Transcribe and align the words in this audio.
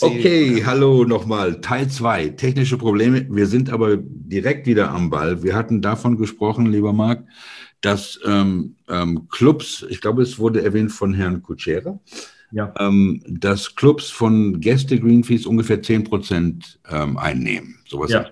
Okay, 0.00 0.62
hallo 0.64 1.04
nochmal. 1.04 1.60
Teil 1.60 1.88
2, 1.88 2.30
technische 2.30 2.78
Probleme. 2.78 3.26
Wir 3.30 3.46
sind 3.46 3.70
aber 3.70 3.96
direkt 3.96 4.66
wieder 4.66 4.90
am 4.90 5.10
Ball. 5.10 5.42
Wir 5.42 5.54
hatten 5.54 5.82
davon 5.82 6.16
gesprochen, 6.16 6.66
lieber 6.66 6.92
Marc, 6.92 7.24
dass 7.80 8.20
ähm, 8.24 8.76
ähm, 8.88 9.28
Clubs, 9.28 9.84
ich 9.88 10.00
glaube, 10.00 10.22
es 10.22 10.38
wurde 10.38 10.62
erwähnt 10.62 10.92
von 10.92 11.14
Herrn 11.14 11.42
Kutschera, 11.42 11.98
ja. 12.52 12.72
ähm, 12.78 13.22
dass 13.26 13.74
Clubs 13.74 14.10
von 14.10 14.60
Gäste-Greenfees 14.60 15.46
ungefähr 15.46 15.82
10 15.82 16.04
Prozent 16.04 16.78
ähm, 16.90 17.16
einnehmen. 17.16 17.78
Sowas 17.86 18.10
ja. 18.10 18.30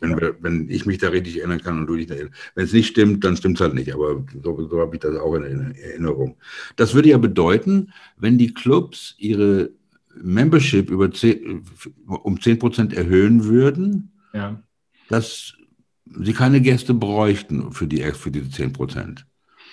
Wenn, 0.00 0.18
wir, 0.18 0.36
wenn, 0.40 0.70
ich 0.70 0.86
mich 0.86 0.98
da 0.98 1.08
richtig 1.08 1.38
erinnern 1.38 1.60
kann 1.60 1.78
und 1.78 1.86
du 1.86 1.96
dich 1.96 2.06
da 2.06 2.14
Wenn 2.54 2.64
es 2.64 2.72
nicht 2.72 2.86
stimmt, 2.86 3.24
dann 3.24 3.36
stimmt 3.36 3.58
es 3.58 3.60
halt 3.60 3.74
nicht. 3.74 3.92
Aber 3.92 4.24
so, 4.42 4.68
so 4.68 4.80
habe 4.80 4.96
ich 4.96 5.00
das 5.00 5.16
auch 5.16 5.34
in 5.34 5.74
Erinnerung. 5.74 6.36
Das 6.76 6.94
würde 6.94 7.10
ja 7.10 7.18
bedeuten, 7.18 7.92
wenn 8.16 8.38
die 8.38 8.54
Clubs 8.54 9.14
ihre 9.18 9.70
Membership 10.22 10.90
über 10.90 11.10
10, 11.10 11.64
um 12.06 12.40
10 12.40 12.58
Prozent 12.58 12.94
erhöhen 12.94 13.44
würden, 13.44 14.12
ja. 14.32 14.60
dass 15.08 15.54
sie 16.04 16.32
keine 16.32 16.60
Gäste 16.60 16.94
bräuchten 16.94 17.72
für, 17.72 17.86
die, 17.86 18.02
für 18.12 18.30
diese 18.30 18.50
10 18.50 18.72
Prozent. 18.72 19.26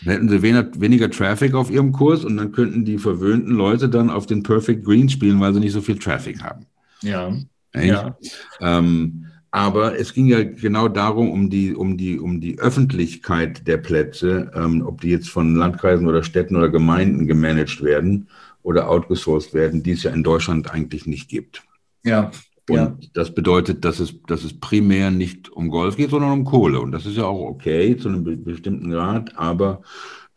Dann 0.03 0.13
hätten 0.13 0.29
sie 0.29 0.41
weniger, 0.41 0.69
weniger 0.79 1.09
Traffic 1.09 1.53
auf 1.53 1.71
ihrem 1.71 1.91
Kurs 1.91 2.25
und 2.25 2.38
dann 2.38 2.52
könnten 2.52 2.83
die 2.83 2.97
verwöhnten 2.97 3.53
Leute 3.53 3.88
dann 3.89 4.09
auf 4.09 4.25
den 4.25 4.44
Perfect 4.44 4.83
Green 4.83 5.09
spielen, 5.09 5.39
weil 5.39 5.53
sie 5.53 5.59
nicht 5.59 5.72
so 5.72 5.81
viel 5.81 5.97
Traffic 5.97 6.44
haben. 6.44 6.66
Ja. 7.02 7.33
ja. 7.75 8.17
Ähm, 8.59 9.28
aber 9.52 10.00
es 10.00 10.13
ging 10.13 10.25
ja 10.25 10.44
genau 10.44 10.88
darum, 10.88 11.30
um 11.30 11.50
die, 11.50 11.75
um 11.75 11.95
die, 11.95 12.19
um 12.19 12.41
die 12.41 12.57
Öffentlichkeit 12.59 13.67
der 13.67 13.78
Plätze, 13.78 14.52
ähm, 14.55 14.81
ob 14.83 15.02
die 15.02 15.09
jetzt 15.09 15.30
von 15.30 15.55
Landkreisen 15.55 16.07
oder 16.07 16.23
Städten 16.23 16.55
oder 16.55 16.69
Gemeinden 16.69 17.28
gemanagt 17.28 17.83
werden 17.83 18.28
oder 18.64 18.89
outgesourced 18.89 19.53
werden, 19.53 19.83
die 19.83 19.92
es 19.92 20.03
ja 20.03 20.11
in 20.11 20.23
Deutschland 20.23 20.72
eigentlich 20.72 21.06
nicht 21.06 21.30
gibt. 21.30 21.64
Ja. 22.03 22.31
Und 22.69 22.75
ja. 22.78 22.97
das 23.14 23.36
bedeutet, 23.36 23.83
dass 23.83 24.00
es, 24.00 24.16
dass 24.25 24.44
es 24.45 24.58
primär 24.58 25.11
nicht 25.11 25.50
um 25.50 25.67
Golf 25.67 25.97
geht, 25.97 26.11
sondern 26.11 26.31
um 26.31 26.45
Kohle. 26.45 26.80
Und 26.80 26.94
das 26.94 27.06
ist 27.06 27.17
ja 27.17 27.25
auch 27.25 27.41
okay 27.41 27.97
zu 27.97 28.08
einem 28.08 28.44
bestimmten 28.44 28.89
Grad, 28.89 29.38
aber 29.38 29.81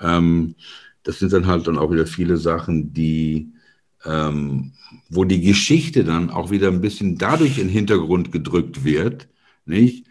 ähm, 0.00 0.56
das 1.04 1.20
sind 1.20 1.32
dann 1.32 1.46
halt 1.46 1.68
dann 1.68 1.78
auch 1.78 1.92
wieder 1.92 2.06
viele 2.06 2.36
Sachen, 2.36 2.92
die, 2.92 3.52
ähm, 4.04 4.72
wo 5.08 5.22
die 5.22 5.40
Geschichte 5.40 6.02
dann 6.02 6.30
auch 6.30 6.50
wieder 6.50 6.66
ein 6.66 6.80
bisschen 6.80 7.16
dadurch 7.16 7.58
in 7.58 7.68
den 7.68 7.72
Hintergrund 7.72 8.32
gedrückt 8.32 8.84
wird, 8.84 9.28
nicht? 9.64 10.06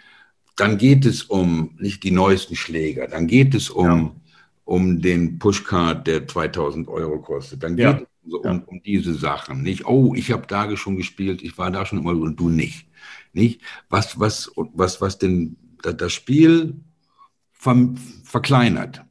Dann 0.56 0.78
geht 0.78 1.06
es 1.06 1.24
um 1.24 1.72
nicht 1.80 2.04
die 2.04 2.12
neuesten 2.12 2.56
Schläger, 2.56 3.10
dann 3.10 3.28
geht 3.28 3.54
es 3.54 3.70
um 3.70 3.86
ja 3.86 4.12
um 4.66 5.00
den 5.00 5.40
Pushcard, 5.40 6.06
der 6.08 6.28
2000 6.28 6.88
Euro 6.88 7.22
kostet. 7.22 7.64
Dann 7.64 7.76
geht 7.76 7.86
ja. 7.86 7.92
es 7.98 8.32
so 8.32 8.42
um, 8.42 8.64
um, 8.64 8.82
diese 8.84 9.14
Sachen. 9.14 9.62
Nicht, 9.62 9.86
oh, 9.86 10.14
ich 10.16 10.32
habe 10.32 10.48
da 10.48 10.76
schon 10.76 10.98
gespielt, 10.98 11.44
ich 11.44 11.58
war 11.58 11.72
da 11.72 11.86
schon 11.86 12.00
immer 12.00 12.12
und 12.12 12.40
du 12.40 12.50
nicht. 12.50 12.88
Nicht? 13.32 13.62
Was, 13.90 14.20
was, 14.20 14.52
was, 14.56 15.00
was 15.02 15.20
denn 15.20 15.56
das 15.82 16.12
Spiel 16.12 16.76
ver, 17.54 17.90
verkleinert. 18.24 19.04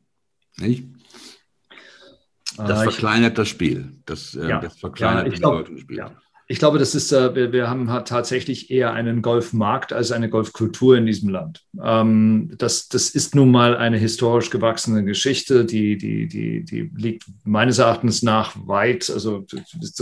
Nicht? 0.57 0.89
Das 2.57 2.81
ah, 2.81 2.83
verkleinert 2.83 3.39
das 3.39 3.49
Spiel. 3.49 3.97
Das, 4.07 4.35
äh, 4.35 4.49
ja, 4.49 4.61
das 4.61 4.79
verkleinert 4.79 5.27
ja, 5.27 5.33
die 5.33 5.39
glaub, 5.39 5.53
Bedeutung 5.53 5.75
des 5.75 5.83
Spiels. 5.83 5.99
Ja. 5.99 6.17
Ich 6.47 6.59
glaube, 6.59 6.79
das 6.79 6.95
ist, 6.95 7.11
äh, 7.11 7.35
wir, 7.35 7.53
wir 7.53 7.71
haben 7.71 7.87
tatsächlich 8.05 8.71
eher 8.71 8.93
einen 8.93 9.23
Golfmarkt 9.23 9.95
als 9.95 10.13
eine 10.13 10.29
Golfkultur 10.29 10.97
in 10.97 11.07
diesem 11.07 11.31
Land. 11.31 11.63
Ähm, 11.83 12.53
das, 12.59 12.89
das 12.89 13.11
ist 13.11 13.35
nun 13.35 13.51
mal 13.51 13.77
eine 13.77 13.97
historisch 13.97 14.51
gewachsene 14.51 15.05
Geschichte, 15.05 15.65
die, 15.65 15.97
die, 15.97 16.29
die, 16.29 16.63
die 16.65 16.91
liegt 16.95 17.25
meines 17.45 17.79
Erachtens 17.79 18.23
nach 18.23 18.55
weit, 18.67 19.09
also 19.09 19.47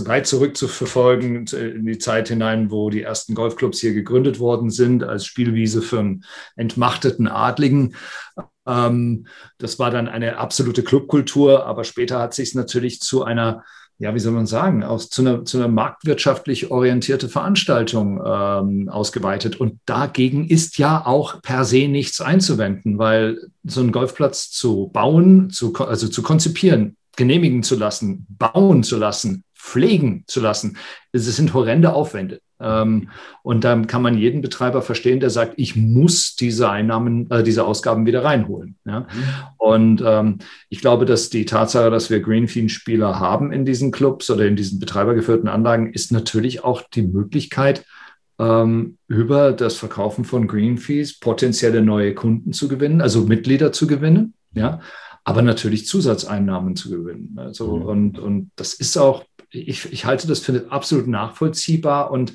weit 0.05 0.27
zurück 0.27 0.57
zu 0.57 0.67
verfolgen 0.67 1.47
in 1.47 1.87
die 1.87 1.99
Zeit 1.99 2.29
hinein, 2.29 2.73
wo 2.73 2.91
die 2.91 3.03
ersten 3.03 3.35
Golfclubs 3.37 3.81
hier 3.81 3.95
gegründet 3.95 4.41
worden 4.41 4.71
sind, 4.71 5.05
als 5.05 5.25
Spielwiese 5.27 5.81
für 5.81 6.01
einen 6.01 6.25
entmachteten 6.57 7.29
Adligen. 7.29 7.95
Ähm, 8.67 9.27
das 9.59 9.79
war 9.79 9.93
dann 9.93 10.09
eine 10.09 10.39
absolute 10.39 10.83
Clubkultur, 10.83 11.67
aber 11.67 11.85
später 11.85 12.19
hat 12.19 12.35
sich 12.35 12.49
es 12.49 12.55
natürlich 12.55 13.01
zu 13.01 13.23
einer 13.23 13.63
ja, 14.03 14.17
wie 14.17 14.19
soll 14.19 14.33
man 14.33 14.47
sagen, 14.47 14.83
aus, 14.83 15.11
zu, 15.11 15.23
einer, 15.23 15.45
zu 15.45 15.59
einer 15.59 15.69
marktwirtschaftlich 15.69 16.73
orientierte 16.73 17.29
Veranstaltung 17.29 18.21
ähm, 18.27 18.89
ausgeweitet. 18.89 19.61
Und 19.61 19.79
dagegen 19.87 20.49
ist 20.49 20.77
ja 20.77 21.07
auch 21.07 21.41
per 21.41 21.65
se 21.65 21.87
nichts 21.87 22.21
einzuwenden, 22.21 22.99
weil 22.99 23.39
so 23.63 23.81
einen 23.81 23.93
Golfplatz 23.93 24.51
zu 24.51 24.91
bauen, 24.93 25.51
zu, 25.51 25.73
also 25.77 26.09
zu 26.09 26.25
konzipieren, 26.25 26.97
genehmigen 27.17 27.63
zu 27.63 27.77
lassen, 27.77 28.27
bauen 28.29 28.83
zu 28.83 28.97
lassen, 28.97 29.45
pflegen 29.55 30.25
zu 30.27 30.41
lassen, 30.41 30.79
es 31.13 31.25
sind 31.37 31.55
horrende 31.55 31.93
Aufwände. 31.93 32.41
Ähm, 32.63 33.09
und 33.43 33.65
dann 33.65 33.87
kann 33.87 34.03
man 34.03 34.17
jeden 34.17 34.41
Betreiber 34.41 34.83
verstehen, 34.83 35.21
der 35.21 35.31
sagt, 35.31 35.55
ich 35.57 35.77
muss 35.77 36.37
diese 36.37 36.71
Einnahmen, 36.71 37.31
äh, 37.31 37.43
diese 37.43 37.65
Ausgaben 37.65 38.07
wieder 38.07 38.25
reinholen. 38.25 38.77
Ja? 38.85 39.01
Mhm. 39.01 39.07
Und 39.59 40.03
ähm, 40.05 40.39
ich 40.69 40.81
glaube, 40.81 41.05
dass 41.05 41.31
die 41.31 41.45
Tatsache, 41.45 41.91
dass 41.91 42.11
wir 42.11 42.21
Greenfeed-Spieler 42.21 43.19
haben 43.19 43.53
in 43.53 43.65
diesen 43.65 43.91
Clubs 43.91 44.31
oder 44.31 44.47
in 44.47 44.57
diesen 44.57 44.79
betreibergeführten 44.79 45.49
Anlagen, 45.49 45.93
ist 45.93 46.13
natürlich 46.13 46.65
auch 46.65 46.83
die 46.95 47.03
Möglichkeit, 47.03 47.85
ähm, 48.39 48.99
über 49.09 49.53
das 49.53 49.77
Verkaufen 49.77 50.25
von 50.25 50.47
Greenfees 50.47 51.19
potenzielle 51.19 51.83
neue 51.83 52.15
Kunden 52.15 52.53
zu 52.53 52.69
gewinnen, 52.69 53.01
also 53.01 53.23
Mitglieder 53.23 53.73
zu 53.73 53.87
gewinnen. 53.87 54.35
Ja? 54.55 54.81
aber 55.25 55.43
natürlich 55.43 55.87
Zusatzeinnahmen 55.87 56.77
zu 56.77 56.91
gewinnen. 56.91 57.37
Also, 57.37 57.77
mhm. 57.77 57.83
und, 57.83 58.19
und 58.19 58.51
das 58.57 58.75
ist 58.75 58.97
auch, 58.97 59.25
ich, 59.53 59.93
ich 59.93 60.05
halte 60.05 60.27
das 60.27 60.41
für 60.41 60.67
absolut 60.71 61.07
nachvollziehbar 61.07 62.11
und 62.11 62.33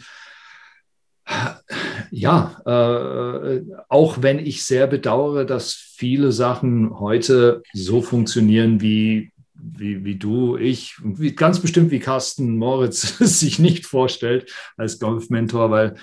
ja, 2.09 2.61
äh, 2.65 3.61
auch 3.89 4.21
wenn 4.21 4.39
ich 4.39 4.63
sehr 4.63 4.87
bedauere, 4.87 5.45
dass 5.45 5.73
viele 5.73 6.31
Sachen 6.31 6.99
heute 6.99 7.63
so 7.73 8.01
funktionieren 8.01 8.79
wie, 8.79 9.33
wie, 9.53 10.05
wie 10.05 10.15
du, 10.15 10.55
ich, 10.55 10.95
wie, 11.03 11.35
ganz 11.35 11.59
bestimmt 11.59 11.91
wie 11.91 11.99
Carsten 11.99 12.57
Moritz 12.57 13.17
sich 13.19 13.59
nicht 13.59 13.85
vorstellt 13.85 14.51
als 14.77 14.99
Golfmentor, 14.99 15.69
weil 15.69 15.95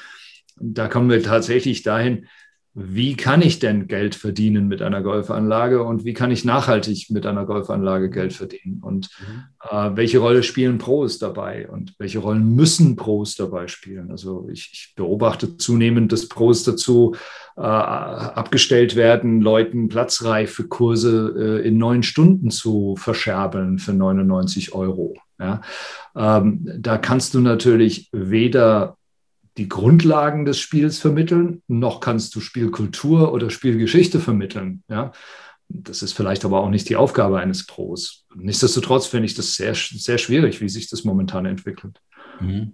da 0.56 0.88
kommen 0.88 1.08
wir 1.08 1.22
tatsächlich 1.22 1.82
dahin, 1.82 2.26
wie 2.74 3.16
kann 3.16 3.40
ich 3.40 3.60
denn 3.60 3.86
Geld 3.86 4.16
verdienen 4.16 4.66
mit 4.66 4.82
einer 4.82 5.00
Golfanlage 5.00 5.84
und 5.84 6.04
wie 6.04 6.12
kann 6.12 6.32
ich 6.32 6.44
nachhaltig 6.44 7.08
mit 7.10 7.24
einer 7.24 7.46
Golfanlage 7.46 8.10
Geld 8.10 8.32
verdienen 8.32 8.80
und 8.82 9.10
mhm. 9.20 9.44
äh, 9.70 9.96
welche 9.96 10.18
Rolle 10.18 10.42
spielen 10.42 10.78
Pros 10.78 11.20
dabei 11.20 11.68
und 11.68 11.94
welche 11.98 12.18
Rollen 12.18 12.56
müssen 12.56 12.96
Pros 12.96 13.36
dabei 13.36 13.68
spielen. 13.68 14.10
Also 14.10 14.48
ich, 14.50 14.70
ich 14.72 14.94
beobachte 14.96 15.56
zunehmend, 15.56 16.10
dass 16.10 16.28
Pros 16.28 16.64
dazu 16.64 17.14
äh, 17.56 17.60
abgestellt 17.60 18.96
werden, 18.96 19.40
Leuten 19.40 19.88
platzreife 19.88 20.64
Kurse 20.64 21.60
äh, 21.62 21.68
in 21.68 21.78
neun 21.78 22.02
Stunden 22.02 22.50
zu 22.50 22.96
verscherbeln 22.96 23.78
für 23.78 23.92
99 23.92 24.74
Euro. 24.74 25.14
Ja? 25.38 25.60
Ähm, 26.16 26.68
da 26.76 26.98
kannst 26.98 27.34
du 27.34 27.40
natürlich 27.40 28.08
weder 28.10 28.96
die 29.56 29.68
Grundlagen 29.68 30.44
des 30.44 30.58
Spiels 30.58 30.98
vermitteln, 30.98 31.62
noch 31.68 32.00
kannst 32.00 32.34
du 32.34 32.40
Spielkultur 32.40 33.32
oder 33.32 33.50
Spielgeschichte 33.50 34.20
vermitteln. 34.20 34.82
Ja? 34.88 35.12
Das 35.68 36.02
ist 36.02 36.12
vielleicht 36.12 36.44
aber 36.44 36.60
auch 36.60 36.70
nicht 36.70 36.88
die 36.88 36.96
Aufgabe 36.96 37.38
eines 37.38 37.66
Pros. 37.66 38.26
Nichtsdestotrotz 38.34 39.06
finde 39.06 39.26
ich 39.26 39.34
das 39.34 39.54
sehr, 39.54 39.74
sehr 39.74 40.18
schwierig, 40.18 40.60
wie 40.60 40.68
sich 40.68 40.88
das 40.88 41.04
momentan 41.04 41.46
entwickelt. 41.46 42.00
Mhm. 42.40 42.72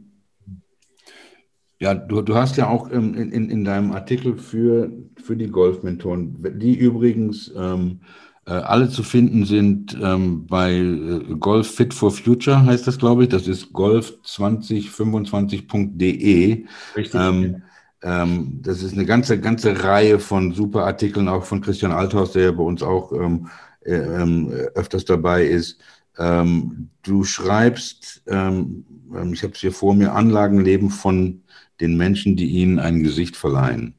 Ja, 1.79 1.95
du, 1.95 2.21
du 2.21 2.35
hast 2.35 2.59
ja 2.59 2.69
auch 2.69 2.91
ähm, 2.91 3.15
in, 3.15 3.49
in 3.49 3.65
deinem 3.65 3.93
Artikel 3.93 4.37
für, 4.37 4.93
für 5.23 5.37
die 5.37 5.49
Golfmentoren, 5.49 6.37
die 6.59 6.77
übrigens 6.77 7.51
ähm, 7.57 8.01
äh, 8.03 8.30
alle 8.53 8.89
zu 8.89 9.03
finden 9.03 9.45
sind 9.45 9.99
ähm, 10.01 10.47
bei 10.47 10.73
äh, 10.73 11.37
Golf 11.39 11.75
Fit 11.75 11.93
for 11.95 12.11
Future, 12.11 12.65
heißt 12.65 12.87
das, 12.87 12.99
glaube 12.99 13.25
ich. 13.25 13.29
Das 13.29 13.47
ist 13.47 13.75
golf2025.de. 13.75 16.65
Richtig. 16.97 17.21
Ähm, 17.21 17.63
ähm, 18.03 18.61
das 18.63 18.83
ist 18.83 18.95
eine 18.95 19.05
ganze, 19.05 19.39
ganze 19.39 19.85
Reihe 19.85 20.19
von 20.19 20.53
super 20.53 20.87
Artikeln, 20.87 21.29
auch 21.29 21.45
von 21.45 21.61
Christian 21.61 21.93
Althaus, 21.93 22.33
der 22.33 22.45
ja 22.45 22.53
bei 22.53 22.63
uns 22.63 22.83
auch 22.83 23.13
ähm, 23.13 23.49
äh, 23.85 23.93
ähm, 23.95 24.51
öfters 24.75 25.05
dabei 25.05 25.45
ist. 25.45 25.79
Ähm, 26.19 26.89
du 27.03 27.25
schreibst, 27.25 28.23
ich 28.27 28.33
habe 28.33 29.53
es 29.53 29.61
hier 29.61 29.73
vor 29.73 29.95
mir, 29.95 30.13
Anlagenleben 30.13 30.91
von 30.91 31.43
den 31.81 31.97
Menschen, 31.97 32.37
die 32.37 32.47
ihnen 32.47 32.79
ein 32.79 33.03
Gesicht 33.03 33.37
verleihen. 33.37 33.95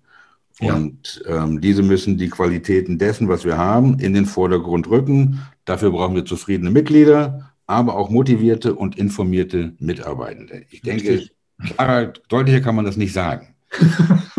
Ja. 0.59 0.75
Und 0.75 1.23
ähm, 1.27 1.61
diese 1.61 1.83
müssen 1.83 2.17
die 2.17 2.29
Qualitäten 2.29 2.97
dessen, 2.97 3.27
was 3.27 3.45
wir 3.45 3.57
haben, 3.57 3.99
in 3.99 4.13
den 4.13 4.25
Vordergrund 4.25 4.89
rücken. 4.89 5.41
Dafür 5.65 5.91
brauchen 5.91 6.15
wir 6.15 6.25
zufriedene 6.25 6.69
Mitglieder, 6.69 7.51
aber 7.65 7.95
auch 7.95 8.09
motivierte 8.09 8.75
und 8.75 8.97
informierte 8.97 9.73
Mitarbeitende. 9.79 10.65
Ich 10.69 10.81
denke, 10.81 11.27
klarer, 11.75 12.13
deutlicher 12.29 12.61
kann 12.61 12.75
man 12.75 12.85
das 12.85 12.97
nicht 12.97 13.13
sagen. 13.13 13.55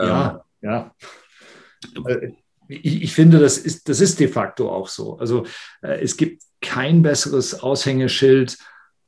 ja, 0.00 0.42
ähm, 0.62 0.68
ja. 0.68 0.94
Äh, 2.06 2.32
ich, 2.68 3.02
ich, 3.02 3.12
finde, 3.14 3.38
das 3.38 3.58
ist, 3.58 3.88
das 3.88 4.00
ist 4.00 4.18
de 4.20 4.28
facto 4.28 4.70
auch 4.70 4.88
so. 4.88 5.18
Also 5.18 5.46
äh, 5.82 6.00
es 6.02 6.16
gibt 6.16 6.42
kein 6.60 7.02
besseres 7.02 7.60
Aushängeschild 7.60 8.58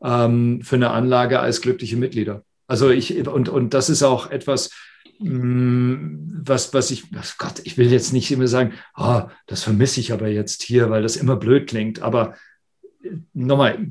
ähm, 0.03 0.61
für 0.63 0.77
eine 0.77 0.91
Anlage 0.91 1.41
als 1.41 1.61
glückliche 1.61 1.97
Mitglieder. 1.97 2.45
Also 2.67 2.91
ich, 2.91 3.27
und, 3.27 3.49
und 3.49 3.75
das 3.75 3.89
ist 3.89 4.03
auch 4.03 4.31
etwas, 4.31 4.71
was, 5.21 6.73
was 6.73 6.91
ich, 6.91 7.05
Gott, 7.39 7.61
ich 7.65 7.77
will 7.77 7.91
jetzt 7.91 8.13
nicht 8.13 8.31
immer 8.31 8.47
sagen, 8.47 8.75
oh, 8.97 9.23
das 9.47 9.65
vermisse 9.65 10.01
ich 10.01 10.13
aber 10.13 10.29
jetzt 10.29 10.63
hier, 10.63 10.91
weil 10.91 11.03
das 11.03 11.17
immer 11.17 11.37
blöd 11.37 11.69
klingt. 11.69 12.03
Aber 12.03 12.35
äh, 13.03 13.11
nochmal, 13.33 13.89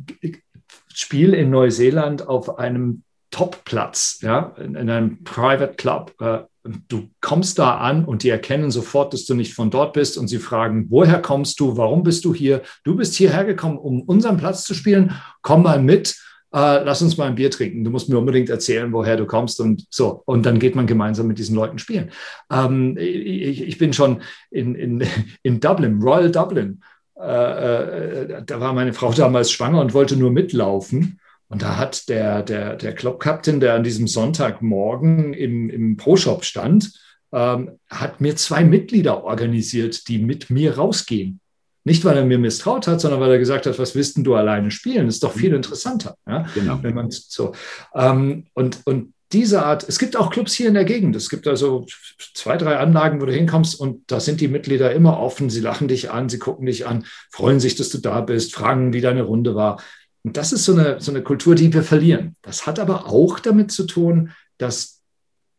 Spiel 0.93 1.33
in 1.33 1.49
Neuseeland 1.49 2.27
auf 2.27 2.57
einem 2.57 3.03
Top-Platz, 3.29 4.19
ja, 4.21 4.55
in, 4.57 4.75
in, 4.75 4.89
einem 4.89 5.23
Private 5.23 5.75
Club. 5.75 6.15
Äh, 6.21 6.39
du 6.87 7.09
kommst 7.21 7.59
da 7.59 7.77
an 7.77 8.05
und 8.05 8.23
die 8.23 8.29
erkennen 8.29 8.71
sofort, 8.71 9.13
dass 9.13 9.25
du 9.25 9.35
nicht 9.35 9.53
von 9.53 9.69
dort 9.69 9.93
bist 9.93 10.17
und 10.17 10.27
sie 10.27 10.39
fragen, 10.39 10.87
woher 10.89 11.21
kommst 11.21 11.59
du, 11.59 11.77
warum 11.77 12.03
bist 12.03 12.25
du 12.25 12.33
hier? 12.33 12.61
Du 12.83 12.95
bist 12.95 13.15
hierher 13.15 13.45
gekommen, 13.45 13.77
um 13.77 14.01
unseren 14.01 14.37
Platz 14.37 14.63
zu 14.63 14.73
spielen. 14.73 15.13
Komm 15.41 15.63
mal 15.63 15.81
mit 15.81 16.15
äh, 16.53 16.83
lass 16.83 17.01
uns 17.01 17.17
mal 17.17 17.27
ein 17.27 17.35
Bier 17.35 17.51
trinken. 17.51 17.83
Du 17.83 17.91
musst 17.91 18.09
mir 18.09 18.17
unbedingt 18.17 18.49
erzählen, 18.49 18.91
woher 18.93 19.17
du 19.17 19.25
kommst 19.25 19.59
und 19.59 19.85
so. 19.89 20.23
Und 20.25 20.45
dann 20.45 20.59
geht 20.59 20.75
man 20.75 20.87
gemeinsam 20.87 21.27
mit 21.27 21.39
diesen 21.39 21.55
Leuten 21.55 21.79
spielen. 21.79 22.11
Ähm, 22.51 22.95
ich, 22.97 23.61
ich, 23.61 23.77
bin 23.77 23.93
schon 23.93 24.21
in, 24.49 24.75
in, 24.75 25.03
in 25.43 25.59
Dublin, 25.59 26.01
Royal 26.01 26.31
Dublin. 26.31 26.81
Äh, 27.19 27.23
äh, 27.23 28.43
da 28.45 28.59
war 28.59 28.73
meine 28.73 28.93
Frau 28.93 29.11
damals 29.11 29.51
schwanger 29.51 29.81
und 29.81 29.93
wollte 29.93 30.15
nur 30.15 30.31
mitlaufen. 30.31 31.19
Und 31.49 31.61
da 31.61 31.77
hat 31.77 32.09
der, 32.09 32.43
der, 32.43 32.75
der 32.75 32.93
Club-Captain, 32.93 33.59
der 33.59 33.73
an 33.73 33.83
diesem 33.83 34.07
Sonntagmorgen 34.07 35.33
im, 35.33 35.69
im 35.69 35.97
Pro-Shop 35.97 36.43
stand, 36.43 36.91
ähm, 37.31 37.79
hat 37.89 38.21
mir 38.21 38.35
zwei 38.35 38.63
Mitglieder 38.63 39.23
organisiert, 39.23 40.07
die 40.07 40.19
mit 40.19 40.49
mir 40.49 40.77
rausgehen. 40.77 41.39
Nicht, 41.87 42.03
weil 42.03 42.17
er 42.17 42.25
mir 42.25 42.37
misstraut 42.37 42.85
hat, 42.85 42.99
sondern 42.99 43.21
weil 43.21 43.31
er 43.31 43.39
gesagt 43.39 43.65
hat, 43.65 43.79
was 43.79 43.95
willst 43.95 44.17
denn 44.17 44.25
du 44.25 44.35
alleine 44.35 44.71
spielen? 44.71 45.05
Das 45.05 45.15
ist 45.15 45.23
doch 45.23 45.31
viel 45.31 45.51
mhm. 45.51 45.55
interessanter. 45.55 46.17
Ja? 46.27 46.45
Genau. 46.53 46.79
Wenn 46.81 46.93
man 46.93 47.09
so, 47.09 47.53
ähm, 47.95 48.47
und, 48.53 48.81
und 48.83 49.13
diese 49.31 49.63
Art, 49.63 49.87
es 49.87 49.97
gibt 49.97 50.17
auch 50.17 50.29
Clubs 50.29 50.53
hier 50.53 50.67
in 50.67 50.73
der 50.73 50.83
Gegend. 50.83 51.15
Es 51.15 51.29
gibt 51.29 51.47
also 51.47 51.85
zwei, 52.33 52.57
drei 52.57 52.75
Anlagen, 52.75 53.21
wo 53.21 53.25
du 53.25 53.31
hinkommst 53.31 53.79
und 53.79 54.03
da 54.11 54.19
sind 54.19 54.41
die 54.41 54.49
Mitglieder 54.49 54.91
immer 54.91 55.17
offen. 55.17 55.49
Sie 55.49 55.61
lachen 55.61 55.87
dich 55.87 56.11
an, 56.11 56.27
sie 56.27 56.39
gucken 56.39 56.65
dich 56.65 56.85
an, 56.85 57.05
freuen 57.31 57.61
sich, 57.61 57.75
dass 57.75 57.87
du 57.87 57.99
da 57.99 58.19
bist, 58.19 58.53
fragen, 58.53 58.91
wie 58.91 58.99
deine 58.99 59.23
Runde 59.23 59.55
war. 59.55 59.81
Und 60.23 60.35
das 60.35 60.51
ist 60.51 60.65
so 60.65 60.73
eine, 60.73 60.99
so 60.99 61.11
eine 61.11 61.23
Kultur, 61.23 61.55
die 61.55 61.71
wir 61.71 61.83
verlieren. 61.83 62.35
Das 62.41 62.67
hat 62.67 62.79
aber 62.79 63.05
auch 63.05 63.39
damit 63.39 63.71
zu 63.71 63.85
tun, 63.85 64.31
dass 64.57 64.99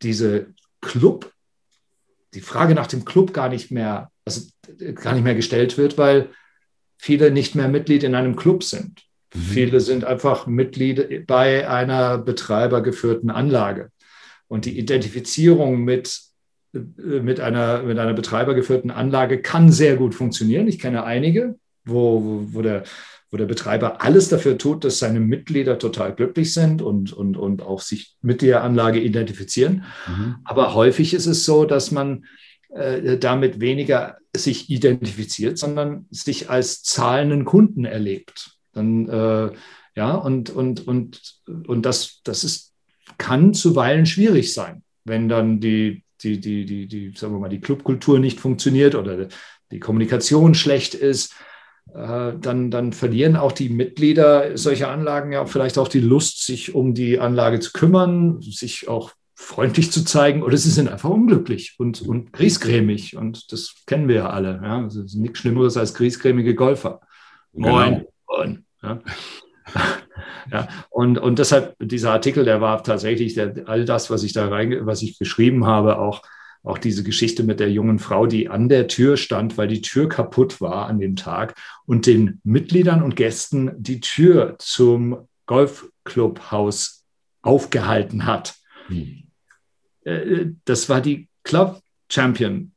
diese 0.03 0.53
Club, 0.79 1.31
die 2.33 2.41
Frage 2.41 2.75
nach 2.75 2.87
dem 2.87 3.05
Club 3.05 3.33
gar 3.33 3.49
nicht 3.49 3.71
mehr 3.71 4.11
also 4.29 4.47
gar 4.95 5.13
nicht 5.13 5.23
mehr 5.23 5.35
gestellt 5.35 5.77
wird, 5.77 5.97
weil 5.97 6.29
viele 6.97 7.31
nicht 7.31 7.55
mehr 7.55 7.67
Mitglied 7.67 8.03
in 8.03 8.15
einem 8.15 8.35
Club 8.35 8.63
sind. 8.63 9.03
Mhm. 9.33 9.39
Viele 9.39 9.79
sind 9.79 10.05
einfach 10.05 10.47
Mitglied 10.47 11.25
bei 11.27 11.67
einer 11.67 12.17
betreibergeführten 12.17 13.29
Anlage. 13.29 13.91
Und 14.47 14.65
die 14.65 14.77
Identifizierung 14.77 15.83
mit, 15.83 16.21
mit, 16.71 17.39
einer, 17.39 17.83
mit 17.83 17.97
einer 17.99 18.13
betreibergeführten 18.13 18.91
Anlage 18.91 19.41
kann 19.41 19.71
sehr 19.71 19.95
gut 19.95 20.15
funktionieren. 20.15 20.67
Ich 20.67 20.79
kenne 20.79 21.03
einige, 21.03 21.55
wo, 21.85 22.23
wo, 22.23 22.53
wo, 22.53 22.61
der, 22.61 22.83
wo 23.31 23.37
der 23.37 23.45
Betreiber 23.45 24.01
alles 24.01 24.29
dafür 24.29 24.57
tut, 24.57 24.83
dass 24.83 24.99
seine 24.99 25.19
Mitglieder 25.19 25.77
total 25.77 26.15
glücklich 26.15 26.53
sind 26.53 26.81
und, 26.81 27.13
und, 27.13 27.37
und 27.37 27.61
auch 27.61 27.81
sich 27.81 28.15
mit 28.21 28.41
der 28.41 28.63
Anlage 28.63 28.99
identifizieren. 28.99 29.83
Mhm. 30.07 30.37
Aber 30.43 30.73
häufig 30.73 31.13
ist 31.13 31.27
es 31.27 31.45
so, 31.45 31.65
dass 31.65 31.91
man 31.91 32.25
äh, 32.69 33.17
damit 33.17 33.59
weniger 33.59 34.17
sich 34.35 34.69
identifiziert, 34.69 35.57
sondern 35.57 36.05
sich 36.09 36.49
als 36.49 36.83
zahlenden 36.83 37.45
Kunden 37.45 37.85
erlebt. 37.85 38.57
Dann, 38.73 39.07
äh, 39.07 39.51
ja, 39.95 40.15
und, 40.15 40.49
und, 40.49 40.87
und, 40.87 41.41
und 41.67 41.85
das, 41.85 42.21
das 42.23 42.43
ist, 42.43 42.73
kann 43.17 43.53
zuweilen 43.53 44.05
schwierig 44.05 44.53
sein, 44.53 44.83
wenn 45.03 45.29
dann 45.29 45.59
die, 45.59 46.03
die, 46.21 46.39
die, 46.39 46.65
die, 46.65 46.87
die, 46.87 47.13
sagen 47.15 47.33
wir 47.33 47.39
mal, 47.39 47.49
die 47.49 47.61
Clubkultur 47.61 48.19
nicht 48.19 48.39
funktioniert 48.39 48.95
oder 48.95 49.27
die 49.71 49.79
Kommunikation 49.79 50.53
schlecht 50.55 50.93
ist. 50.93 51.33
Äh, 51.93 52.33
dann, 52.39 52.69
dann 52.71 52.93
verlieren 52.93 53.35
auch 53.35 53.51
die 53.51 53.69
Mitglieder 53.69 54.57
solcher 54.57 54.89
Anlagen 54.89 55.31
ja 55.31 55.45
vielleicht 55.45 55.77
auch 55.77 55.87
die 55.87 55.99
Lust, 55.99 56.45
sich 56.45 56.75
um 56.75 56.93
die 56.93 57.19
Anlage 57.19 57.59
zu 57.59 57.71
kümmern, 57.71 58.41
sich 58.41 58.87
auch 58.87 59.11
freundlich 59.33 59.91
zu 59.91 60.03
zeigen 60.03 60.43
oder 60.43 60.57
sie 60.57 60.69
sind 60.69 60.89
einfach 60.89 61.09
unglücklich 61.09 61.75
und, 61.79 62.01
und 62.01 62.33
griesgrämig 62.33 63.15
und 63.15 63.51
das 63.51 63.73
kennen 63.87 64.07
wir 64.07 64.15
ja 64.15 64.29
alle. 64.29 64.59
Ja? 64.61 64.85
Es 64.85 64.95
ist 64.95 65.15
nichts 65.15 65.39
Schlimmeres 65.39 65.77
als 65.77 65.93
griesgrämige 65.93 66.55
Golfer. 66.55 66.99
Genau. 67.53 67.69
Moin. 67.69 68.05
Moin 68.27 68.65
ja? 68.83 68.99
ja, 70.51 70.67
und, 70.89 71.17
und 71.17 71.39
deshalb 71.39 71.75
dieser 71.79 72.11
Artikel, 72.11 72.43
der 72.43 72.61
war 72.61 72.83
tatsächlich 72.83 73.33
der, 73.33 73.63
all 73.65 73.85
das, 73.85 74.09
was 74.09 74.23
ich 74.23 74.33
da 74.33 74.47
rein, 74.47 74.85
was 74.85 75.01
ich 75.01 75.17
geschrieben 75.17 75.65
habe, 75.65 75.99
auch, 75.99 76.21
auch 76.63 76.77
diese 76.77 77.03
Geschichte 77.03 77.43
mit 77.43 77.59
der 77.59 77.71
jungen 77.71 77.99
Frau, 77.99 78.25
die 78.25 78.49
an 78.49 78.69
der 78.69 78.87
Tür 78.87 79.17
stand, 79.17 79.57
weil 79.57 79.67
die 79.67 79.81
Tür 79.81 80.09
kaputt 80.09 80.61
war 80.61 80.87
an 80.87 80.99
dem 80.99 81.15
Tag 81.15 81.55
und 81.85 82.05
den 82.05 82.39
Mitgliedern 82.43 83.01
und 83.01 83.15
Gästen 83.15 83.71
die 83.77 84.01
Tür 84.01 84.55
zum 84.59 85.27
Golfclubhaus 85.45 87.05
aufgehalten 87.41 88.25
hat. 88.25 88.55
Hm. 88.87 89.23
Äh, 90.03 90.47
das 90.65 90.89
war 90.89 91.01
die 91.01 91.27
Club 91.43 91.81
Champion. 92.11 92.71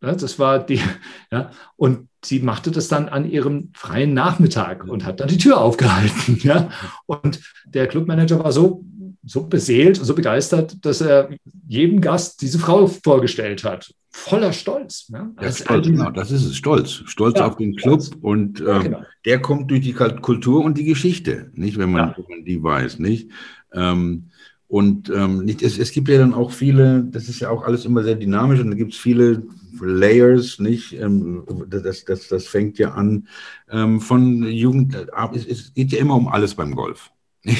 Das 0.00 0.38
war 0.38 0.58
die, 0.58 0.80
ja, 1.30 1.50
und 1.76 2.08
sie 2.24 2.40
machte 2.40 2.70
das 2.70 2.88
dann 2.88 3.08
an 3.08 3.28
ihrem 3.28 3.70
freien 3.74 4.14
Nachmittag 4.14 4.84
und 4.84 5.04
hat 5.04 5.20
dann 5.20 5.28
die 5.28 5.38
Tür 5.38 5.60
aufgehalten. 5.60 6.38
Ja. 6.42 6.70
Und 7.06 7.40
der 7.64 7.86
Clubmanager 7.88 8.42
war 8.42 8.52
so, 8.52 8.84
so 9.26 9.46
beseelt, 9.46 9.96
so 9.96 10.14
begeistert, 10.14 10.84
dass 10.84 11.00
er 11.00 11.30
jedem 11.68 12.00
Gast 12.00 12.40
diese 12.40 12.58
Frau 12.58 12.86
vorgestellt 12.86 13.64
hat. 13.64 13.92
Voller 14.10 14.52
Stolz. 14.52 15.08
Ja. 15.12 15.30
Ja, 15.40 15.52
Stolz 15.52 15.86
genau, 15.86 16.10
das 16.10 16.30
ist 16.30 16.46
es, 16.46 16.56
Stolz. 16.56 17.02
Stolz 17.04 17.38
auf 17.38 17.56
den 17.56 17.76
Club 17.76 18.02
Stolz. 18.02 18.18
und 18.22 18.60
ähm, 18.60 18.82
genau. 18.82 19.02
der 19.26 19.42
kommt 19.42 19.70
durch 19.70 19.82
die 19.82 19.92
Kultur 19.92 20.64
und 20.64 20.78
die 20.78 20.84
Geschichte, 20.84 21.50
nicht, 21.54 21.76
wenn 21.76 21.92
man, 21.92 22.14
wenn 22.16 22.36
man 22.36 22.44
die 22.44 22.62
weiß, 22.62 22.98
nicht? 22.98 23.30
Ähm, 23.74 24.30
und 24.68 25.10
ähm, 25.10 25.44
nicht, 25.44 25.62
es, 25.62 25.78
es 25.78 25.92
gibt 25.92 26.08
ja 26.08 26.18
dann 26.18 26.34
auch 26.34 26.50
viele, 26.50 27.04
das 27.04 27.28
ist 27.28 27.40
ja 27.40 27.50
auch 27.50 27.64
alles 27.64 27.84
immer 27.84 28.02
sehr 28.02 28.16
dynamisch 28.16 28.60
und 28.60 28.70
da 28.70 28.76
gibt 28.76 28.94
es 28.94 28.98
viele 28.98 29.44
Layers, 29.80 30.58
nicht? 30.58 30.94
Ähm, 30.94 31.44
das, 31.68 32.04
das, 32.04 32.28
das 32.28 32.46
fängt 32.46 32.78
ja 32.78 32.92
an 32.92 33.28
ähm, 33.70 34.00
von 34.00 34.44
Jugend, 34.44 34.94
äh, 34.94 35.06
es, 35.34 35.46
es, 35.46 35.74
geht 35.74 35.92
ja 35.92 35.98
immer 35.98 36.14
um 36.14 36.28
alles 36.28 36.54
beim 36.54 36.74
Golf. 36.74 37.10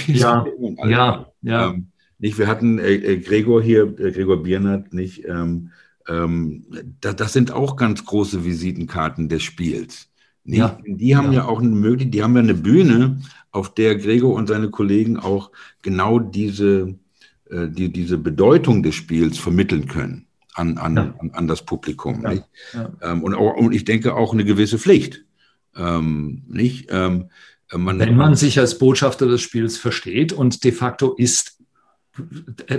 Ja, 0.06 0.46
ja, 0.84 1.32
ja. 1.42 1.70
Ähm, 1.70 1.88
nicht, 2.18 2.38
wir 2.38 2.46
hatten 2.46 2.78
äh, 2.78 2.94
äh, 2.94 3.18
Gregor 3.18 3.62
hier, 3.62 3.82
äh, 3.98 4.10
Gregor 4.10 4.42
Biernert, 4.42 4.92
nicht? 4.92 5.24
Ähm, 5.26 5.70
ähm, 6.08 6.64
da, 7.00 7.12
das 7.12 7.32
sind 7.32 7.50
auch 7.50 7.76
ganz 7.76 8.04
große 8.04 8.44
Visitenkarten 8.44 9.28
des 9.28 9.42
Spiels. 9.42 10.08
Nicht? 10.44 10.58
Ja. 10.58 10.78
Die 10.86 11.16
haben 11.16 11.32
ja. 11.32 11.40
ja 11.40 11.44
auch 11.46 11.60
eine 11.60 11.68
Möglichkeit, 11.70 12.14
die 12.14 12.22
haben 12.22 12.34
ja 12.34 12.42
eine 12.42 12.54
Bühne, 12.54 13.20
auf 13.50 13.74
der 13.74 13.96
Gregor 13.96 14.34
und 14.34 14.48
seine 14.48 14.70
Kollegen 14.70 15.16
auch 15.16 15.50
genau 15.82 16.18
diese, 16.18 16.94
äh, 17.50 17.68
die, 17.68 17.90
diese 17.90 18.18
Bedeutung 18.18 18.82
des 18.82 18.94
Spiels 18.94 19.38
vermitteln 19.38 19.86
können 19.86 20.26
an, 20.54 20.78
an, 20.78 20.96
ja. 20.96 21.14
an, 21.18 21.30
an, 21.32 21.48
das 21.48 21.64
Publikum. 21.64 22.22
Ja. 22.22 22.92
Ähm, 23.02 23.22
und, 23.22 23.34
und, 23.34 23.74
ich 23.74 23.84
denke 23.84 24.14
auch 24.14 24.32
eine 24.32 24.44
gewisse 24.44 24.78
Pflicht. 24.78 25.24
Ähm, 25.74 26.42
nicht? 26.48 26.88
Ähm, 26.90 27.30
man, 27.72 27.98
Wenn 27.98 28.16
man 28.16 28.34
sich 28.34 28.58
als 28.58 28.78
Botschafter 28.78 29.26
des 29.26 29.42
Spiels 29.42 29.76
versteht 29.76 30.32
und 30.32 30.64
de 30.64 30.72
facto 30.72 31.14
ist 31.14 31.56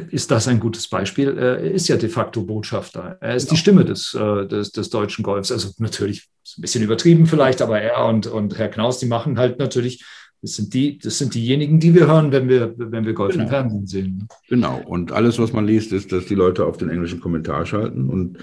ist 0.09 0.31
das 0.31 0.47
ein 0.47 0.59
gutes 0.59 0.87
Beispiel. 0.87 1.37
Er 1.37 1.59
ist 1.59 1.87
ja 1.87 1.95
de 1.95 2.09
facto 2.09 2.41
Botschafter. 2.41 3.19
Er 3.21 3.35
ist 3.35 3.43
genau. 3.43 3.53
die 3.53 3.59
Stimme 3.59 3.85
des, 3.85 4.15
äh, 4.15 4.47
des, 4.47 4.71
des, 4.71 4.89
deutschen 4.89 5.21
Golfs. 5.21 5.51
Also 5.51 5.69
natürlich 5.77 6.27
ein 6.57 6.61
bisschen 6.61 6.83
übertrieben 6.83 7.27
vielleicht, 7.27 7.61
aber 7.61 7.79
er 7.79 8.03
und, 8.05 8.25
und 8.25 8.57
Herr 8.57 8.69
Knaus, 8.69 8.97
die 8.97 9.05
machen 9.05 9.37
halt 9.37 9.59
natürlich 9.59 10.03
das 10.41 10.55
sind, 10.55 10.73
die, 10.73 10.99
das 10.99 11.17
sind 11.17 11.33
diejenigen, 11.33 11.79
die 11.79 11.95
wir 11.95 12.07
hören, 12.07 12.31
wenn 12.31 12.47
wir, 12.47 12.73
wenn 12.77 13.05
wir 13.05 13.13
Golf 13.13 13.31
genau. 13.31 13.45
im 13.45 13.49
Fernsehen 13.49 13.87
sehen. 13.87 14.27
Genau. 14.47 14.81
Und 14.85 15.11
alles, 15.11 15.39
was 15.39 15.51
man 15.51 15.65
liest, 15.65 15.91
ist, 15.91 16.11
dass 16.11 16.25
die 16.25 16.35
Leute 16.35 16.65
auf 16.65 16.77
den 16.77 16.89
englischen 16.89 17.19
Kommentar 17.19 17.65
schalten 17.65 18.07
und 18.09 18.37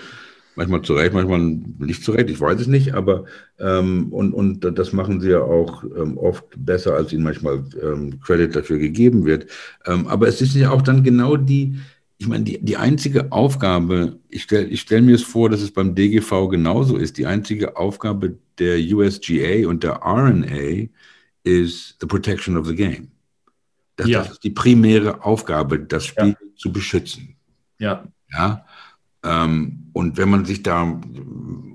manchmal 0.57 0.83
zu 0.83 0.95
Recht, 0.95 1.13
manchmal 1.13 1.41
nicht 1.41 2.05
zu 2.05 2.13
Recht, 2.13 2.31
ich 2.31 2.41
weiß 2.41 2.61
es 2.61 2.67
nicht, 2.67 2.95
aber 2.95 3.25
ähm, 3.59 4.13
und, 4.13 4.33
und 4.33 4.61
das 4.61 4.93
machen 4.93 5.21
sie 5.21 5.31
ja 5.31 5.41
auch 5.41 5.85
ähm, 5.85 6.19
oft 6.19 6.45
besser, 6.57 6.95
als 6.95 7.13
ihnen 7.13 7.25
manchmal 7.25 7.65
ähm, 7.83 8.21
Credit 8.21 8.55
dafür 8.55 8.79
gegeben 8.79 9.25
wird. 9.25 9.47
Ähm, 9.87 10.07
aber 10.07 10.29
es 10.29 10.41
ist 10.41 10.55
ja 10.55 10.71
auch 10.71 10.83
dann 10.83 11.03
genau 11.03 11.37
die, 11.37 11.79
ich 12.19 12.29
meine, 12.29 12.45
die, 12.45 12.59
die 12.65 12.77
einzige 12.77 13.33
Aufgabe, 13.33 14.19
ich 14.29 14.45
stelle 14.45 14.67
ich 14.67 14.81
stell 14.81 15.03
mir 15.03 15.15
es 15.15 15.23
vor, 15.23 15.51
dass 15.51 15.63
es 15.63 15.73
beim 15.73 15.95
DGV 15.95 16.49
genauso 16.49 16.97
ist, 16.97 17.19
die 17.19 17.27
einzige 17.27 17.77
Aufgabe 17.77 18.39
der 18.59 18.79
USGA 18.79 19.67
und 19.69 19.83
der 19.83 20.01
RNA 20.05 20.89
is 21.43 21.97
the 22.01 22.07
protection 22.07 22.57
of 22.57 22.67
the 22.67 22.75
game. 22.75 23.09
Das, 23.97 24.09
ja. 24.09 24.21
das 24.21 24.33
ist 24.33 24.45
die 24.45 24.51
primäre 24.51 25.25
Aufgabe, 25.25 25.79
das 25.79 26.07
Spiel 26.07 26.37
ja. 26.41 26.49
zu 26.57 26.73
beschützen. 26.73 27.37
Ja. 27.79 28.05
Ja. 28.33 28.65
Ähm, 29.25 29.91
und 29.93 30.17
wenn 30.17 30.29
man 30.29 30.45
sich 30.45 30.63
da 30.63 31.01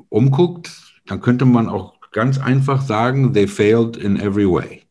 umguckt, 0.10 0.72
dann 1.08 1.22
könnte 1.22 1.46
man 1.46 1.68
auch 1.68 1.96
ganz 2.12 2.40
einfach 2.40 2.82
sagen, 2.82 3.34
they 3.34 3.48
failed 3.48 3.98
in 3.98 4.20
every 4.20 4.50
way. 4.50 4.84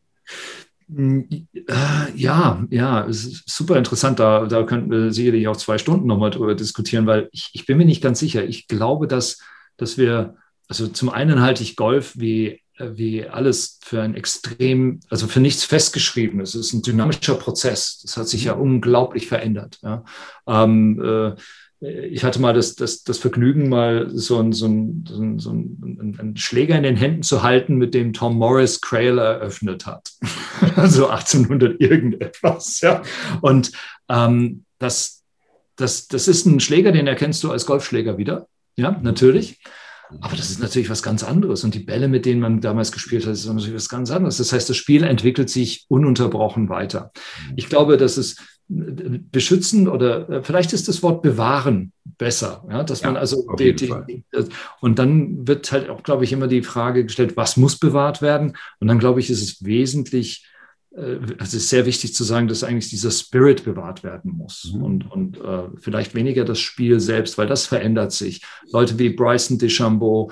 Hm, 0.93 1.47
äh, 1.53 1.63
ja, 2.15 2.65
ja, 2.69 3.05
es 3.05 3.25
ist 3.25 3.49
super 3.49 3.77
interessant. 3.77 4.19
Da, 4.19 4.45
da 4.45 4.63
könnten 4.63 4.89
wir 4.89 5.13
sicherlich 5.13 5.47
auch 5.47 5.57
zwei 5.57 5.77
Stunden 5.77 6.07
nochmal 6.07 6.31
drüber 6.31 6.55
diskutieren, 6.55 7.05
weil 7.05 7.29
ich, 7.31 7.51
ich 7.53 7.65
bin 7.65 7.77
mir 7.77 7.85
nicht 7.85 8.01
ganz 8.01 8.19
sicher. 8.19 8.43
Ich 8.43 8.67
glaube, 8.67 9.07
dass, 9.07 9.39
dass 9.77 9.97
wir, 9.97 10.35
also 10.67 10.87
zum 10.87 11.09
einen 11.09 11.41
halte 11.41 11.63
ich 11.63 11.75
Golf 11.75 12.13
wie, 12.15 12.61
wie 12.79 13.27
alles 13.27 13.79
für 13.83 14.01
ein 14.01 14.15
extrem, 14.15 15.01
also 15.09 15.27
für 15.27 15.41
nichts 15.41 15.63
festgeschrieben. 15.63 16.39
Es 16.39 16.55
ist 16.55 16.73
ein 16.73 16.81
dynamischer 16.81 17.35
Prozess. 17.35 17.99
Das 18.01 18.17
hat 18.17 18.27
sich 18.27 18.45
ja 18.45 18.55
mhm. 18.55 18.61
unglaublich 18.61 19.27
verändert. 19.27 19.79
Ja. 19.83 20.03
Ähm, 20.47 21.01
äh, 21.03 21.35
ich 21.81 22.25
hatte 22.25 22.41
mal 22.41 22.53
das, 22.53 22.75
das, 22.75 23.03
das 23.03 23.19
Vergnügen, 23.19 23.69
mal 23.69 24.09
so, 24.09 24.39
ein, 24.39 24.51
so, 24.51 24.67
ein, 24.67 25.05
so 25.37 25.51
ein, 25.51 26.15
einen 26.19 26.35
Schläger 26.35 26.75
in 26.75 26.83
den 26.83 26.97
Händen 26.97 27.23
zu 27.23 27.41
halten, 27.41 27.75
mit 27.75 27.93
dem 27.93 28.11
Tom 28.11 28.37
Morris 28.37 28.81
Crail 28.81 29.17
eröffnet 29.17 29.85
hat. 29.85 30.11
so 30.87 31.07
1800 31.07 31.79
irgendetwas. 31.79 32.81
Ja. 32.81 33.01
Und 33.41 33.71
ähm, 34.09 34.65
das, 34.77 35.23
das, 35.77 36.09
das 36.09 36.27
ist 36.27 36.45
ein 36.45 36.59
Schläger, 36.59 36.91
den 36.91 37.07
erkennst 37.07 37.43
du 37.43 37.51
als 37.51 37.65
Golfschläger 37.65 38.17
wieder. 38.17 38.47
Ja, 38.75 38.99
natürlich. 39.01 39.61
Aber 40.21 40.35
das 40.35 40.49
ist 40.49 40.59
natürlich 40.59 40.89
was 40.89 41.03
ganz 41.03 41.23
anderes. 41.23 41.63
Und 41.63 41.75
die 41.75 41.79
Bälle, 41.79 42.07
mit 42.07 42.25
denen 42.25 42.41
man 42.41 42.61
damals 42.61 42.91
gespielt 42.91 43.25
hat, 43.25 43.33
ist 43.33 43.45
natürlich 43.45 43.73
was 43.73 43.89
ganz 43.89 44.11
anderes. 44.11 44.37
Das 44.37 44.51
heißt, 44.51 44.69
das 44.69 44.75
Spiel 44.75 45.03
entwickelt 45.03 45.49
sich 45.49 45.85
ununterbrochen 45.87 46.67
weiter. 46.67 47.11
Ich 47.55 47.69
glaube, 47.69 47.95
dass 47.95 48.17
es 48.17 48.37
beschützen 48.69 49.87
oder 49.87 50.29
äh, 50.29 50.43
vielleicht 50.43 50.73
ist 50.73 50.87
das 50.87 51.01
Wort 51.01 51.23
bewahren 51.23 51.91
besser, 52.19 52.63
ja, 52.69 52.83
dass 52.83 53.03
man 53.03 53.17
also 53.17 53.47
die, 53.57 53.73
die, 53.73 53.91
und 54.79 54.99
dann 54.99 55.47
wird 55.47 55.71
halt 55.71 55.89
auch, 55.89 56.03
glaube 56.03 56.23
ich, 56.23 56.31
immer 56.31 56.47
die 56.47 56.61
Frage 56.61 57.03
gestellt, 57.03 57.35
was 57.35 57.57
muss 57.57 57.79
bewahrt 57.79 58.21
werden? 58.21 58.55
Und 58.79 58.87
dann 58.87 58.99
glaube 58.99 59.21
ich, 59.21 59.31
ist 59.31 59.41
es 59.41 59.65
wesentlich, 59.65 60.45
äh, 60.95 61.17
es 61.39 61.55
ist 61.55 61.69
sehr 61.69 61.87
wichtig 61.87 62.13
zu 62.13 62.23
sagen, 62.23 62.47
dass 62.47 62.63
eigentlich 62.63 62.89
dieser 62.89 63.09
Spirit 63.09 63.63
bewahrt 63.63 64.03
werden 64.03 64.33
muss 64.33 64.71
mhm. 64.71 64.83
und, 64.83 65.11
und 65.11 65.37
äh, 65.39 65.63
vielleicht 65.79 66.13
weniger 66.13 66.45
das 66.45 66.59
Spiel 66.59 66.99
selbst, 66.99 67.39
weil 67.39 67.47
das 67.47 67.65
verändert 67.65 68.11
sich. 68.11 68.43
Leute 68.71 68.99
wie 68.99 69.09
Bryson 69.09 69.57
DeChambeau 69.57 70.31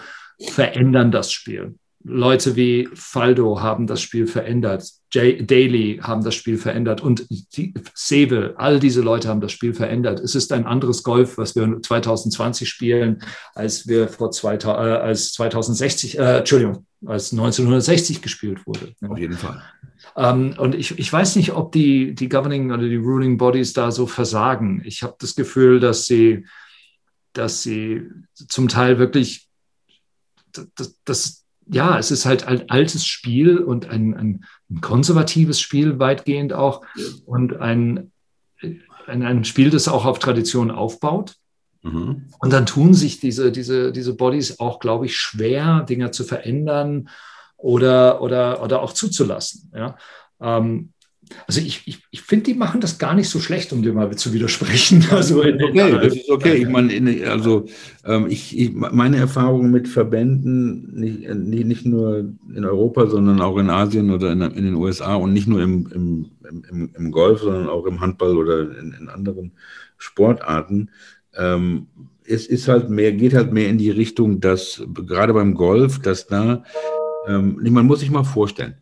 verändern 0.52 1.12
das 1.12 1.32
Spiel. 1.32 1.74
Leute 2.10 2.56
wie 2.56 2.88
Faldo 2.94 3.62
haben 3.62 3.86
das 3.86 4.02
Spiel 4.02 4.28
verändert. 4.28 4.90
Jay 5.12 5.46
Daly 5.46 6.00
haben 6.02 6.24
das 6.24 6.36
Spiel 6.36 6.58
verändert 6.58 7.02
und 7.02 7.26
die, 7.30 7.74
Seve, 7.94 8.56
all 8.58 8.80
diese 8.80 9.02
Leute 9.02 9.28
haben 9.28 9.42
das 9.42 9.52
Spiel 9.52 9.74
verändert. 9.74 10.22
Es 10.22 10.34
ist 10.34 10.54
ein 10.54 10.66
anderes 10.66 11.04
Golf, 11.04 11.38
was 11.38 11.56
wir 11.56 11.82
2020 11.82 12.68
spielen, 12.68 13.20
als 13.56 13.88
wir 13.88 14.08
vor 14.08 14.32
2000, 14.32 14.78
äh, 14.78 14.92
als 14.98 15.34
2060, 15.34 16.18
äh, 16.18 16.38
Entschuldigung, 16.38 16.86
als 17.06 17.34
1960 17.34 18.22
gespielt 18.22 18.66
wurde. 18.66 18.94
Auf 19.08 19.18
jeden 19.18 19.38
Fall. 19.38 19.62
Ähm, 20.16 20.56
und 20.58 20.76
ich, 20.76 20.98
ich 20.98 21.12
weiß 21.12 21.36
nicht, 21.36 21.52
ob 21.54 21.74
die, 21.74 22.16
die 22.16 22.30
Governing 22.30 22.72
oder 22.72 22.88
die 22.88 22.96
Ruling 22.96 23.38
Bodies 23.38 23.74
da 23.74 23.92
so 23.92 24.08
versagen. 24.08 24.82
Ich 24.86 25.04
habe 25.04 25.16
das 25.20 25.36
Gefühl, 25.36 25.82
dass 25.82 26.06
sie, 26.06 26.46
dass 27.34 27.64
sie 27.64 28.04
zum 28.34 28.70
Teil 28.70 28.98
wirklich, 28.98 29.50
das, 30.76 30.96
das 31.04 31.47
ja, 31.70 31.98
es 31.98 32.12
ist 32.12 32.26
halt 32.26 32.48
ein 32.48 32.70
altes 32.70 33.06
Spiel 33.06 33.58
und 33.58 33.90
ein, 33.90 34.14
ein, 34.14 34.46
ein 34.70 34.82
konservatives 34.82 35.60
Spiel 35.60 36.00
weitgehend 36.00 36.54
auch 36.54 36.82
und 37.26 37.58
ein, 37.58 38.12
ein, 39.06 39.24
ein, 39.24 39.44
Spiel, 39.44 39.70
das 39.70 39.88
auch 39.88 40.06
auf 40.06 40.20
Tradition 40.20 40.72
aufbaut. 40.72 41.36
Mhm. 41.84 42.30
Und 42.40 42.54
dann 42.54 42.66
tun 42.66 42.94
sich 42.94 43.20
diese, 43.20 43.52
diese, 43.52 43.92
diese 43.92 44.16
Bodies 44.16 44.60
auch, 44.60 44.80
glaube 44.80 45.06
ich, 45.06 45.18
schwer, 45.18 45.84
Dinge 45.84 46.12
zu 46.12 46.24
verändern 46.24 47.10
oder, 47.58 48.22
oder, 48.22 48.62
oder 48.64 48.82
auch 48.82 48.94
zuzulassen. 48.94 49.72
Ja? 49.76 49.98
Ähm, 50.40 50.94
also 51.46 51.62
ich, 51.62 51.84
ich, 51.86 52.04
ich 52.12 52.22
finde, 52.22 52.46
die 52.46 52.54
machen 52.54 52.82
das 52.82 53.00
gar 53.00 53.14
nicht 53.14 53.30
so 53.30 53.40
schlecht, 53.40 53.74
um 53.74 53.82
dir 53.82 53.94
mal 53.94 54.14
zu 54.16 54.34
widersprechen. 54.34 55.06
Also 55.12 55.40
okay, 55.40 55.92
das 56.02 56.16
ist 56.16 56.30
okay. 56.30 56.56
Ich 56.56 56.70
meine, 56.70 57.30
also 57.30 57.66
ähm, 58.06 58.28
ich, 58.30 58.58
ich, 58.58 58.74
meine 58.74 59.18
Erfahrungen 59.18 59.72
mit 59.72 59.88
Verbänden, 59.88 60.94
nicht, 60.94 61.66
nicht 61.66 61.86
nur 61.86 62.34
in 62.54 62.66
Europa, 62.66 63.08
sondern 63.08 63.42
auch 63.42 63.58
in 63.58 63.70
Asien 63.70 64.12
oder 64.12 64.32
in, 64.32 64.42
in 64.42 64.66
den 64.66 64.76
USA 64.76 65.16
und 65.16 65.34
nicht 65.34 65.48
nur 65.48 65.62
im, 65.62 65.90
im, 65.94 66.26
im, 66.70 66.90
im 66.94 67.12
Golf, 67.12 67.42
sondern 67.42 67.70
auch 67.70 67.86
im 67.86 68.00
Handball 68.00 68.38
oder 68.38 68.62
in, 68.78 68.96
in 69.00 69.10
anderen 69.10 69.54
Sportarten. 69.98 70.90
Ähm, 71.36 71.88
es 72.26 72.46
ist 72.46 72.68
halt 72.68 72.90
mehr, 72.90 73.14
geht 73.14 73.34
halt 73.34 73.54
mehr 73.54 73.70
in 73.70 73.78
die 73.78 73.92
Richtung, 73.92 74.40
dass 74.40 74.84
gerade 74.94 75.34
beim 75.34 75.54
Golf, 75.54 76.00
dass 76.00 76.28
da, 76.28 76.64
ähm, 77.28 77.58
man 77.72 77.86
muss 77.86 78.02
sich 78.02 78.12
mal 78.12 78.24
vorstellen, 78.24 78.76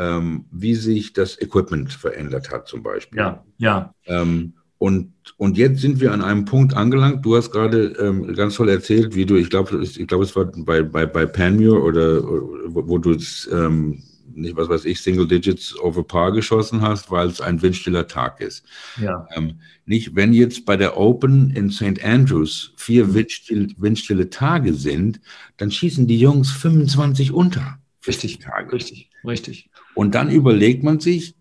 ähm, 0.00 0.46
wie 0.50 0.74
sich 0.74 1.12
das 1.12 1.40
Equipment 1.40 1.92
verändert 1.92 2.50
hat, 2.50 2.66
zum 2.66 2.82
Beispiel. 2.82 3.18
Ja, 3.18 3.44
ja. 3.58 3.94
Ähm, 4.06 4.54
und, 4.78 5.12
und 5.36 5.58
jetzt 5.58 5.82
sind 5.82 6.00
wir 6.00 6.12
an 6.12 6.22
einem 6.22 6.46
Punkt 6.46 6.74
angelangt. 6.74 7.22
Du 7.22 7.36
hast 7.36 7.50
gerade 7.50 7.88
ähm, 8.00 8.34
ganz 8.34 8.54
toll 8.54 8.70
erzählt, 8.70 9.14
wie 9.14 9.26
du, 9.26 9.36
ich 9.36 9.50
glaube, 9.50 9.82
ich 9.82 10.06
glaube, 10.06 10.24
es 10.24 10.34
war 10.34 10.46
bei, 10.46 10.82
bei, 10.82 11.04
bei 11.04 11.26
Panmure 11.26 11.82
oder, 11.82 12.22
wo, 12.24 12.88
wo 12.88 12.96
du 12.96 13.14
ähm, 13.52 14.02
nicht 14.34 14.56
was 14.56 14.70
weiß 14.70 14.86
ich, 14.86 15.00
Single 15.00 15.26
Digits 15.26 15.78
over 15.80 16.02
Par 16.02 16.32
geschossen 16.32 16.80
hast, 16.80 17.10
weil 17.10 17.28
es 17.28 17.42
ein 17.42 17.60
windstiller 17.60 18.06
Tag 18.06 18.40
ist. 18.40 18.64
Ja. 18.98 19.26
Ähm, 19.34 19.60
nicht, 19.84 20.16
wenn 20.16 20.32
jetzt 20.32 20.64
bei 20.64 20.78
der 20.78 20.96
Open 20.96 21.50
in 21.50 21.70
St. 21.70 22.02
Andrews 22.02 22.72
vier 22.76 23.12
windstille, 23.12 23.68
windstille 23.76 24.30
Tage 24.30 24.72
sind, 24.72 25.20
dann 25.58 25.70
schießen 25.70 26.06
die 26.06 26.18
Jungs 26.18 26.50
25 26.52 27.32
unter. 27.32 27.78
Richtig, 28.06 28.38
Tage. 28.38 28.72
richtig, 28.72 29.10
richtig. 29.24 29.70
Und 29.94 30.14
dann 30.14 30.30
überlegt 30.30 30.82
man 30.82 31.00
sich, 31.00 31.34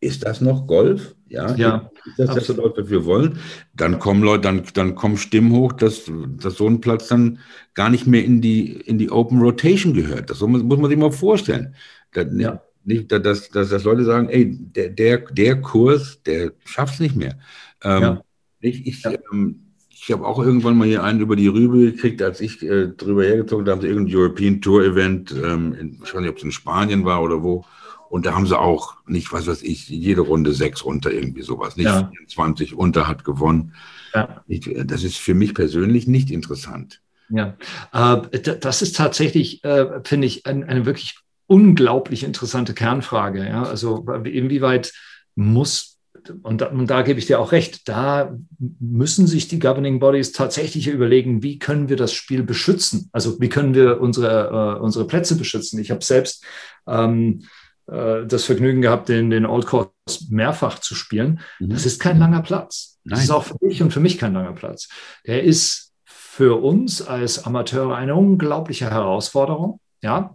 ist 0.00 0.24
das 0.24 0.40
noch 0.40 0.66
Golf? 0.66 1.14
Ja, 1.28 1.54
ja 1.56 1.90
ist 2.06 2.18
das 2.18 2.30
absolut. 2.30 2.48
das 2.48 2.56
Golf, 2.56 2.76
was 2.78 2.90
wir 2.90 3.04
wollen? 3.04 3.38
Dann 3.74 3.98
kommen 3.98 4.22
Leute, 4.22 4.42
dann, 4.42 4.62
dann 4.74 4.94
kommen 4.94 5.16
Stimmen 5.16 5.52
hoch, 5.52 5.72
dass, 5.72 6.10
dass 6.38 6.54
so 6.54 6.68
ein 6.68 6.80
Platz 6.80 7.08
dann 7.08 7.40
gar 7.74 7.90
nicht 7.90 8.06
mehr 8.06 8.24
in 8.24 8.40
die, 8.40 8.72
in 8.72 8.98
die 8.98 9.10
Open 9.10 9.40
Rotation 9.40 9.92
gehört. 9.92 10.30
Das 10.30 10.40
muss 10.40 10.62
man 10.62 10.88
sich 10.88 10.98
mal 10.98 11.12
vorstellen. 11.12 11.74
Das, 12.12 12.26
ja. 12.36 12.62
Nicht, 12.84 13.12
dass, 13.12 13.50
dass, 13.50 13.68
dass 13.68 13.84
Leute 13.84 14.04
sagen, 14.04 14.30
ey, 14.30 14.50
der, 14.50 14.88
der, 14.88 15.18
der 15.18 15.60
Kurs, 15.60 16.22
der 16.22 16.52
schafft 16.64 16.94
es 16.94 17.00
nicht 17.00 17.16
mehr. 17.16 17.38
Ähm, 17.82 18.02
ja. 18.02 18.24
Ich, 18.60 18.86
ich, 18.86 19.02
ja. 19.02 19.12
ähm, 19.30 19.67
ich 20.08 20.12
habe 20.14 20.26
auch 20.26 20.38
irgendwann 20.38 20.78
mal 20.78 20.88
hier 20.88 21.04
einen 21.04 21.20
über 21.20 21.36
die 21.36 21.48
Rübe 21.48 21.92
gekriegt, 21.92 22.22
als 22.22 22.40
ich 22.40 22.62
äh, 22.62 22.88
drüber 22.88 23.24
hergezogen 23.24 23.66
da 23.66 23.72
haben 23.72 23.82
sie 23.82 23.88
irgendein 23.88 24.16
European 24.16 24.62
Tour 24.62 24.82
Event, 24.82 25.32
ähm, 25.32 25.74
in, 25.74 26.00
ich 26.02 26.14
weiß 26.14 26.22
nicht, 26.22 26.30
ob 26.30 26.38
es 26.38 26.42
in 26.42 26.50
Spanien 26.50 27.04
war 27.04 27.22
oder 27.22 27.42
wo. 27.42 27.66
Und 28.08 28.24
da 28.24 28.34
haben 28.34 28.46
sie 28.46 28.58
auch 28.58 28.94
nicht, 29.06 29.34
was 29.34 29.46
weiß 29.46 29.62
ich, 29.62 29.86
jede 29.90 30.22
Runde 30.22 30.54
sechs 30.54 30.82
runter, 30.82 31.12
irgendwie 31.12 31.42
sowas. 31.42 31.76
Nicht 31.76 31.86
ja. 31.86 32.08
24 32.08 32.74
unter 32.74 33.06
hat 33.06 33.22
gewonnen. 33.22 33.74
Ja. 34.14 34.42
Ich, 34.46 34.74
das 34.86 35.04
ist 35.04 35.18
für 35.18 35.34
mich 35.34 35.54
persönlich 35.54 36.06
nicht 36.06 36.30
interessant. 36.30 37.02
Ja, 37.28 37.58
äh, 37.92 38.40
das 38.40 38.80
ist 38.80 38.96
tatsächlich, 38.96 39.62
äh, 39.62 40.00
finde 40.04 40.26
ich, 40.26 40.46
ein, 40.46 40.64
eine 40.64 40.86
wirklich 40.86 41.18
unglaublich 41.46 42.24
interessante 42.24 42.72
Kernfrage. 42.72 43.46
Ja? 43.46 43.64
Also 43.64 44.06
inwieweit 44.24 44.94
muss 45.34 45.97
und 46.42 46.60
da, 46.60 46.66
und 46.66 46.88
da, 46.88 47.02
gebe 47.02 47.18
ich 47.18 47.26
dir 47.26 47.40
auch 47.40 47.52
recht, 47.52 47.88
da 47.88 48.36
müssen 48.58 49.26
sich 49.26 49.48
die 49.48 49.58
Governing 49.58 50.00
Bodies 50.00 50.32
tatsächlich 50.32 50.88
überlegen, 50.88 51.42
wie 51.42 51.58
können 51.58 51.88
wir 51.88 51.96
das 51.96 52.12
Spiel 52.12 52.42
beschützen? 52.42 53.08
Also 53.12 53.40
wie 53.40 53.48
können 53.48 53.74
wir 53.74 54.00
unsere, 54.00 54.76
äh, 54.76 54.80
unsere 54.80 55.06
Plätze 55.06 55.36
beschützen? 55.36 55.80
Ich 55.80 55.90
habe 55.90 56.04
selbst 56.04 56.44
ähm, 56.86 57.42
äh, 57.86 58.26
das 58.26 58.44
Vergnügen 58.44 58.82
gehabt, 58.82 59.08
den, 59.08 59.30
den 59.30 59.46
Old 59.46 59.66
Course 59.66 59.92
mehrfach 60.30 60.78
zu 60.78 60.94
spielen. 60.94 61.40
Mhm. 61.58 61.70
Das 61.70 61.86
ist 61.86 62.00
kein 62.00 62.18
langer 62.18 62.42
Platz. 62.42 62.98
Nein. 63.04 63.16
Das 63.16 63.24
ist 63.24 63.30
auch 63.30 63.44
für 63.44 63.56
mich 63.60 63.82
und 63.82 63.92
für 63.92 64.00
mich 64.00 64.18
kein 64.18 64.34
langer 64.34 64.52
Platz. 64.52 64.88
Der 65.26 65.42
ist 65.42 65.92
für 66.04 66.62
uns 66.62 67.02
als 67.02 67.44
Amateure 67.44 67.96
eine 67.96 68.14
unglaubliche 68.14 68.90
Herausforderung. 68.90 69.80
Ja, 70.00 70.34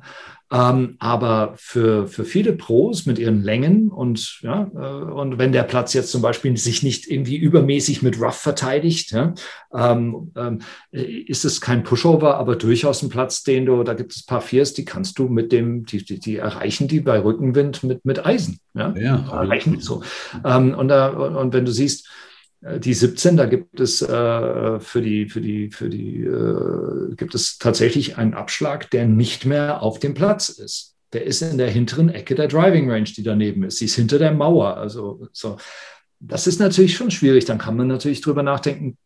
ähm, 0.54 0.98
aber 1.00 1.56
für, 1.58 2.08
für 2.08 2.26
viele 2.26 2.54
Pros 2.54 3.08
mit 3.08 3.18
ihren 3.18 3.42
Längen 3.42 3.90
und, 3.90 4.40
ja, 4.44 4.70
äh, 4.76 5.12
und 5.12 5.40
wenn 5.40 5.52
der 5.52 5.64
Platz 5.64 5.94
jetzt 5.94 6.12
zum 6.12 6.22
Beispiel 6.22 6.56
sich 6.58 6.84
nicht 6.84 7.10
irgendwie 7.10 7.38
übermäßig 7.38 8.04
mit 8.04 8.22
Rough 8.22 8.36
verteidigt, 8.36 9.12
ja, 9.12 9.34
ähm, 9.74 10.32
ähm, 10.36 10.60
ist 10.92 11.44
es 11.44 11.60
kein 11.60 11.84
Pushover, 11.84 12.38
aber 12.38 12.56
durchaus 12.56 13.02
ein 13.02 13.10
Platz, 13.10 13.42
den 13.42 13.66
du, 13.66 13.84
da 13.84 13.96
gibt 13.96 14.12
es 14.12 14.24
ein 14.24 14.28
paar 14.28 14.42
Viers, 14.42 14.74
die 14.74 14.86
kannst 14.86 15.18
du 15.18 15.28
mit 15.28 15.52
dem, 15.52 15.86
die, 15.86 16.06
die, 16.06 16.20
die 16.20 16.38
erreichen 16.38 16.88
die 16.88 17.00
bei 17.00 17.20
Rückenwind 17.20 17.82
mit, 17.84 18.06
mit 18.06 18.24
Eisen. 18.24 18.60
Ja, 18.76 18.94
ja 18.96 19.26
erreichen 19.32 19.74
die 19.74 19.82
so. 19.82 20.04
Ähm, 20.46 20.76
und, 20.76 20.90
da, 20.90 21.10
und 21.10 21.54
wenn 21.54 21.66
du 21.66 21.72
siehst, 21.72 22.08
die 22.80 22.94
17, 22.94 23.36
da 23.36 23.46
gibt 23.46 23.80
es 23.80 24.02
äh, 24.02 24.80
für 24.80 25.02
die, 25.02 25.28
für 25.28 25.42
die, 25.42 25.70
für 25.70 25.90
die, 25.90 26.22
äh, 26.22 27.16
gibt 27.16 27.36
es 27.36 27.58
tatsächlich 27.58 28.18
einen 28.18 28.34
Abschlag, 28.34 28.90
der 28.92 29.06
nicht 29.06 29.46
mehr 29.46 29.82
auf 29.82 30.00
dem 30.00 30.14
Platz 30.14 30.50
ist. 30.50 30.96
Der 31.12 31.26
ist 31.26 31.42
in 31.42 31.58
der 31.58 31.70
hinteren 31.70 32.10
Ecke 32.10 32.36
der 32.36 32.48
Driving 32.48 32.90
Range, 32.90 33.04
die 33.04 33.24
daneben 33.24 33.64
ist. 33.64 33.78
Sie 33.78 33.86
ist 33.86 33.96
hinter 33.96 34.18
der 34.18 34.32
Mauer. 34.32 34.78
Also 34.78 35.28
so. 35.34 35.58
Das 36.20 36.48
ist 36.48 36.60
natürlich 36.60 36.96
schon 36.96 37.12
schwierig. 37.12 37.46
Dann 37.46 37.58
kann 37.58 37.76
man 37.76 37.88
natürlich 37.88 38.22
drüber 38.22 38.44
nachdenken, 38.44 38.98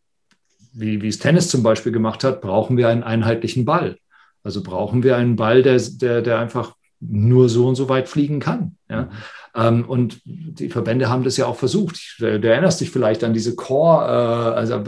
wie, 0.74 1.02
wie 1.02 1.08
es 1.08 1.18
Tennis 1.18 1.50
zum 1.50 1.64
Beispiel 1.64 1.92
gemacht 1.92 2.24
hat, 2.24 2.42
brauchen 2.42 2.78
wir 2.78 2.90
einen 2.90 3.04
einheitlichen 3.04 3.66
Ball. 3.66 3.98
Also 4.44 4.62
brauchen 4.62 5.02
wir 5.02 5.18
einen 5.18 5.36
Ball, 5.36 5.64
der, 5.64 5.80
der, 5.80 6.22
der 6.22 6.40
einfach 6.40 6.76
nur 7.00 7.50
so 7.50 7.68
und 7.68 7.76
so 7.76 7.90
weit 7.90 8.08
fliegen 8.08 8.40
kann. 8.40 8.78
Ja? 8.90 9.10
Ähm, 9.58 9.86
und 9.86 10.22
die 10.24 10.70
Verbände 10.70 11.10
haben 11.10 11.24
das 11.24 11.36
ja 11.36 11.48
auch 11.48 11.56
versucht. 11.56 12.18
Du 12.20 12.26
erinnerst 12.26 12.80
dich 12.80 12.92
vielleicht 12.92 13.24
an 13.24 13.34
diese 13.34 13.56
Core, 13.56 14.06
äh, 14.06 14.56
also 14.56 14.84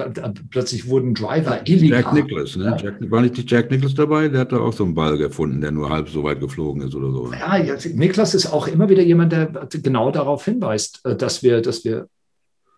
plötzlich 0.52 0.88
wurden 0.88 1.16
Driver 1.16 1.68
illegal. 1.68 2.02
Jack 2.02 2.14
Nicholas, 2.14 2.56
ne? 2.56 2.78
Jack, 2.80 3.12
war 3.12 3.22
nicht 3.22 3.52
Jack 3.52 3.72
Nicholas 3.72 3.96
dabei? 3.96 4.28
Der 4.28 4.42
hat 4.42 4.52
da 4.52 4.60
auch 4.60 4.74
so 4.74 4.84
einen 4.84 4.94
Ball 4.94 5.18
gefunden, 5.18 5.60
der 5.60 5.72
nur 5.72 5.90
halb 5.90 6.10
so 6.10 6.24
weit 6.24 6.40
geflogen 6.40 6.84
ist 6.84 6.94
oder 6.94 7.12
so. 7.12 7.34
Ja, 7.34 7.58
ja 7.58 7.76
Niklas 7.94 8.36
ist 8.36 8.54
auch 8.54 8.68
immer 8.68 8.90
wieder 8.90 9.02
jemand, 9.02 9.32
der 9.32 9.48
genau 9.82 10.12
darauf 10.12 10.46
hinweist, 10.46 11.04
äh, 11.04 11.16
dass 11.16 11.42
wir, 11.42 11.62
dass 11.62 11.84
wir, 11.84 12.08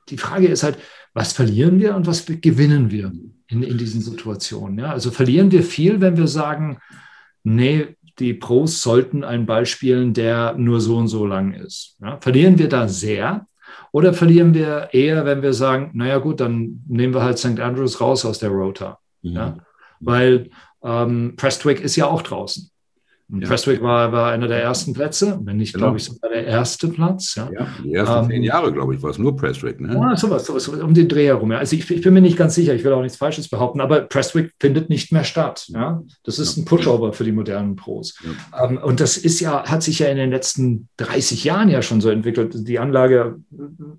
die 0.09 0.17
Frage 0.17 0.47
ist 0.47 0.63
halt, 0.63 0.77
was 1.13 1.33
verlieren 1.33 1.81
wir 1.81 1.95
und 1.97 2.07
was 2.07 2.25
gewinnen 2.25 2.89
wir 2.89 3.11
in, 3.47 3.63
in 3.63 3.77
diesen 3.77 3.99
Situationen? 3.99 4.79
Ja? 4.79 4.91
Also 4.91 5.11
verlieren 5.11 5.51
wir 5.51 5.63
viel, 5.63 5.99
wenn 5.99 6.15
wir 6.15 6.27
sagen, 6.27 6.77
nee, 7.43 7.97
die 8.21 8.33
Pros 8.33 8.81
sollten 8.81 9.23
einen 9.23 9.45
Ball 9.45 9.65
spielen, 9.65 10.13
der 10.13 10.53
nur 10.53 10.79
so 10.79 10.97
und 10.97 11.07
so 11.07 11.25
lang 11.25 11.53
ist. 11.53 11.97
Ja, 12.01 12.17
verlieren 12.21 12.57
wir 12.57 12.69
da 12.69 12.87
sehr 12.87 13.47
oder 13.91 14.13
verlieren 14.13 14.53
wir 14.53 14.89
eher, 14.93 15.25
wenn 15.25 15.41
wir 15.41 15.53
sagen, 15.53 15.91
naja 15.93 16.17
gut, 16.19 16.39
dann 16.39 16.83
nehmen 16.87 17.13
wir 17.13 17.23
halt 17.23 17.37
St. 17.37 17.59
Andrews 17.59 17.99
raus 17.99 18.25
aus 18.25 18.39
der 18.39 18.49
Rota. 18.49 18.99
Mhm. 19.21 19.31
Ja, 19.33 19.57
weil 19.99 20.49
ähm, 20.83 21.33
Prestwick 21.35 21.81
ist 21.81 21.95
ja 21.95 22.07
auch 22.07 22.21
draußen. 22.21 22.69
Ja. 23.33 23.47
Prestwick 23.47 23.81
war, 23.81 24.11
war 24.11 24.31
einer 24.31 24.49
der 24.49 24.61
ersten 24.61 24.93
Plätze, 24.93 25.39
wenn 25.43 25.55
nicht, 25.55 25.73
genau. 25.73 25.85
glaube 25.85 25.97
ich, 25.97 26.03
sogar 26.03 26.31
der 26.31 26.45
erste 26.45 26.89
Platz. 26.89 27.35
Ja, 27.35 27.49
ja 27.51 27.67
die 27.81 27.93
ersten 27.93 28.23
ähm, 28.23 28.29
zehn 28.29 28.43
Jahre, 28.43 28.73
glaube 28.73 28.93
ich, 28.93 29.01
war 29.01 29.09
es 29.09 29.19
nur 29.19 29.37
Prestwick. 29.37 29.79
Ne? 29.79 29.93
Ja, 29.93 30.17
sowas, 30.17 30.45
sowas, 30.45 30.67
um 30.67 30.93
den 30.93 31.07
Dreh 31.07 31.27
herum. 31.27 31.51
Ja. 31.51 31.59
Also 31.59 31.77
ich, 31.77 31.89
ich, 31.89 32.01
bin 32.01 32.13
mir 32.13 32.21
nicht 32.21 32.35
ganz 32.35 32.55
sicher, 32.55 32.75
ich 32.75 32.83
will 32.83 32.91
auch 32.91 33.01
nichts 33.01 33.17
Falsches 33.17 33.47
behaupten, 33.47 33.79
aber 33.79 34.01
Prestwick 34.01 34.51
findet 34.59 34.89
nicht 34.89 35.13
mehr 35.13 35.23
statt. 35.23 35.65
Ja? 35.69 36.01
Das 36.23 36.39
ist 36.39 36.57
ein 36.57 36.65
Pushover 36.65 37.13
für 37.13 37.23
die 37.23 37.31
modernen 37.31 37.77
Pros. 37.77 38.17
Ja. 38.21 38.65
Ähm, 38.65 38.77
und 38.77 38.99
das 38.99 39.15
ist 39.15 39.39
ja, 39.39 39.63
hat 39.63 39.81
sich 39.81 39.99
ja 39.99 40.07
in 40.07 40.17
den 40.17 40.29
letzten 40.29 40.89
30 40.97 41.45
Jahren 41.45 41.69
ja 41.69 41.81
schon 41.81 42.01
so 42.01 42.09
entwickelt. 42.09 42.67
Die 42.67 42.79
Anlage 42.79 43.39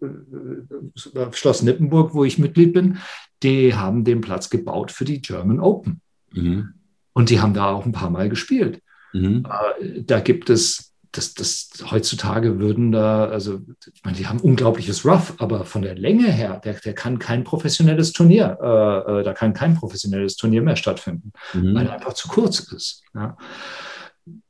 äh, 0.03 0.07
äh, 0.07 1.33
Schloss 1.33 1.63
Nippenburg, 1.63 2.13
wo 2.13 2.25
ich 2.25 2.39
Mitglied 2.39 2.75
bin, 2.75 2.99
die 3.43 3.75
haben 3.75 4.05
den 4.05 4.21
Platz 4.21 4.51
gebaut 4.51 4.93
für 4.93 5.07
die 5.07 5.23
German 5.23 5.59
Open. 5.59 6.03
Mhm. 6.33 6.75
Und 7.15 7.31
die 7.31 7.41
haben 7.41 7.55
da 7.55 7.71
auch 7.71 7.87
ein 7.87 7.93
paar 7.93 8.11
Mal 8.11 8.29
gespielt. 8.29 8.83
Mhm. 9.13 9.47
Äh, 9.81 10.03
da 10.03 10.21
gibt 10.21 10.51
es, 10.51 10.93
das, 11.13 11.35
das 11.35 11.71
heutzutage 11.91 12.59
würden 12.59 12.91
da, 12.91 13.27
also 13.27 13.61
ich 13.93 14.03
meine, 14.03 14.17
die 14.17 14.27
haben 14.27 14.41
unglaubliches 14.41 15.05
Rough, 15.05 15.35
aber 15.39 15.65
von 15.65 15.83
der 15.83 15.95
Länge 15.95 16.31
her, 16.33 16.61
der, 16.65 16.75
der 16.75 16.95
kann 16.95 17.19
kein 17.19 17.45
professionelles 17.45 18.13
Turnier, 18.13 18.59
äh, 18.61 19.21
äh, 19.21 19.23
da 19.23 19.33
kann 19.35 19.53
kein 19.53 19.75
professionelles 19.75 20.37
Turnier 20.37 20.63
mehr 20.63 20.77
stattfinden, 20.77 21.33
mhm. 21.53 21.75
weil 21.75 21.87
er 21.87 21.95
einfach 21.95 22.15
zu 22.15 22.29
kurz 22.29 22.61
ist. 22.73 23.03
Ja. 23.15 23.37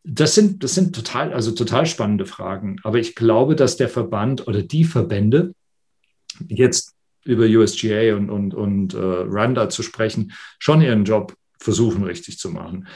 Das 0.04 0.34
sind, 0.34 0.62
das 0.62 0.74
sind 0.74 0.94
total, 0.94 1.32
also 1.32 1.52
total 1.52 1.86
spannende 1.86 2.26
Fragen. 2.26 2.76
Aber 2.82 2.98
ich 2.98 3.14
glaube, 3.14 3.56
dass 3.56 3.76
der 3.76 3.88
Verband 3.88 4.46
oder 4.46 4.62
die 4.62 4.84
Verbände 4.84 5.54
jetzt 6.48 6.94
über 7.24 7.44
USGA 7.44 8.16
und, 8.16 8.30
und, 8.30 8.54
und 8.54 8.94
äh, 8.94 8.98
Randa 9.00 9.68
zu 9.68 9.82
sprechen, 9.82 10.32
schon 10.58 10.82
ihren 10.82 11.04
Job 11.04 11.34
versuchen 11.58 12.02
richtig 12.02 12.38
zu 12.38 12.50
machen 12.50 12.86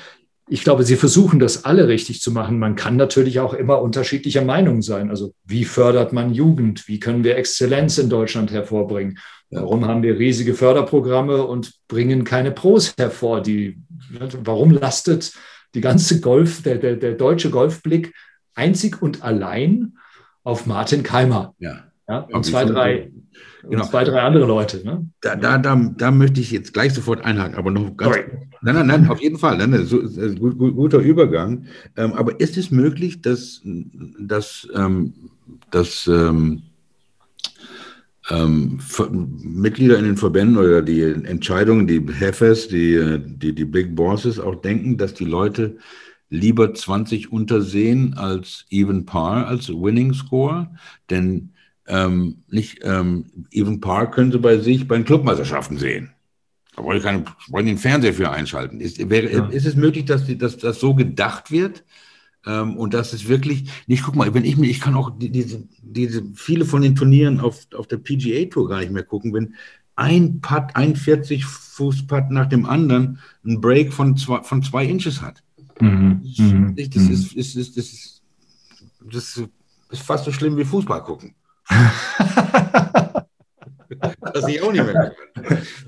ich 0.49 0.63
glaube, 0.63 0.85
sie 0.85 0.97
versuchen 0.97 1.41
das 1.41 1.65
alle 1.65 1.89
richtig 1.89 2.21
zu 2.21 2.31
machen. 2.31 2.59
Man 2.59 2.77
kann 2.77 2.97
natürlich 2.97 3.41
auch 3.41 3.53
immer 3.53 3.83
unterschiedlicher 3.83 4.45
Meinung 4.45 4.81
sein. 4.81 5.11
Also 5.11 5.35
wie 5.45 5.65
fördert 5.65 6.13
man 6.13 6.33
Jugend? 6.33 6.87
Wie 6.87 7.01
können 7.01 7.25
wir 7.25 7.37
Exzellenz 7.37 7.99
in 7.99 8.09
Deutschland 8.09 8.53
hervorbringen? 8.53 9.19
Warum 9.51 9.87
haben 9.87 10.03
wir 10.03 10.19
riesige 10.19 10.55
Förderprogramme 10.55 11.45
und 11.45 11.75
bringen 11.89 12.25
keine 12.25 12.53
Pros 12.53 12.95
hervor? 12.97 13.41
Die, 13.43 13.79
warum 14.45 14.71
lastet 14.71 15.33
die 15.75 15.81
ganze 15.81 16.21
Golf, 16.21 16.63
der, 16.63 16.77
der, 16.77 16.97
der 16.97 17.13
deutsche 17.13 17.51
Golfblick 17.51 18.15
einzig 18.55 19.03
und 19.03 19.23
allein 19.23 19.99
auf 20.45 20.67
Martin 20.67 21.03
Keimer? 21.03 21.55
Ja. 21.59 21.85
ja 22.09 22.21
und 22.21 22.45
zwei, 22.45 22.65
drei 22.65 23.11
Genau. 23.69 23.85
zwei, 23.85 24.05
drei 24.05 24.21
andere 24.21 24.47
Leute. 24.47 24.85
Ne? 24.85 25.09
Da, 25.21 25.35
da, 25.37 25.59
da, 25.59 25.75
da 25.97 26.11
möchte 26.11 26.41
ich 26.41 26.51
jetzt 26.51 26.73
gleich 26.73 26.95
sofort 26.95 27.25
einhaken, 27.25 27.57
aber 27.57 27.71
noch 27.71 27.97
ganz. 27.97 28.15
Sorry. 28.15 28.25
Nein, 28.63 28.75
nein, 28.75 28.87
nein, 28.87 29.09
auf 29.09 29.21
jeden 29.21 29.39
Fall. 29.39 29.59
Nein, 29.59 29.85
so, 29.85 30.01
gut, 30.39 30.59
gut, 30.59 30.75
guter 30.75 30.99
Übergang. 30.99 31.67
Ähm, 31.97 32.13
aber 32.15 32.39
ist 32.41 32.57
es 32.57 32.71
möglich, 32.71 33.23
dass, 33.23 33.61
dass, 34.19 34.69
ähm, 34.75 35.15
dass 35.71 36.07
ähm, 36.07 36.63
ähm 38.31 38.79
Mitglieder 39.43 39.99
in 39.99 40.05
den 40.05 40.17
Verbänden 40.17 40.59
oder 40.59 40.83
die 40.83 41.03
Entscheidungen, 41.03 41.87
die 41.87 42.05
Hefes, 42.13 42.69
die, 42.69 43.19
die, 43.25 43.55
die 43.55 43.65
Big 43.65 43.95
Bosses 43.95 44.39
auch 44.39 44.57
denken, 44.57 44.97
dass 44.97 45.15
die 45.15 45.25
Leute 45.25 45.77
lieber 46.29 46.75
20 46.75 47.31
untersehen 47.31 48.15
als 48.15 48.67
Even 48.71 49.07
Par, 49.07 49.47
als 49.47 49.69
Winning 49.69 50.13
Score? 50.15 50.71
Denn 51.11 51.51
ähm, 51.89 52.43
nicht 52.49 52.81
ähm, 52.83 53.27
Even 53.51 53.81
Park 53.81 54.15
können 54.15 54.33
Sie 54.33 54.39
bei 54.39 54.59
sich 54.59 54.89
bei 54.89 54.97
den 54.97 55.05
Clubmeisterschaften 55.05 55.79
sehen. 55.79 56.13
Da 56.77 56.83
wollen 56.83 57.01
Sie 57.01 57.53
wollen 57.53 57.67
den 57.67 57.79
Fernseher 57.79 58.15
für 58.15 58.31
einschalten. 58.31 58.81
Ist, 58.81 59.09
wäre, 59.09 59.31
ja. 59.31 59.47
ist 59.47 59.67
es 59.67 59.77
möglich, 59.77 60.05
dass, 60.05 60.27
die, 60.27 60.37
dass 60.37 60.59
das 60.59 60.81
so 60.81 60.95
gedacht 60.95 61.51
wird? 61.51 61.85
Ähm, 62.45 62.77
und 62.77 62.95
das 62.95 63.13
ist 63.13 63.29
wirklich, 63.29 63.71
nicht, 63.87 64.05
guck 64.05 64.15
mal, 64.15 64.33
wenn 64.35 64.45
ich 64.45 64.57
mir, 64.57 64.69
ich 64.69 64.81
kann 64.81 64.95
auch 64.95 65.11
die, 65.19 65.31
diese, 65.31 65.65
diese, 65.83 66.23
viele 66.35 66.65
von 66.65 66.83
den 66.83 66.95
Turnieren 66.95 67.41
auf, 67.41 67.67
auf 67.75 67.87
der 67.87 67.97
PGA 67.99 68.45
Tour 68.47 68.69
gar 68.69 68.81
nicht 68.81 68.93
mehr 68.93 69.03
gucken, 69.03 69.33
wenn 69.33 69.55
ein 69.97 70.41
Putt, 70.41 70.75
ein 70.75 70.95
40 70.95 71.45
Fuß 71.45 72.07
Putt 72.07 72.31
nach 72.31 72.47
dem 72.47 72.67
anderen 72.67 73.19
einen 73.45 73.61
Break 73.61 73.93
von 73.93 74.17
zwei, 74.17 74.43
von 74.43 74.63
zwei 74.63 74.85
Inches 74.85 75.23
hat. 75.23 75.43
Mhm. 75.81 76.23
Mhm. 76.39 76.77
das, 76.77 76.87
ist, 76.87 77.37
das, 77.37 77.55
ist, 77.55 77.77
das, 77.77 77.87
ist, 77.87 78.23
das 79.11 79.43
ist 79.91 80.03
fast 80.03 80.25
so 80.25 80.33
schlimm 80.33 80.57
wie 80.57 80.65
Fußball 80.65 81.03
gucken. 81.03 81.35
das 84.35 84.49
ich 84.49 84.63
auch 84.63 84.73
nicht 84.73 84.85
mehr 84.85 85.13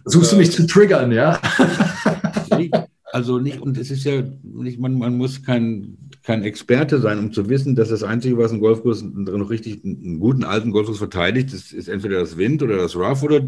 Suchst 0.04 0.32
du 0.32 0.36
mich 0.36 0.52
zu 0.52 0.66
triggern, 0.66 1.12
ja? 1.12 1.40
also 3.12 3.38
nicht, 3.38 3.60
und 3.60 3.76
es 3.78 3.90
ist 3.90 4.04
ja 4.04 4.22
nicht, 4.42 4.78
man, 4.78 4.98
man 4.98 5.16
muss 5.16 5.42
kein, 5.42 5.98
kein 6.22 6.42
Experte 6.42 7.00
sein, 7.00 7.18
um 7.18 7.32
zu 7.32 7.48
wissen, 7.48 7.76
dass 7.76 7.88
das 7.88 8.02
Einzige, 8.02 8.38
was 8.38 8.52
ein 8.52 8.60
Golfkurs 8.60 9.02
noch 9.02 9.50
richtig 9.50 9.84
einen 9.84 10.20
guten 10.20 10.44
alten 10.44 10.70
Golfkurs 10.72 10.98
verteidigt, 10.98 11.52
ist, 11.52 11.72
ist 11.72 11.88
entweder 11.88 12.20
das 12.20 12.36
Wind 12.36 12.62
oder 12.62 12.76
das 12.76 12.96
Rough 12.96 13.22
oder, 13.22 13.40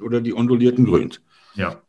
oder 0.00 0.20
die 0.20 0.34
ondulierten 0.34 0.84
Grüns. 0.84 1.20
Ja. 1.54 1.80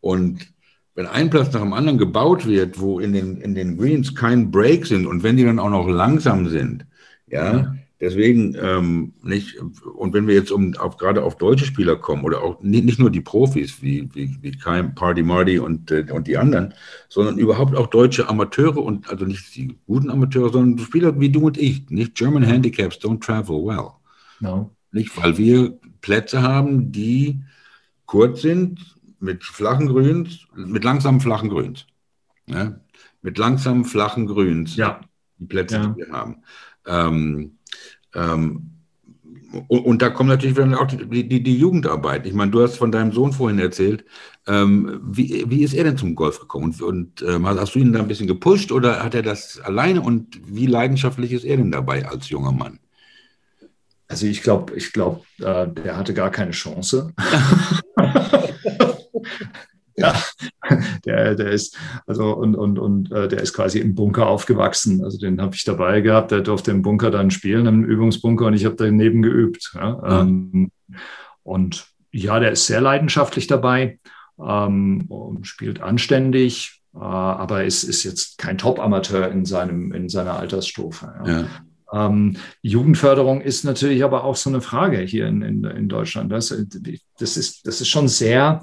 Und 0.00 0.46
wenn 0.94 1.06
ein 1.06 1.30
Platz 1.30 1.52
nach 1.52 1.62
dem 1.62 1.72
anderen 1.72 1.98
gebaut 1.98 2.46
wird, 2.46 2.78
wo 2.78 3.00
in 3.00 3.12
den, 3.12 3.38
in 3.38 3.54
den 3.54 3.78
Greens 3.78 4.14
kein 4.14 4.50
Break 4.50 4.86
sind 4.86 5.06
und 5.06 5.22
wenn 5.22 5.36
die 5.36 5.44
dann 5.44 5.58
auch 5.58 5.70
noch 5.70 5.88
langsam 5.88 6.48
sind, 6.48 6.86
ja, 7.26 7.54
ja 7.54 7.74
Deswegen 8.02 8.56
ähm, 8.60 9.12
nicht, 9.22 9.60
und 9.60 10.12
wenn 10.12 10.26
wir 10.26 10.34
jetzt 10.34 10.50
um 10.50 10.74
auf, 10.74 10.96
gerade 10.96 11.22
auf 11.22 11.38
deutsche 11.38 11.64
Spieler 11.64 11.94
kommen 11.94 12.24
oder 12.24 12.42
auch 12.42 12.60
nicht, 12.60 12.84
nicht 12.84 12.98
nur 12.98 13.10
die 13.10 13.20
Profis 13.20 13.80
wie, 13.80 14.08
wie, 14.12 14.36
wie 14.40 14.50
Keim, 14.50 14.96
Party 14.96 15.22
Marty 15.22 15.60
und, 15.60 15.88
äh, 15.92 16.04
und 16.10 16.26
die 16.26 16.36
anderen, 16.36 16.74
sondern 17.08 17.38
überhaupt 17.38 17.76
auch 17.76 17.86
deutsche 17.86 18.28
Amateure 18.28 18.78
und 18.78 19.08
also 19.08 19.24
nicht 19.24 19.54
die 19.54 19.78
guten 19.86 20.10
Amateure, 20.10 20.50
sondern 20.50 20.84
Spieler 20.84 21.20
wie 21.20 21.30
du 21.30 21.46
und 21.46 21.56
ich. 21.56 21.88
Nicht 21.90 22.16
German 22.16 22.42
Handicaps 22.42 22.96
don't 22.96 23.20
travel 23.24 23.64
well. 23.64 23.92
No. 24.40 24.74
Nicht, 24.90 25.16
weil 25.22 25.38
wir 25.38 25.78
Plätze 26.00 26.42
haben, 26.42 26.90
die 26.90 27.40
kurz 28.06 28.42
sind, 28.42 28.96
mit 29.20 29.44
flachen 29.44 29.86
Grüns, 29.86 30.48
mit 30.56 30.82
langsamen 30.82 31.20
flachen 31.20 31.50
Grüns. 31.50 31.86
Ja? 32.46 32.80
Mit 33.22 33.38
langsamen 33.38 33.84
flachen 33.84 34.26
Grüns. 34.26 34.74
Ja. 34.74 35.02
Die 35.38 35.46
Plätze, 35.46 35.76
ja. 35.76 35.86
die 35.86 35.96
wir 35.98 36.08
haben. 36.08 36.42
Ähm, 36.84 37.58
ähm, 38.14 38.68
und, 39.68 39.80
und, 39.80 40.02
da 40.02 40.08
kommt 40.08 40.30
natürlich 40.30 40.56
dann 40.56 40.74
auch 40.74 40.86
die, 40.86 41.28
die, 41.28 41.42
die, 41.42 41.58
Jugendarbeit. 41.58 42.26
Ich 42.26 42.32
meine, 42.32 42.50
du 42.50 42.62
hast 42.62 42.76
von 42.76 42.90
deinem 42.90 43.12
Sohn 43.12 43.32
vorhin 43.32 43.58
erzählt. 43.58 44.04
Ähm, 44.46 44.98
wie, 45.04 45.44
wie 45.48 45.62
ist 45.62 45.74
er 45.74 45.84
denn 45.84 45.98
zum 45.98 46.14
Golf 46.14 46.40
gekommen? 46.40 46.64
Und, 46.64 46.80
und 46.80 47.22
ähm, 47.22 47.46
hast 47.46 47.74
du 47.74 47.78
ihn 47.78 47.92
da 47.92 47.98
ein 47.98 48.08
bisschen 48.08 48.26
gepusht 48.26 48.72
oder 48.72 49.04
hat 49.04 49.14
er 49.14 49.22
das 49.22 49.60
alleine? 49.60 50.00
Und 50.00 50.40
wie 50.46 50.64
leidenschaftlich 50.64 51.32
ist 51.32 51.44
er 51.44 51.58
denn 51.58 51.70
dabei 51.70 52.06
als 52.06 52.30
junger 52.30 52.52
Mann? 52.52 52.78
Also 54.08 54.26
ich 54.26 54.42
glaube, 54.42 54.74
ich 54.74 54.92
glaube, 54.92 55.20
äh, 55.40 55.68
der 55.68 55.98
hatte 55.98 56.14
gar 56.14 56.30
keine 56.30 56.52
Chance. 56.52 57.12
ja, 59.96 60.14
der, 61.04 61.34
der 61.34 61.50
ist, 61.50 61.78
also 62.06 62.34
und, 62.34 62.54
und, 62.54 62.78
und 62.78 63.12
äh, 63.12 63.28
der 63.28 63.40
ist 63.40 63.52
quasi 63.52 63.78
im 63.78 63.94
Bunker 63.94 64.26
aufgewachsen. 64.26 65.04
Also 65.04 65.18
den 65.18 65.40
habe 65.40 65.54
ich 65.54 65.64
dabei 65.64 66.00
gehabt, 66.00 66.30
der 66.30 66.40
durfte 66.40 66.70
im 66.70 66.82
Bunker 66.82 67.10
dann 67.10 67.30
spielen, 67.30 67.66
im 67.66 67.84
Übungsbunker 67.84 68.46
und 68.46 68.54
ich 68.54 68.64
habe 68.64 68.76
daneben 68.76 69.22
geübt. 69.22 69.72
Ja. 69.74 70.22
Mhm. 70.22 70.50
Ähm, 70.52 70.70
und 71.42 71.86
ja, 72.12 72.38
der 72.38 72.52
ist 72.52 72.66
sehr 72.66 72.80
leidenschaftlich 72.80 73.46
dabei 73.46 73.98
ähm, 74.40 75.06
und 75.08 75.46
spielt 75.46 75.80
anständig, 75.80 76.82
äh, 76.94 76.98
aber 76.98 77.64
ist, 77.64 77.84
ist 77.84 78.04
jetzt 78.04 78.38
kein 78.38 78.58
Top-Amateur 78.58 79.30
in, 79.30 79.44
seinem, 79.44 79.92
in 79.92 80.08
seiner 80.08 80.38
Altersstufe. 80.38 81.12
Ja. 81.24 81.40
Ja. 81.40 81.46
Ähm, 81.92 82.36
Jugendförderung 82.62 83.42
ist 83.42 83.64
natürlich 83.64 84.02
aber 84.02 84.24
auch 84.24 84.36
so 84.36 84.48
eine 84.48 84.62
Frage 84.62 84.98
hier 85.00 85.26
in, 85.26 85.42
in, 85.42 85.64
in 85.64 85.88
Deutschland. 85.88 86.32
Das, 86.32 86.48
das, 87.18 87.36
ist, 87.36 87.66
das 87.66 87.80
ist 87.80 87.88
schon 87.88 88.08
sehr 88.08 88.62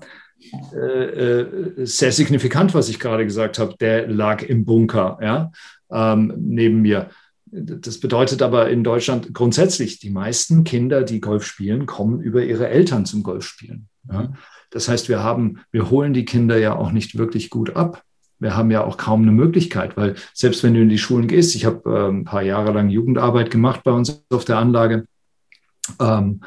äh, 0.74 0.78
äh, 0.78 1.86
sehr 1.86 2.12
signifikant, 2.12 2.74
was 2.74 2.90
ich 2.90 3.00
gerade 3.00 3.26
gesagt 3.26 3.60
habe. 3.60 3.76
Der 3.80 4.08
lag 4.08 4.42
im 4.44 4.66
Bunker, 4.66 5.18
ja, 5.22 5.52
ähm, 5.92 6.34
neben 6.38 6.82
mir. 6.82 7.10
Das 7.52 8.00
bedeutet 8.00 8.42
aber 8.42 8.70
in 8.70 8.84
Deutschland 8.84 9.34
grundsätzlich, 9.34 10.00
die 10.00 10.12
meisten 10.12 10.64
Kinder, 10.64 11.04
die 11.04 11.20
Golf 11.20 11.46
spielen, 11.46 11.88
kommen 11.88 12.22
über 12.22 12.44
ihre 12.44 12.70
Eltern 12.70 13.06
zum 13.06 13.24
Golfspielen. 13.24 13.88
Ja. 14.12 14.34
Das 14.70 14.88
heißt, 14.88 15.10
wir 15.10 15.24
haben, 15.24 15.62
wir 15.72 15.90
holen 15.90 16.14
die 16.14 16.26
Kinder 16.26 16.58
ja 16.58 16.76
auch 16.76 16.92
nicht 16.92 17.18
wirklich 17.18 17.50
gut 17.50 17.76
ab. 17.76 18.04
Wir 18.38 18.56
haben 18.56 18.72
ja 18.72 18.84
auch 18.84 18.98
kaum 18.98 19.24
eine 19.24 19.32
Möglichkeit, 19.32 19.98
weil 19.98 20.16
selbst 20.34 20.64
wenn 20.64 20.74
du 20.76 20.82
in 20.82 20.90
die 20.90 21.00
Schulen 21.00 21.28
gehst, 21.28 21.56
ich 21.56 21.66
habe 21.66 21.90
äh, 21.90 22.10
ein 22.10 22.24
paar 22.24 22.44
Jahre 22.44 22.72
lang 22.72 22.90
Jugendarbeit 22.90 23.52
gemacht 23.52 23.82
bei 23.84 23.92
uns 23.92 24.24
auf 24.30 24.46
der 24.46 24.58
Anlage. 24.58 25.06
Ähm, 26.00 26.42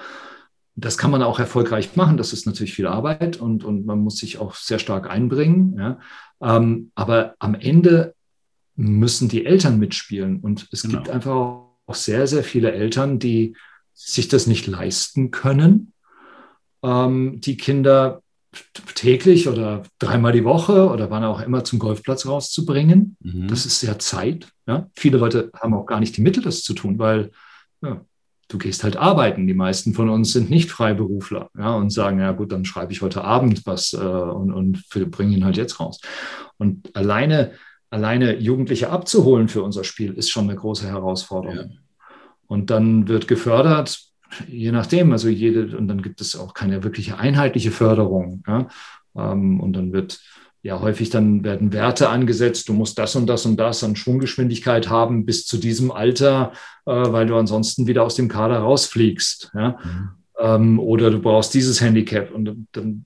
das 0.83 0.99
kann 0.99 1.11
man 1.11 1.23
auch 1.23 1.38
erfolgreich 1.38 1.97
machen. 1.97 2.16
Das 2.16 2.33
ist 2.33 2.47
natürlich 2.47 2.75
viel 2.75 2.87
Arbeit 2.87 3.40
und, 3.40 3.64
und 3.64 3.87
man 3.87 4.01
muss 4.01 4.18
sich 4.18 4.38
auch 4.38 4.55
sehr 4.55 4.79
stark 4.79 5.09
einbringen. 5.09 5.77
Ja. 5.79 5.99
Ähm, 6.42 6.90
aber 6.95 7.35
am 7.38 7.55
Ende 7.55 8.14
müssen 8.75 9.29
die 9.29 9.47
Eltern 9.47 9.79
mitspielen. 9.79 10.40
Und 10.40 10.68
es 10.73 10.83
genau. 10.83 10.99
gibt 10.99 11.11
einfach 11.11 11.33
auch 11.33 11.95
sehr, 11.95 12.27
sehr 12.27 12.42
viele 12.42 12.73
Eltern, 12.73 13.18
die 13.18 13.57
sich 13.95 14.29
das 14.29 14.47
nicht 14.47 14.66
leisten 14.66 15.31
können, 15.31 15.92
ähm, 16.83 17.40
die 17.40 17.57
Kinder 17.57 18.23
täglich 18.95 19.49
oder 19.49 19.83
dreimal 19.99 20.33
die 20.33 20.45
Woche 20.45 20.88
oder 20.90 21.11
wann 21.11 21.25
auch 21.25 21.40
immer 21.40 21.64
zum 21.64 21.79
Golfplatz 21.79 22.27
rauszubringen. 22.27 23.16
Mhm. 23.21 23.49
Das 23.49 23.64
ist 23.64 23.81
sehr 23.81 23.99
Zeit. 23.99 24.49
Ja? 24.66 24.90
Viele 24.95 25.18
Leute 25.18 25.51
haben 25.55 25.75
auch 25.75 25.87
gar 25.87 26.01
nicht 26.01 26.16
die 26.16 26.23
Mittel, 26.23 26.42
das 26.42 26.62
zu 26.62 26.75
tun, 26.75 26.99
weil 26.99 27.31
ja, 27.83 28.05
du 28.53 28.59
gehst 28.59 28.85
halt 28.85 28.97
arbeiten. 28.97 29.47
Die 29.47 29.55
meisten 29.55 29.95
von 29.95 30.09
uns 30.09 30.33
sind 30.33 30.51
nicht 30.51 30.71
Freiberufler 30.71 31.51
ja, 31.59 31.75
und 31.75 31.91
sagen, 31.91 32.21
ja 32.21 32.33
gut, 32.33 32.53
dann 32.53 32.65
schreibe 32.65 32.93
ich 32.93 33.03
heute 33.03 33.25
Abend 33.25 33.67
was 33.67 33.93
äh, 33.95 33.97
und, 33.97 34.53
und 34.53 34.88
bringe 35.11 35.35
ihn 35.35 35.45
halt 35.45 35.57
jetzt 35.57 35.81
raus. 35.81 36.01
Und 36.59 36.95
alleine, 36.95 37.53
alleine 37.91 38.37
Jugendliche 38.38 38.91
abzuholen 38.91 39.49
für 39.49 39.62
unser 39.62 39.85
Spiel 39.85 40.12
ist 40.12 40.31
schon 40.31 40.45
eine 40.45 40.57
große 40.57 40.87
Herausforderung. 40.87 41.57
Ja. 41.57 41.79
Und 42.47 42.71
dann 42.71 43.09
wird 43.09 43.29
gefördert, 43.29 43.99
je 44.47 44.73
nachdem, 44.73 45.12
also 45.12 45.29
jede, 45.29 45.77
und 45.77 45.88
dann 45.88 46.03
gibt 46.03 46.21
es 46.21 46.37
auch 46.37 46.53
keine 46.53 46.85
wirkliche 46.85 47.19
einheitliche 47.19 47.71
Förderung. 47.71 48.43
Ja? 48.47 48.69
Ähm, 49.17 49.61
und 49.61 49.73
dann 49.73 49.93
wird 49.93 50.21
ja 50.62 50.81
häufig 50.81 51.11
dann 51.11 51.44
werden 51.44 51.72
Werte 51.72 52.09
angesetzt, 52.09 52.68
du 52.68 52.72
musst 52.72 52.98
das 52.98 53.16
und 53.16 53.27
das 53.27 53.44
und 53.46 53.57
das 53.59 53.83
an 53.83 53.96
Schwunggeschwindigkeit 53.96 54.88
haben 54.88 55.27
bis 55.27 55.44
zu 55.44 55.59
diesem 55.59 55.90
Alter, 55.90 56.53
äh, 56.87 56.92
weil 56.92 57.27
du 57.27 57.37
ansonsten 57.37 57.87
wieder 57.87 58.05
aus 58.05 58.14
dem 58.14 58.29
Kader 58.29 58.59
rausfliegst. 58.59 59.51
Ja? 59.55 59.79
Mhm. 59.83 60.11
Ähm, 60.38 60.79
oder 60.79 61.11
du 61.11 61.20
brauchst 61.20 61.53
dieses 61.55 61.81
Handicap 61.81 62.33
und 62.33 62.44
dann, 62.72 63.05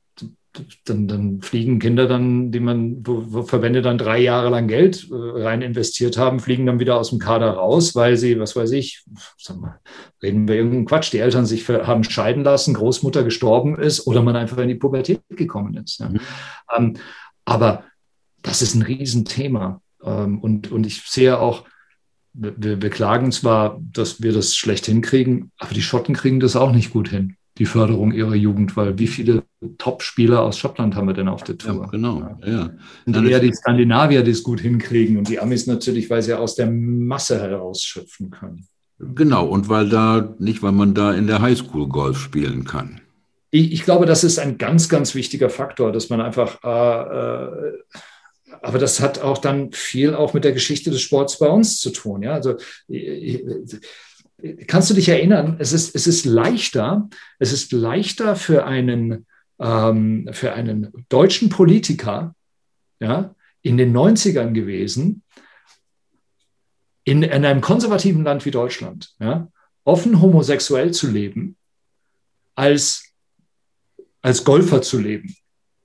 dann, 0.85 1.09
dann, 1.09 1.43
fliegen 1.43 1.79
Kinder 1.79 2.07
dann, 2.07 2.51
die 2.51 2.61
man, 2.61 3.07
wo, 3.07 3.25
wo 3.27 3.43
Verbände 3.43 3.83
dann 3.83 3.99
drei 3.99 4.19
Jahre 4.19 4.49
lang 4.49 4.69
Geld 4.69 5.09
äh, 5.11 5.15
rein 5.15 5.61
investiert 5.61 6.17
haben, 6.17 6.41
fliegen 6.41 6.67
dann 6.67 6.81
wieder 6.81 6.99
aus 6.99 7.11
dem 7.11 7.19
Kader 7.19 7.51
raus, 7.51 7.95
weil 7.95 8.17
sie, 8.17 8.39
was 8.39 8.57
weiß 8.57 8.73
ich, 8.73 9.05
sag 9.39 9.59
mal, 9.59 9.81
reden 10.23 10.49
wir 10.49 10.57
irgendeinen 10.57 10.87
Quatsch, 10.87 11.13
die 11.13 11.19
Eltern 11.19 11.47
sich 11.47 11.65
für, 11.65 11.87
haben 11.87 12.05
scheiden 12.05 12.45
lassen, 12.45 12.75
Großmutter 12.75 13.23
gestorben 13.23 13.79
ist 13.79 14.07
oder 14.07 14.23
man 14.23 14.37
einfach 14.37 14.59
in 14.59 14.69
die 14.69 14.75
Pubertät 14.75 15.21
gekommen 15.29 15.75
ist. 15.77 16.01
Ja. 16.01 16.09
Mhm. 16.09 16.21
Ähm, 16.77 16.95
aber 17.47 17.85
das 18.43 18.61
ist 18.61 18.75
ein 18.75 18.83
Riesenthema. 18.83 19.81
Ähm, 20.05 20.39
und, 20.39 20.71
und 20.71 20.87
ich 20.87 21.01
sehe 21.03 21.39
auch, 21.39 21.65
wir, 22.35 22.83
wir 22.83 22.91
klagen 22.91 23.33
zwar, 23.33 23.81
dass 23.93 24.21
wir 24.21 24.35
das 24.35 24.55
schlecht 24.55 24.85
hinkriegen, 24.85 25.53
aber 25.59 25.73
die 25.73 25.81
Schotten 25.81 26.15
kriegen 26.15 26.39
das 26.39 26.55
auch 26.55 26.73
nicht 26.73 26.93
gut 26.93 27.09
hin, 27.09 27.37
die 27.57 27.65
Förderung 27.65 28.13
ihrer 28.13 28.35
Jugend, 28.35 28.77
weil 28.77 28.99
wie 28.99 29.07
viele 29.07 29.45
Top-Spieler 29.79 30.43
aus 30.43 30.59
Schottland 30.59 30.95
haben 30.97 31.07
wir 31.07 31.15
denn 31.15 31.29
auf 31.29 31.45
der 31.45 31.57
Tour? 31.57 31.85
Ja, 31.85 31.91
genau, 31.91 32.39
ja. 32.45 32.71
Und 33.07 33.27
eher 33.27 33.41
die 33.41 33.55
Skandinavier, 33.55 34.23
die 34.23 34.33
es 34.33 34.43
gut 34.43 34.61
hinkriegen 34.61 35.17
und 35.17 35.29
die 35.29 35.41
Amis 35.41 35.67
natürlich, 35.67 36.11
weil 36.11 36.21
sie 36.21 36.35
aus 36.35 36.57
der 36.57 36.71
Masse 36.71 37.41
herausschöpfen 37.41 38.31
können. 38.31 38.67
Genau, 38.99 39.47
und 39.47 39.71
weil 39.71 39.89
da, 39.89 40.35
nicht 40.39 40.63
weil 40.63 40.73
man 40.73 40.95
da 40.95 41.15
in 41.15 41.27
der 41.27 41.41
Highschool 41.41 41.89
Golf 41.89 42.19
spielen 42.19 42.65
kann 42.65 43.01
ich, 43.51 43.73
ich, 43.73 43.85
glaube, 43.85 44.07
das 44.07 44.25
ist 44.25 44.39
ein 44.39 44.59
ganz, 44.59 44.89
ganz 44.89 45.15
wichtiger 45.15 45.51
Faktor, 45.51 45.93
dass 45.93 46.11
man 46.11 46.21
einfach, 46.21 46.63
äh, 46.65 47.69
äh, 47.69 47.79
aber 48.63 48.79
das 48.79 49.01
hat 49.01 49.21
auch 49.21 49.39
dann 49.39 49.73
viel 49.73 50.15
auch 50.15 50.35
mit 50.35 50.45
der 50.45 50.53
Geschichte 50.53 50.91
des 50.91 51.03
Sports 51.03 51.39
bei 51.39 51.49
uns 51.49 51.81
zu 51.81 51.91
tun. 51.91 52.23
Ja, 52.23 52.33
also 52.33 52.57
kannst 54.67 54.91
du 54.91 54.95
dich 54.95 55.09
erinnern? 55.09 55.57
Es 55.59 55.73
ist, 55.73 55.95
es 55.95 56.07
ist 56.07 56.25
leichter, 56.25 57.09
es 57.39 57.53
ist 57.53 57.73
leichter 57.73 58.37
für 58.37 58.67
einen, 58.67 59.27
ähm, 59.59 60.29
für 60.33 60.53
einen 60.53 60.93
deutschen 61.09 61.49
Politiker, 61.49 62.35
ja, 63.01 63.35
in 63.63 63.77
den 63.77 63.97
90ern 63.97 64.53
gewesen, 64.53 65.23
in, 67.05 67.23
in 67.23 67.45
einem 67.45 67.61
konservativen 67.61 68.25
Land 68.25 68.45
wie 68.45 68.51
Deutschland, 68.51 69.15
ja, 69.21 69.49
offen 69.85 70.21
homosexuell 70.21 70.93
zu 70.93 71.09
leben, 71.09 71.57
als 72.55 73.06
als 74.27 74.43
Golfer 74.43 74.83
zu 74.83 74.99
leben. 74.99 75.37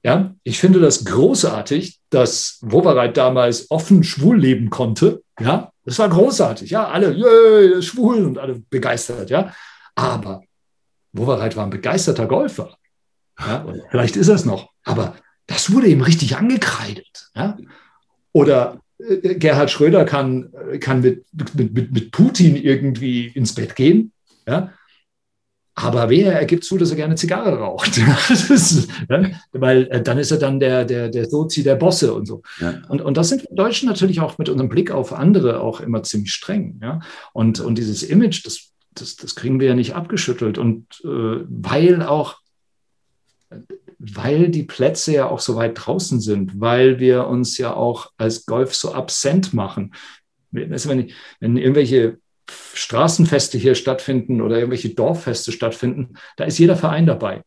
Ja, 0.03 0.33
ich 0.43 0.59
finde 0.59 0.79
das 0.79 1.05
großartig, 1.05 1.99
dass 2.09 2.57
Wowereit 2.61 3.17
damals 3.17 3.69
offen 3.69 4.03
schwul 4.03 4.39
leben 4.39 4.71
konnte. 4.71 5.21
Ja, 5.39 5.71
das 5.85 5.99
war 5.99 6.09
großartig. 6.09 6.71
Ja, 6.71 6.87
alle 6.87 7.15
yeah, 7.15 7.81
schwul 7.83 8.25
und 8.25 8.39
alle 8.39 8.63
begeistert. 8.71 9.29
Ja, 9.29 9.53
aber 9.93 10.41
Wowereit 11.13 11.55
war 11.55 11.65
ein 11.65 11.69
begeisterter 11.69 12.25
Golfer. 12.25 12.75
Ja, 13.39 13.63
vielleicht 13.91 14.15
ist 14.15 14.27
er 14.27 14.35
es 14.35 14.45
noch, 14.45 14.71
aber 14.83 15.15
das 15.45 15.71
wurde 15.71 15.87
ihm 15.87 16.01
richtig 16.01 16.35
angekreidet. 16.35 17.29
Ja? 17.35 17.57
Oder 18.31 18.79
äh, 18.97 19.35
Gerhard 19.35 19.69
Schröder 19.69 20.05
kann, 20.05 20.51
kann 20.79 21.01
mit, 21.01 21.25
mit, 21.31 21.73
mit, 21.73 21.91
mit 21.91 22.11
Putin 22.11 22.55
irgendwie 22.55 23.27
ins 23.27 23.53
Bett 23.53 23.75
gehen. 23.75 24.13
Ja? 24.47 24.73
Aber 25.81 26.09
wer 26.09 26.33
er 26.33 26.45
gibt 26.45 26.63
zu, 26.63 26.77
dass 26.77 26.91
er 26.91 26.95
gerne 26.95 27.15
Zigarre 27.15 27.57
raucht. 27.57 27.97
ist, 28.29 28.89
ne? 29.09 29.39
Weil 29.51 29.87
äh, 29.87 30.01
dann 30.01 30.17
ist 30.17 30.31
er 30.31 30.37
dann 30.37 30.59
der, 30.59 30.85
der, 30.85 31.09
der 31.09 31.29
Sozi 31.29 31.63
der 31.63 31.75
Bosse 31.75 32.13
und 32.13 32.27
so. 32.27 32.41
Ja. 32.59 32.81
Und, 32.89 33.01
und 33.01 33.17
das 33.17 33.29
sind 33.29 33.43
wir 33.43 33.55
Deutschen 33.55 33.89
natürlich 33.89 34.19
auch 34.19 34.37
mit 34.37 34.49
unserem 34.49 34.69
Blick 34.69 34.91
auf 34.91 35.13
andere 35.13 35.61
auch 35.61 35.81
immer 35.81 36.03
ziemlich 36.03 36.31
streng. 36.31 36.79
Ja? 36.81 36.99
Und, 37.33 37.59
und 37.59 37.77
dieses 37.77 38.03
Image, 38.03 38.45
das, 38.45 38.71
das, 38.93 39.15
das 39.15 39.35
kriegen 39.35 39.59
wir 39.59 39.67
ja 39.67 39.75
nicht 39.75 39.95
abgeschüttelt. 39.95 40.57
Und 40.57 40.85
äh, 41.03 41.43
weil 41.47 42.03
auch, 42.03 42.37
weil 43.99 44.49
die 44.49 44.63
Plätze 44.63 45.13
ja 45.13 45.27
auch 45.27 45.39
so 45.39 45.55
weit 45.55 45.73
draußen 45.75 46.19
sind, 46.19 46.59
weil 46.59 46.99
wir 46.99 47.27
uns 47.27 47.57
ja 47.57 47.73
auch 47.73 48.11
als 48.17 48.45
Golf 48.45 48.75
so 48.75 48.93
absent 48.93 49.53
machen. 49.53 49.93
Wenn, 50.51 50.71
wenn 50.71 51.57
irgendwelche 51.57 52.17
Straßenfeste 52.49 53.57
hier 53.57 53.75
stattfinden 53.75 54.41
oder 54.41 54.57
irgendwelche 54.57 54.89
Dorffeste 54.89 55.51
stattfinden, 55.51 56.15
da 56.37 56.45
ist 56.45 56.57
jeder 56.57 56.75
Verein 56.75 57.05
dabei. 57.05 57.41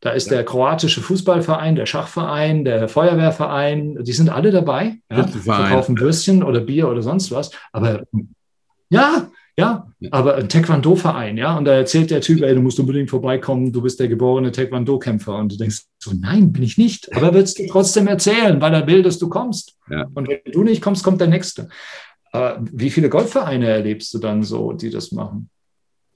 Da 0.00 0.10
ist 0.10 0.28
ja. 0.28 0.36
der 0.36 0.44
kroatische 0.44 1.02
Fußballverein, 1.02 1.76
der 1.76 1.86
Schachverein, 1.86 2.64
der 2.64 2.88
Feuerwehrverein, 2.88 4.02
die 4.02 4.12
sind 4.12 4.30
alle 4.30 4.50
dabei. 4.50 4.96
Ja, 5.10 5.26
verkaufen 5.26 5.98
Würstchen 5.98 6.42
oder 6.42 6.60
Bier 6.60 6.88
oder 6.88 7.02
sonst 7.02 7.30
was. 7.30 7.50
Aber 7.72 8.04
ja, 8.88 9.30
ja, 9.58 9.92
aber 10.10 10.36
ein 10.36 10.48
Taekwondo-Verein, 10.48 11.36
ja, 11.36 11.58
und 11.58 11.66
da 11.66 11.72
erzählt 11.72 12.10
der 12.10 12.22
Typ, 12.22 12.40
ey, 12.40 12.54
du 12.54 12.62
musst 12.62 12.80
unbedingt 12.80 13.10
vorbeikommen, 13.10 13.72
du 13.72 13.82
bist 13.82 14.00
der 14.00 14.08
geborene 14.08 14.52
Taekwondo-Kämpfer. 14.52 15.36
Und 15.36 15.52
du 15.52 15.56
denkst 15.58 15.82
so, 15.98 16.12
nein, 16.18 16.50
bin 16.50 16.62
ich 16.62 16.78
nicht. 16.78 17.14
Aber 17.14 17.26
er 17.26 17.34
wird 17.34 17.44
es 17.44 17.54
dir 17.54 17.68
trotzdem 17.68 18.06
erzählen, 18.06 18.58
weil 18.60 18.72
er 18.72 18.86
will, 18.86 19.02
dass 19.02 19.18
du 19.18 19.28
kommst. 19.28 19.76
Ja. 19.90 20.06
Und 20.14 20.28
wenn 20.28 20.40
du 20.50 20.62
nicht 20.62 20.80
kommst, 20.80 21.04
kommt 21.04 21.20
der 21.20 21.28
Nächste. 21.28 21.68
Aber 22.32 22.62
wie 22.72 22.90
viele 22.90 23.08
Golfvereine 23.08 23.68
erlebst 23.68 24.14
du 24.14 24.18
dann 24.18 24.42
so, 24.42 24.72
die 24.72 24.90
das 24.90 25.12
machen? 25.12 25.50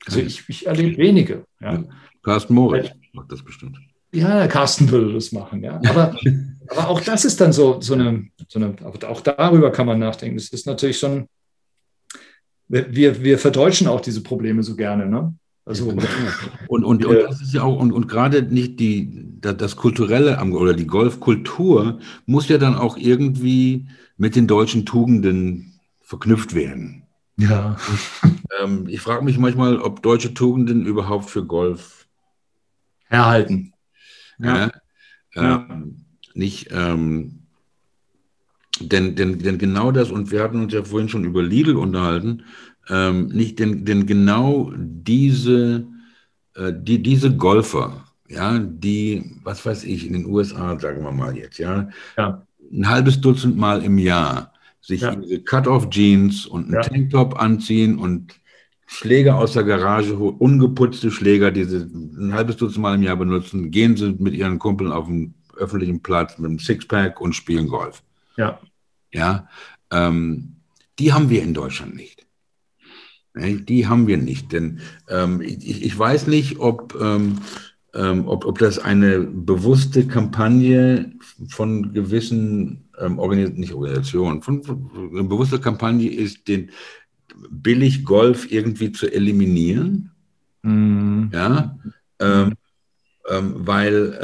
Also 0.07 0.21
ich, 0.21 0.45
ich 0.49 0.67
erlebe 0.67 0.99
wenige. 0.99 1.45
Ja. 1.61 1.83
Carsten 2.23 2.55
Moritz 2.55 2.91
macht 3.13 3.33
das 3.33 3.43
bestimmt. 3.43 3.79
Ja, 4.13 4.47
Carsten 4.47 4.91
würde 4.91 5.13
das 5.13 5.33
machen, 5.33 5.63
ja. 5.65 5.81
Aber, 5.89 6.15
aber 6.69 6.89
auch 6.89 7.01
das 7.01 7.25
ist 7.25 7.41
dann 7.41 7.53
so, 7.53 7.81
so, 7.81 7.95
eine, 7.95 8.29
so 8.49 8.61
eine, 8.61 8.77
auch 9.09 9.21
darüber 9.21 9.73
kann 9.73 9.87
man 9.87 9.99
nachdenken. 9.99 10.37
Das 10.37 10.49
ist 10.49 10.67
natürlich 10.67 10.99
schon, 10.99 11.27
wir, 12.69 13.23
wir 13.23 13.39
verdeutschen 13.39 13.89
auch 13.89 14.01
diese 14.01 14.23
Probleme 14.23 14.63
so 14.63 14.77
gerne, 14.77 15.07
ne? 15.07 15.35
Also, 15.67 15.89
und, 16.69 16.85
und, 16.85 17.05
und 17.05 17.23
das 17.23 17.41
ist 17.41 17.55
ja 17.55 17.63
auch, 17.63 17.81
und, 17.81 17.93
und 17.93 18.07
gerade 18.07 18.43
nicht 18.43 18.79
die, 18.79 19.27
das 19.41 19.77
Kulturelle 19.77 20.39
oder 20.53 20.75
die 20.75 20.87
Golfkultur 20.87 21.99
muss 22.27 22.49
ja 22.49 22.59
dann 22.59 22.77
auch 22.77 22.97
irgendwie 22.97 23.87
mit 24.17 24.37
den 24.37 24.47
deutschen 24.47 24.85
Tugenden 24.85 25.74
verknüpft 26.05 26.55
werden. 26.55 27.07
Ja. 27.37 27.77
Ähm, 28.63 28.87
ich 28.89 29.01
frage 29.01 29.25
mich 29.25 29.39
manchmal, 29.39 29.79
ob 29.79 30.03
deutsche 30.03 30.33
Tugenden 30.33 30.87
überhaupt 30.87 31.29
für 31.29 31.45
Golf 31.45 32.07
erhalten. 33.09 33.73
Ja. 34.39 34.71
ja. 35.35 35.67
Ähm, 35.69 36.05
nicht, 36.35 36.69
ähm, 36.71 37.41
denn, 38.79 39.17
denn, 39.17 39.41
denn 39.41 39.59
genau 39.59 39.91
das, 39.91 40.13
und 40.13 40.31
wir 40.31 40.43
hatten 40.43 40.61
uns 40.61 40.73
ja 40.73 40.85
vorhin 40.85 41.09
schon 41.09 41.25
über 41.25 41.43
Lidl 41.43 41.77
unterhalten, 41.77 42.45
ähm, 42.89 43.27
nicht, 43.29 43.59
denn, 43.59 43.85
denn 43.85 44.07
genau 44.07 44.73
diese, 44.77 45.87
äh, 46.55 46.73
die, 46.73 47.03
diese 47.03 47.37
Golfer 47.37 48.05
ja, 48.29 48.59
die, 48.59 49.39
was 49.43 49.65
weiß 49.65 49.85
ich, 49.85 50.07
in 50.07 50.13
den 50.15 50.27
USA, 50.27 50.79
sagen 50.79 51.05
wir 51.05 51.13
mal 51.13 51.37
jetzt, 51.37 51.59
ja, 51.59 51.89
ja. 52.17 52.47
ein 52.73 52.89
halbes 52.89 53.21
Dutzend 53.21 53.57
Mal 53.57 53.83
im 53.83 53.99
Jahr 53.99 54.53
sich 54.85 55.01
ja. 55.01 55.15
diese 55.15 55.41
Cut-off-Jeans 55.41 56.47
und 56.47 56.65
einen 56.65 56.75
ja. 56.75 56.81
Tanktop 56.83 57.41
anziehen 57.41 57.99
und 57.99 58.39
Schläger 58.87 59.37
aus 59.37 59.55
der 59.55 59.65
Garage, 59.65 60.15
ungeputzte 60.15 61.11
Schläger, 61.11 61.51
die 61.51 61.65
sie 61.65 61.79
ein 61.79 62.35
halbes 62.35 62.59
Dutzend 62.59 62.83
Mal 62.83 62.95
im 62.95 63.03
Jahr 63.03 63.17
benutzen, 63.17 63.71
gehen 63.71 63.97
sie 63.97 64.15
mit 64.19 64.35
ihren 64.35 64.59
Kumpeln 64.59 64.93
auf 64.93 65.07
dem 65.07 65.35
öffentlichen 65.57 66.03
Platz 66.03 66.39
mit 66.39 66.51
einem 66.51 66.59
Sixpack 66.59 67.21
und 67.21 67.33
spielen 67.35 67.69
Golf. 67.69 68.03
Ja. 68.37 68.61
Ja. 69.11 69.49
Ähm, 69.91 70.57
die 70.99 71.15
haben 71.15 71.31
wir 71.31 71.43
in 71.43 71.55
Deutschland 71.55 71.95
nicht. 71.97 72.27
Die 73.35 73.89
haben 73.89 74.07
wir 74.07 74.19
nicht, 74.19 74.53
denn 74.53 74.81
ähm, 75.09 75.41
ich, 75.41 75.83
ich, 75.83 75.99
weiß 75.99 76.29
nicht, 76.29 76.61
ob, 76.61 76.97
ähm, 77.01 77.39
ähm, 77.93 78.29
ob, 78.29 78.45
ob 78.45 78.59
das 78.59 78.79
eine 78.79 79.21
bewusste 79.21 80.07
Kampagne 80.07 81.13
von 81.49 81.93
gewissen 81.93 82.84
ähm, 83.01 83.19
Organis 83.19 83.51
nicht 83.51 83.73
Organisationen, 83.73 84.43
von, 84.43 84.63
von, 84.63 84.91
eine 85.13 85.25
bewusste 85.25 85.61
Kampagne 85.61 86.11
ist, 86.11 86.49
den 86.49 86.71
billig 87.51 88.05
Golf 88.05 88.51
irgendwie 88.51 88.93
zu 88.93 89.13
eliminieren. 89.13 90.11
Mhm. 90.63 91.31
Ja, 91.33 91.79
ähm, 92.21 92.55
ähm, 93.29 93.53
weil 93.57 94.19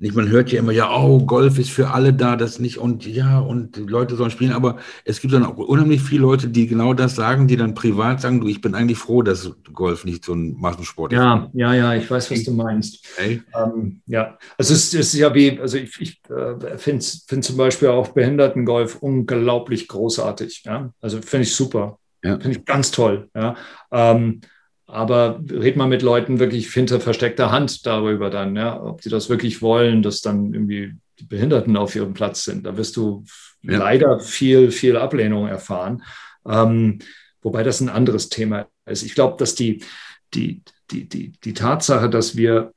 nicht, 0.00 0.14
man 0.14 0.28
hört 0.28 0.52
ja 0.52 0.60
immer, 0.60 0.70
ja, 0.70 0.96
oh, 0.96 1.24
Golf 1.26 1.58
ist 1.58 1.70
für 1.70 1.90
alle 1.90 2.12
da, 2.12 2.36
das 2.36 2.60
nicht 2.60 2.78
und 2.78 3.04
ja, 3.04 3.40
und 3.40 3.76
die 3.76 3.80
Leute 3.82 4.14
sollen 4.14 4.30
spielen, 4.30 4.52
aber 4.52 4.76
es 5.04 5.20
gibt 5.20 5.34
dann 5.34 5.44
auch 5.44 5.56
unheimlich 5.56 6.00
viele 6.02 6.22
Leute, 6.22 6.48
die 6.48 6.68
genau 6.68 6.94
das 6.94 7.16
sagen, 7.16 7.48
die 7.48 7.56
dann 7.56 7.74
privat 7.74 8.20
sagen, 8.20 8.40
du, 8.40 8.46
ich 8.46 8.60
bin 8.60 8.76
eigentlich 8.76 8.98
froh, 8.98 9.22
dass 9.22 9.50
Golf 9.72 10.04
nicht 10.04 10.24
so 10.24 10.34
ein 10.34 10.54
Massensport 10.56 11.12
ist. 11.12 11.18
Ja, 11.18 11.50
ja, 11.52 11.74
ja, 11.74 11.94
ich 11.94 12.08
weiß, 12.08 12.30
was 12.30 12.44
du 12.44 12.52
meinst. 12.52 13.04
Hey. 13.16 13.42
Ähm, 13.60 14.00
ja, 14.06 14.38
also 14.56 14.72
es, 14.72 14.94
es, 14.94 15.14
ist 15.14 15.14
ja 15.14 15.34
wie, 15.34 15.58
also 15.58 15.78
ich, 15.78 16.00
ich 16.00 16.20
äh, 16.30 16.78
finde 16.78 17.04
find 17.26 17.44
zum 17.44 17.56
Beispiel 17.56 17.88
auch 17.88 18.08
Behindertengolf 18.08 18.98
unglaublich 19.02 19.88
großartig, 19.88 20.62
ja, 20.64 20.92
also 21.00 21.20
finde 21.22 21.42
ich 21.42 21.56
super, 21.56 21.98
ja. 22.22 22.38
finde 22.38 22.58
ich 22.58 22.64
ganz 22.64 22.92
toll, 22.92 23.28
ja. 23.34 23.56
Ähm, 23.90 24.42
aber 24.88 25.38
red 25.50 25.76
mal 25.76 25.86
mit 25.86 26.00
Leuten 26.00 26.38
wirklich 26.38 26.72
hinter 26.72 26.98
versteckter 26.98 27.52
Hand 27.52 27.86
darüber 27.86 28.30
dann, 28.30 28.56
ja, 28.56 28.82
ob 28.82 29.02
die 29.02 29.10
das 29.10 29.28
wirklich 29.28 29.60
wollen, 29.60 30.02
dass 30.02 30.22
dann 30.22 30.54
irgendwie 30.54 30.94
die 31.18 31.26
Behinderten 31.26 31.76
auf 31.76 31.94
ihrem 31.94 32.14
Platz 32.14 32.44
sind. 32.44 32.64
Da 32.64 32.76
wirst 32.78 32.96
du 32.96 33.24
ja. 33.62 33.78
leider 33.78 34.18
viel, 34.18 34.70
viel 34.70 34.96
Ablehnung 34.96 35.46
erfahren. 35.46 36.02
Ähm, 36.46 37.00
wobei 37.42 37.62
das 37.62 37.80
ein 37.80 37.90
anderes 37.90 38.30
Thema 38.30 38.66
ist. 38.86 39.02
Ich 39.02 39.14
glaube, 39.14 39.36
dass 39.36 39.54
die, 39.54 39.84
die, 40.32 40.62
die, 40.90 41.06
die, 41.06 41.32
die 41.32 41.52
Tatsache, 41.52 42.08
dass 42.08 42.36
wir, 42.36 42.72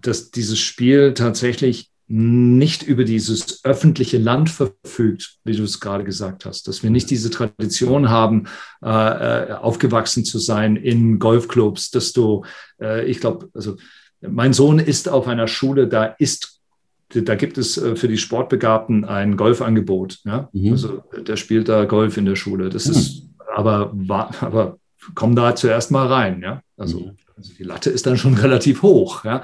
dass 0.00 0.30
dieses 0.30 0.58
Spiel 0.58 1.12
tatsächlich 1.12 1.89
nicht 2.12 2.82
über 2.82 3.04
dieses 3.04 3.64
öffentliche 3.64 4.18
Land 4.18 4.50
verfügt, 4.50 5.36
wie 5.44 5.54
du 5.54 5.62
es 5.62 5.78
gerade 5.78 6.02
gesagt 6.02 6.44
hast, 6.44 6.66
dass 6.66 6.82
wir 6.82 6.90
nicht 6.90 7.08
diese 7.08 7.30
Tradition 7.30 8.10
haben, 8.10 8.48
äh, 8.82 8.88
äh 8.88 9.52
aufgewachsen 9.52 10.24
zu 10.24 10.40
sein 10.40 10.74
in 10.74 11.20
Golfclubs, 11.20 11.90
dass 11.90 12.12
du, 12.12 12.44
äh, 12.80 13.08
ich 13.08 13.20
glaube, 13.20 13.48
also 13.54 13.76
mein 14.20 14.52
Sohn 14.52 14.80
ist 14.80 15.08
auf 15.08 15.28
einer 15.28 15.46
Schule, 15.46 15.86
da 15.86 16.04
ist 16.04 16.60
da 17.14 17.34
gibt 17.36 17.58
es 17.58 17.78
äh, 17.78 17.94
für 17.94 18.08
die 18.08 18.18
Sportbegabten 18.18 19.04
ein 19.04 19.36
Golfangebot. 19.36 20.18
Ja? 20.24 20.48
Mhm. 20.52 20.72
Also 20.72 21.04
der 21.16 21.36
spielt 21.36 21.68
da 21.68 21.84
Golf 21.84 22.16
in 22.16 22.24
der 22.24 22.36
Schule. 22.36 22.70
Das 22.70 22.86
mhm. 22.86 22.92
ist 22.92 23.22
aber, 23.54 23.94
aber 24.40 24.78
komm 25.14 25.36
da 25.36 25.54
zuerst 25.54 25.92
mal 25.92 26.08
rein. 26.08 26.40
Ja? 26.42 26.62
Also, 26.76 27.00
mhm. 27.00 27.16
also 27.36 27.52
die 27.56 27.64
Latte 27.64 27.90
ist 27.90 28.06
dann 28.06 28.18
schon 28.18 28.34
relativ 28.38 28.82
hoch. 28.82 29.24
Ja? 29.24 29.42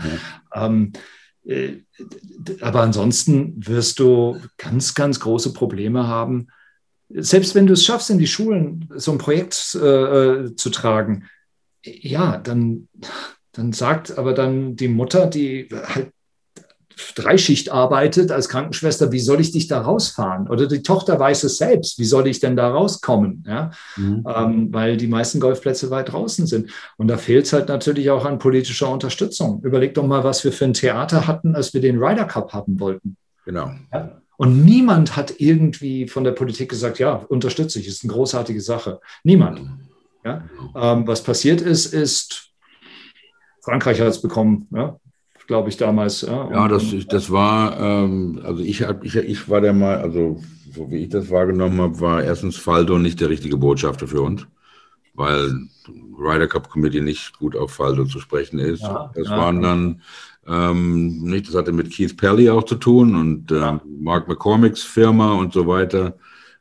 Ähm, 0.55 0.92
äh, 0.94 0.98
aber 2.61 2.80
ansonsten 2.80 3.54
wirst 3.56 3.98
du 3.98 4.40
ganz, 4.56 4.94
ganz 4.94 5.20
große 5.20 5.52
Probleme 5.52 6.06
haben. 6.06 6.48
Selbst 7.09 7.54
wenn 7.54 7.66
du 7.66 7.74
es 7.74 7.85
schaffst, 7.85 8.11
in 8.11 8.18
die 8.18 8.26
Schulen 8.26 8.88
so 8.96 9.12
ein 9.12 9.18
Projekt 9.18 9.78
äh, 9.80 9.87
äh 9.87 10.56
zu 10.56 10.70
tragen, 10.70 11.28
ja, 11.85 12.38
dann, 12.38 12.88
dann 13.52 13.72
sagt 13.72 14.18
aber 14.18 14.35
dann 14.35 14.74
die 14.74 14.88
Mutter, 14.88 15.26
die 15.26 15.68
halt 15.70 16.12
Dreischicht 17.14 17.70
arbeitet 17.70 18.30
als 18.32 18.48
Krankenschwester, 18.48 19.12
wie 19.12 19.20
soll 19.20 19.40
ich 19.40 19.52
dich 19.52 19.66
da 19.66 19.82
rausfahren? 19.82 20.48
Oder 20.48 20.66
die 20.66 20.82
Tochter 20.82 21.20
weiß 21.20 21.44
es 21.44 21.59
selbst, 21.59 21.98
wie 21.98 22.04
soll 22.04 22.26
ich 22.26 22.40
denn 22.40 22.56
da 22.56 22.70
rauskommen? 22.70 23.44
Ja? 23.46 23.70
Mhm. 23.96 24.24
Ähm, 24.26 24.68
weil 24.72 24.96
die 24.96 25.06
meisten 25.06 25.38
Golfplätze 25.38 25.90
weit 25.90 26.12
draußen 26.12 26.46
sind. 26.46 26.70
Und 26.96 27.09
da 27.09 27.18
fehlt 27.18 27.44
es 27.44 27.52
halt 27.52 27.68
natürlich 27.68 28.11
auch 28.11 28.24
an 28.24 28.38
politischer 28.38 28.90
Unterstützung. 28.90 29.61
Überleg 29.62 29.94
doch 29.94 30.06
mal, 30.06 30.24
was 30.24 30.42
wir 30.42 30.52
für 30.52 30.64
ein 30.64 30.74
Theater 30.74 31.26
hatten, 31.26 31.54
als 31.54 31.74
wir 31.74 31.82
den 31.82 31.98
Ryder 31.98 32.24
Cup 32.24 32.54
haben 32.54 32.80
wollten. 32.80 33.16
Genau. 33.44 33.70
Ja? 33.92 34.22
Und 34.38 34.64
niemand 34.64 35.16
hat 35.16 35.35
irgendwie 35.38 36.09
von 36.09 36.24
der 36.24 36.32
Politik 36.32 36.70
gesagt, 36.70 36.98
ja, 36.98 37.14
unterstütze 37.14 37.78
ich, 37.78 37.88
ist 37.88 38.04
eine 38.04 38.12
großartige 38.12 38.61
Sache. 38.61 39.00
Niemand. 39.22 39.61
Ja? 40.24 40.44
Ähm, 40.74 41.06
was 41.06 41.22
passiert 41.22 41.61
ist, 41.61 41.92
ist, 41.92 42.50
Frankreich 43.62 44.00
hat 44.00 44.09
es 44.09 44.22
bekommen. 44.22 44.66
Ja? 44.74 44.98
Glaube 45.46 45.68
ich, 45.68 45.76
damals. 45.76 46.22
Ja, 46.22 46.50
ja 46.50 46.68
das, 46.68 46.85
das 47.09 47.30
war, 47.30 47.78
ähm, 47.80 48.40
also 48.44 48.62
ich, 48.62 48.85
ich, 49.02 49.16
ich 49.16 49.48
war 49.48 49.61
der 49.61 49.72
mal, 49.72 49.98
also 49.98 50.40
so 50.72 50.90
wie 50.90 51.04
ich 51.04 51.09
das 51.09 51.30
wahrgenommen 51.30 51.80
habe, 51.80 52.00
war 52.00 52.22
erstens 52.22 52.56
Faldo 52.56 52.98
nicht 52.98 53.20
der 53.20 53.30
richtige 53.30 53.56
Botschafter 53.56 54.06
für 54.06 54.22
uns, 54.22 54.46
weil 55.14 55.52
Ryder 56.18 56.48
Cup 56.48 56.68
Committee 56.68 57.00
nicht 57.00 57.38
gut 57.38 57.56
auf 57.56 57.72
Faldo 57.72 58.04
zu 58.04 58.20
sprechen 58.20 58.59
ist. 58.59 58.82
Ja, 58.82 59.11
das 59.14 59.28
ja, 59.28 59.37
waren 59.37 59.62
dann 59.62 60.02
ähm, 60.46 61.22
nicht, 61.22 61.48
das 61.48 61.54
hatte 61.54 61.72
mit 61.72 61.92
Keith 61.92 62.16
Pelly 62.16 62.50
auch 62.50 62.64
zu 62.64 62.76
tun 62.76 63.14
und 63.14 63.50
äh, 63.50 63.78
Mark 64.00 64.28
McCormicks 64.28 64.82
Firma 64.82 65.35
und 65.35 65.52
so 65.52 65.66
weiter. 65.66 66.16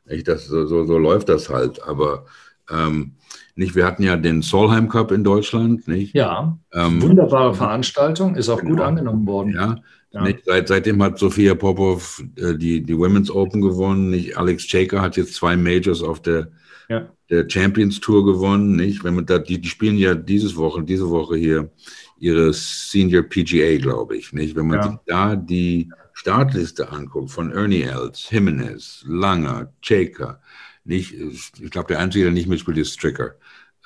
Ich, 0.06 0.24
das, 0.24 0.46
so, 0.46 0.66
so 0.66 0.98
läuft 0.98 1.28
das 1.28 1.48
halt. 1.48 1.82
Aber 1.82 2.26
ähm, 2.70 3.12
nicht, 3.56 3.74
wir 3.74 3.86
hatten 3.86 4.02
ja 4.02 4.16
den 4.16 4.42
Solheim 4.42 4.88
Cup 4.88 5.10
in 5.10 5.24
Deutschland, 5.24 5.88
nicht? 5.88 6.14
Ja, 6.14 6.58
ähm, 6.72 7.02
wunderbare 7.02 7.54
Veranstaltung, 7.54 8.36
ist 8.36 8.50
auch 8.50 8.60
genau. 8.60 8.72
gut 8.72 8.80
angenommen 8.82 9.26
worden. 9.26 9.54
Ja, 9.54 9.76
ja. 10.12 10.34
Seit, 10.44 10.68
seitdem 10.68 11.02
hat 11.02 11.18
Sophia 11.18 11.54
Popov 11.54 12.22
äh, 12.36 12.54
die, 12.54 12.82
die 12.82 12.96
Women's 12.96 13.30
Open 13.30 13.60
gewonnen. 13.60 14.10
Nicht? 14.10 14.36
Alex 14.36 14.66
Chaker 14.66 15.00
hat 15.00 15.16
jetzt 15.16 15.34
zwei 15.34 15.56
Majors 15.56 16.02
auf 16.02 16.20
der, 16.22 16.48
ja. 16.88 17.08
der 17.30 17.48
Champions 17.48 18.00
Tour 18.00 18.24
gewonnen. 18.24 18.76
Nicht? 18.76 19.04
Wenn 19.04 19.14
man 19.14 19.26
da, 19.26 19.38
die, 19.38 19.60
die 19.60 19.68
spielen 19.68 19.98
ja 19.98 20.14
dieses 20.14 20.56
Woche, 20.56 20.82
diese 20.82 21.10
Woche 21.10 21.36
hier 21.36 21.70
ihre 22.18 22.52
Senior 22.52 23.22
PGA, 23.24 23.78
glaube 23.78 24.16
ich. 24.16 24.32
Nicht? 24.32 24.56
Wenn 24.56 24.68
man 24.68 24.78
ja. 24.78 24.90
sich 24.90 24.98
da 25.06 25.36
die 25.36 25.90
Startliste 26.14 26.90
anguckt 26.92 27.30
von 27.30 27.52
Ernie 27.52 27.82
Els, 27.82 28.30
Jimenez, 28.30 29.04
Langer, 29.06 29.70
Chaker, 29.82 30.40
nicht, 30.86 31.14
ich 31.14 31.70
glaube, 31.70 31.88
der 31.88 31.98
Einzige, 31.98 32.26
der 32.26 32.32
nicht 32.32 32.48
mitspielt, 32.48 32.78
ist 32.78 32.92
Stricker. 32.92 33.34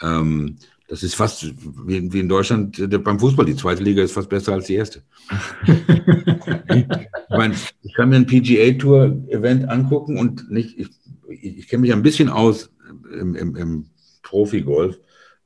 Ähm, 0.03 0.57
das 0.89 1.05
ist 1.05 1.15
fast 1.15 1.47
wie, 1.87 1.99
in 1.99 2.29
Deutschland 2.29 2.77
der, 2.93 2.99
beim 2.99 3.21
Fußball. 3.21 3.47
Die 3.47 3.55
zweite 3.55 3.83
Liga 3.83 4.03
ist 4.03 4.13
fast 4.13 4.29
besser 4.29 4.55
als 4.55 4.67
die 4.67 4.75
erste. 4.75 5.03
ich, 5.67 6.87
meine, 7.31 7.55
ich 7.83 7.95
kann 7.95 8.09
mir 8.09 8.17
ein 8.17 8.27
PGA-Tour-Event 8.27 9.69
angucken 9.69 10.19
und 10.19 10.51
nicht, 10.51 10.77
ich, 10.79 10.89
ich, 11.29 11.59
ich 11.59 11.69
kenne 11.69 11.83
mich 11.83 11.93
ein 11.93 12.03
bisschen 12.03 12.29
aus 12.29 12.71
im, 13.13 13.37
im, 13.37 13.55
im 13.55 13.87
Profi-Golf. 14.25 14.99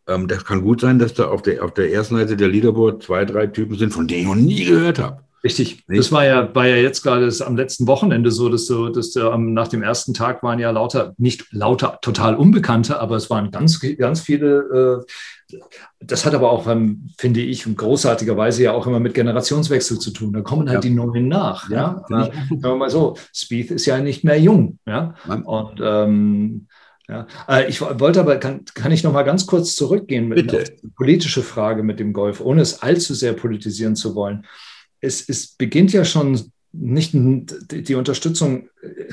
Ähm, 0.07 0.29
das 0.29 0.47
kann 0.47 0.63
gut 0.63 0.81
sein, 0.81 0.99
dass 0.99 1.13
da 1.13 1.27
auf 1.29 1.43
der, 1.43 1.63
auf 1.63 1.75
der 1.75 1.93
ersten 1.93 2.17
Seite 2.17 2.37
der 2.37 2.49
Leaderboard 2.49 3.03
zwei, 3.03 3.27
drei 3.27 3.47
Typen 3.47 3.77
sind, 3.77 3.93
von 3.93 4.07
denen 4.07 4.21
ich 4.21 4.27
noch 4.27 4.35
nie 4.35 4.65
gehört 4.65 4.99
habe. 4.99 5.25
Richtig. 5.45 5.85
Das 5.87 6.11
war 6.11 6.25
ja, 6.25 6.55
war 6.55 6.67
ja 6.67 6.77
jetzt 6.77 7.03
gerade 7.03 7.31
am 7.45 7.55
letzten 7.55 7.87
Wochenende 7.87 8.31
so, 8.31 8.49
dass 8.49 8.65
du, 8.65 8.89
dass 8.89 9.15
ähm, 9.15 9.53
nach 9.53 9.69
dem 9.69 9.83
ersten 9.83 10.15
Tag 10.15 10.43
waren 10.43 10.59
ja 10.59 10.71
lauter, 10.71 11.13
nicht 11.19 11.53
lauter 11.53 11.99
total 12.01 12.35
Unbekannte, 12.35 12.99
aber 12.99 13.17
es 13.17 13.29
waren 13.29 13.51
ganz, 13.51 13.79
ganz 13.99 14.23
viele. 14.23 15.05
Äh, 15.53 15.59
das 16.01 16.25
hat 16.25 16.35
aber 16.35 16.51
auch, 16.51 16.67
ähm, 16.67 17.11
finde 17.19 17.41
ich, 17.41 17.65
großartigerweise 17.77 18.63
ja 18.63 18.73
auch 18.73 18.87
immer 18.87 19.01
mit 19.01 19.13
Generationswechsel 19.13 19.99
zu 19.99 20.13
tun. 20.13 20.33
Da 20.33 20.41
kommen 20.41 20.67
halt 20.71 20.83
ja. 20.83 20.89
die 20.89 20.97
Neuen 20.97 21.29
nach. 21.29 21.69
Ja, 21.69 22.03
ja? 22.09 22.25
sagen 22.25 22.61
wir 22.63 22.77
mal 22.77 22.91
so. 22.91 23.19
Spieth 23.35 23.71
ist 23.71 23.85
ja 23.85 23.99
nicht 23.99 24.25
mehr 24.25 24.41
jung. 24.41 24.79
Ja, 24.87 25.15
und 25.45 25.79
ähm, 25.83 26.69
ja, 27.07 27.27
äh, 27.51 27.69
ich 27.69 27.83
wollte 27.83 28.21
aber, 28.21 28.37
kann, 28.39 28.65
kann 28.73 28.93
ich 28.93 29.05
noch 29.05 29.13
mal 29.13 29.25
ganz 29.25 29.45
kurz 29.45 29.77
zurückgehen 29.77 30.27
mit 30.27 30.51
einer 30.51 30.65
politische 30.97 31.43
Frage 31.43 31.83
mit 31.83 32.01
dem 32.01 32.15
Golf, 32.15 32.41
ohne 32.41 32.63
es 32.63 32.83
allzu 32.83 33.13
sehr 33.13 33.35
politisieren 33.35 33.95
zu 33.95 34.15
wollen 34.15 34.47
es, 35.05 35.29
es 35.29 35.49
beginnt 35.49 35.93
ja 35.93 36.05
schon 36.05 36.53
nicht 36.73 37.13
die 37.15 37.95
Unterstützung 37.95 38.69
äh, 38.83 39.13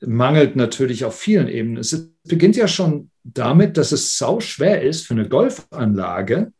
mangelt 0.00 0.56
natürlich 0.56 1.04
auf 1.04 1.18
vielen 1.18 1.48
Ebenen. 1.48 1.78
Es 1.78 2.10
beginnt 2.24 2.56
ja 2.56 2.68
schon 2.68 3.10
damit, 3.24 3.76
dass 3.76 3.92
es 3.92 4.16
sau 4.16 4.40
schwer 4.40 4.82
ist 4.82 5.06
für 5.06 5.14
eine 5.14 5.28
Golfanlage 5.28 6.52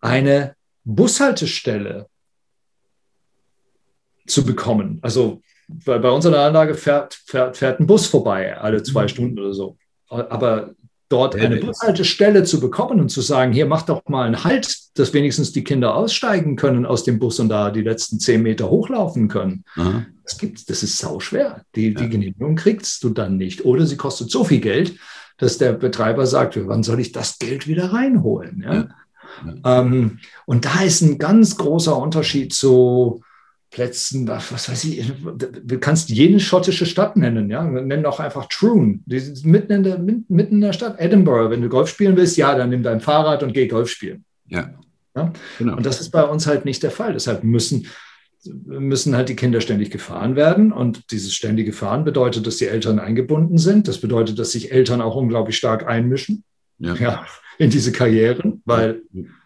eine 0.00 0.56
Bushaltestelle 0.84 2.08
zu 4.26 4.44
bekommen. 4.44 4.98
Also 5.02 5.42
bei, 5.68 5.98
bei 5.98 6.10
unserer 6.10 6.46
Anlage 6.46 6.74
fährt, 6.74 7.14
fährt, 7.26 7.56
fährt 7.56 7.80
ein 7.80 7.86
Bus 7.86 8.06
vorbei 8.06 8.56
alle 8.56 8.82
zwei 8.82 9.04
mhm. 9.04 9.08
Stunden 9.08 9.38
oder 9.38 9.54
so. 9.54 9.78
Aber 10.08 10.74
dort 11.08 11.36
eine 11.36 11.56
Bushaltestelle 11.56 12.44
zu 12.44 12.60
bekommen 12.60 13.00
und 13.00 13.08
zu 13.10 13.20
sagen, 13.20 13.52
hier 13.52 13.66
mach 13.66 13.82
doch 13.82 14.02
mal 14.08 14.26
einen 14.26 14.44
Halt 14.44 14.84
dass 14.94 15.12
wenigstens 15.12 15.52
die 15.52 15.64
Kinder 15.64 15.94
aussteigen 15.94 16.56
können 16.56 16.86
aus 16.86 17.04
dem 17.04 17.18
Bus 17.18 17.40
und 17.40 17.48
da 17.48 17.70
die 17.70 17.82
letzten 17.82 18.20
zehn 18.20 18.42
Meter 18.42 18.70
hochlaufen 18.70 19.28
können. 19.28 19.64
Aha. 19.74 20.06
Das 20.22 20.38
gibt's, 20.38 20.64
das 20.64 20.82
ist 20.82 20.98
sau 20.98 21.20
schwer. 21.20 21.64
Die, 21.74 21.88
ja. 21.88 22.00
die 22.00 22.08
Genehmigung 22.08 22.54
kriegst 22.54 23.02
du 23.02 23.10
dann 23.10 23.36
nicht. 23.36 23.64
Oder 23.64 23.86
sie 23.86 23.96
kostet 23.96 24.30
so 24.30 24.44
viel 24.44 24.60
Geld, 24.60 24.96
dass 25.36 25.58
der 25.58 25.72
Betreiber 25.72 26.26
sagt, 26.26 26.56
wann 26.68 26.84
soll 26.84 27.00
ich 27.00 27.12
das 27.12 27.38
Geld 27.38 27.66
wieder 27.66 27.92
reinholen? 27.92 28.62
Ja. 28.64 28.74
ja. 28.74 29.80
Ähm, 29.80 30.20
und 30.46 30.64
da 30.64 30.82
ist 30.82 31.00
ein 31.00 31.18
ganz 31.18 31.56
großer 31.56 31.96
Unterschied 31.96 32.54
zu 32.54 33.22
Plätzen, 33.74 34.28
was, 34.28 34.52
weiß 34.52 34.84
ich, 34.84 35.12
du 35.24 35.78
kannst 35.80 36.08
jede 36.08 36.38
schottische 36.38 36.86
Stadt 36.86 37.16
nennen, 37.16 37.50
ja, 37.50 37.64
nenn 37.64 38.04
doch 38.04 38.20
einfach 38.20 38.46
Troon, 38.48 39.02
mitten 39.06 39.72
in 39.72 39.82
der, 39.82 39.98
mitten 39.98 40.54
in 40.54 40.60
der 40.60 40.72
Stadt, 40.72 41.00
Edinburgh, 41.00 41.50
wenn 41.50 41.60
du 41.60 41.68
Golf 41.68 41.88
spielen 41.88 42.16
willst, 42.16 42.36
ja, 42.36 42.54
dann 42.54 42.70
nimm 42.70 42.84
dein 42.84 43.00
Fahrrad 43.00 43.42
und 43.42 43.52
geh 43.52 43.66
Golf 43.66 43.88
spielen. 43.88 44.24
Ja. 44.46 44.70
ja? 45.16 45.32
Genau. 45.58 45.76
Und 45.76 45.84
das 45.84 46.00
ist 46.00 46.10
bei 46.10 46.22
uns 46.22 46.46
halt 46.46 46.64
nicht 46.64 46.84
der 46.84 46.92
Fall, 46.92 47.14
deshalb 47.14 47.42
müssen, 47.42 47.88
müssen 48.44 49.16
halt 49.16 49.28
die 49.28 49.34
Kinder 49.34 49.60
ständig 49.60 49.90
gefahren 49.90 50.36
werden 50.36 50.70
und 50.70 51.10
dieses 51.10 51.34
ständige 51.34 51.72
Fahren 51.72 52.04
bedeutet, 52.04 52.46
dass 52.46 52.58
die 52.58 52.68
Eltern 52.68 53.00
eingebunden 53.00 53.58
sind, 53.58 53.88
das 53.88 53.98
bedeutet, 53.98 54.38
dass 54.38 54.52
sich 54.52 54.70
Eltern 54.70 55.00
auch 55.00 55.16
unglaublich 55.16 55.56
stark 55.56 55.84
einmischen. 55.84 56.44
Ja. 56.78 56.94
ja 56.94 57.26
in 57.58 57.70
diese 57.70 57.92
Karrieren, 57.92 58.62
weil 58.64 59.02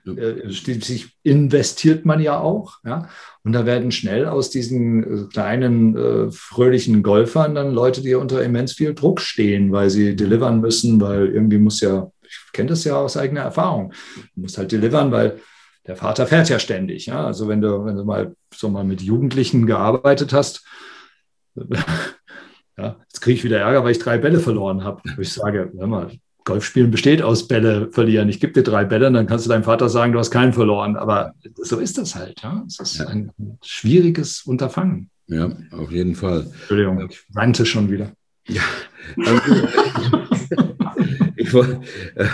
äh, 0.06 0.50
schließlich 0.50 1.16
investiert 1.22 2.04
man 2.04 2.20
ja 2.20 2.38
auch. 2.38 2.78
Ja? 2.84 3.08
Und 3.44 3.52
da 3.52 3.66
werden 3.66 3.92
schnell 3.92 4.26
aus 4.26 4.50
diesen 4.50 5.02
äh, 5.02 5.28
kleinen, 5.28 5.96
äh, 5.96 6.30
fröhlichen 6.30 7.02
Golfern 7.02 7.54
dann 7.54 7.72
Leute, 7.72 8.00
die 8.00 8.14
unter 8.14 8.42
immens 8.42 8.72
viel 8.72 8.94
Druck 8.94 9.20
stehen, 9.20 9.72
weil 9.72 9.90
sie 9.90 10.16
delivern 10.16 10.60
müssen, 10.60 11.00
weil 11.00 11.28
irgendwie 11.28 11.58
muss 11.58 11.80
ja, 11.80 12.10
ich 12.22 12.52
kenne 12.52 12.70
das 12.70 12.84
ja 12.84 12.96
aus 12.96 13.16
eigener 13.16 13.42
Erfahrung, 13.42 13.92
du 14.34 14.42
musst 14.42 14.58
halt 14.58 14.72
delivern, 14.72 15.12
weil 15.12 15.40
der 15.86 15.96
Vater 15.96 16.26
fährt 16.26 16.48
ja 16.48 16.58
ständig. 16.58 17.06
Ja? 17.06 17.26
Also 17.26 17.48
wenn 17.48 17.60
du, 17.60 17.84
wenn 17.84 17.96
du 17.96 18.04
mal 18.04 18.34
so 18.54 18.68
mal 18.68 18.84
mit 18.84 19.02
Jugendlichen 19.02 19.66
gearbeitet 19.66 20.32
hast, 20.32 20.66
ja, 22.78 22.96
jetzt 23.02 23.20
kriege 23.20 23.36
ich 23.36 23.44
wieder 23.44 23.58
Ärger, 23.58 23.84
weil 23.84 23.92
ich 23.92 23.98
drei 23.98 24.18
Bälle 24.18 24.38
verloren 24.38 24.84
habe. 24.84 25.02
Ich 25.18 25.32
sage, 25.32 25.72
hör 25.76 25.86
mal, 25.86 26.10
Golfspielen 26.48 26.90
besteht 26.90 27.20
aus 27.20 27.46
Bälle 27.46 27.90
verlieren. 27.92 28.28
Ich 28.30 28.40
gebe 28.40 28.54
dir 28.54 28.62
drei 28.62 28.84
Bälle, 28.84 29.12
dann 29.12 29.26
kannst 29.26 29.44
du 29.44 29.50
deinem 29.50 29.64
Vater 29.64 29.90
sagen, 29.90 30.12
du 30.12 30.18
hast 30.18 30.30
keinen 30.30 30.54
verloren. 30.54 30.96
Aber 30.96 31.34
so 31.56 31.78
ist 31.78 31.98
das 31.98 32.14
halt. 32.14 32.40
Ja? 32.42 32.64
Es 32.66 32.80
ist 32.80 32.98
ja. 32.98 33.06
ein 33.06 33.30
schwieriges 33.62 34.42
Unterfangen. 34.42 35.10
Ja, 35.26 35.50
auf 35.72 35.90
jeden 35.92 36.14
Fall. 36.14 36.46
Entschuldigung, 36.60 37.06
ich 37.10 37.22
weinte 37.34 37.66
schon 37.66 37.90
wieder. 37.90 38.12
Ja, 38.48 38.62
also, 39.26 40.17
ich 41.48 41.54
wollte, 41.54 41.80
äh, 42.14 42.26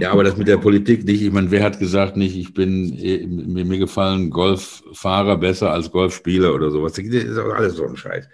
ja, 0.00 0.10
aber 0.10 0.24
das 0.24 0.36
mit 0.36 0.48
der 0.48 0.56
Politik 0.56 1.04
nicht. 1.04 1.22
Ich 1.22 1.32
meine, 1.32 1.50
wer 1.50 1.62
hat 1.62 1.78
gesagt 1.78 2.16
nicht, 2.16 2.36
ich 2.36 2.54
bin, 2.54 2.98
äh, 2.98 3.26
mir, 3.26 3.64
mir 3.64 3.78
gefallen 3.78 4.30
Golffahrer 4.30 5.36
besser 5.36 5.70
als 5.70 5.90
Golfspieler 5.90 6.54
oder 6.54 6.70
sowas. 6.70 6.94
Das 6.94 7.04
ist 7.04 7.38
auch 7.38 7.54
alles 7.54 7.76
so 7.76 7.86
ein 7.86 7.96
Scheiß. 7.96 8.28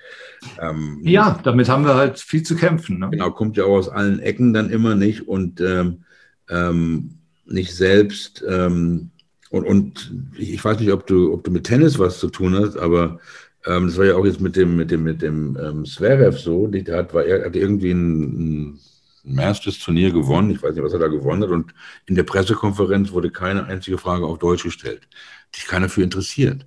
Ähm, 0.61 1.01
ja, 1.03 1.41
damit 1.43 1.69
haben 1.69 1.85
wir 1.85 1.97
halt 1.97 2.19
viel 2.21 2.43
zu 2.43 2.55
kämpfen. 2.55 2.99
Ne? 2.99 3.11
Genau, 3.11 3.31
kommt 3.31 3.57
ja 3.57 3.65
auch 3.65 3.77
aus 3.77 3.89
allen 3.89 4.21
Ecken 4.21 4.53
dann 4.53 4.71
immer 4.71 4.95
nicht 4.95 5.27
und 5.27 5.61
ähm, 5.61 6.05
ähm, 6.49 7.19
nicht 7.47 7.75
selbst. 7.75 8.45
Ähm, 8.49 9.11
und, 9.51 9.65
und 9.65 10.13
ich 10.37 10.65
weiß 10.65 10.79
nicht, 10.81 10.93
ob 10.93 11.07
du, 11.07 11.33
ob 11.33 11.45
du 11.45 11.51
mit 11.51 11.65
Tennis 11.65 11.99
was 11.99 12.19
zu 12.19 12.29
tun 12.29 12.55
hast, 12.55 12.77
aber 12.77 13.19
ähm, 13.67 13.87
das 13.87 13.99
war 13.99 14.05
ja 14.05 14.15
auch 14.15 14.25
jetzt 14.25 14.41
mit 14.41 14.57
dem, 14.57 14.77
mit 14.77 14.91
dem, 14.91 15.03
mit 15.03 15.23
dem 15.23 15.59
ähm, 15.61 15.85
Zverev 15.85 16.39
so. 16.39 16.67
Der 16.67 16.97
hat, 16.97 17.15
war, 17.15 17.25
er 17.25 17.47
hat 17.47 17.57
irgendwie 17.57 17.91
ein, 17.91 18.21
ein 18.23 18.81
Masters-Turnier 19.25 20.13
gewonnen. 20.13 20.51
Ich 20.51 20.63
weiß 20.63 20.75
nicht, 20.75 20.85
was 20.85 20.93
er 20.93 20.99
da 20.99 21.09
gewonnen 21.09 21.43
hat. 21.43 21.51
Und 21.51 21.75
in 22.07 22.15
der 22.15 22.23
Pressekonferenz 22.23 23.13
wurde 23.13 23.31
keine 23.31 23.65
einzige 23.65 23.99
Frage 23.99 24.27
auf 24.27 24.39
Deutsch 24.39 24.63
gestellt. 24.63 25.09
Die 25.55 25.61
sich 25.61 25.69
keiner 25.69 25.89
für 25.89 26.03
interessiert. 26.03 26.67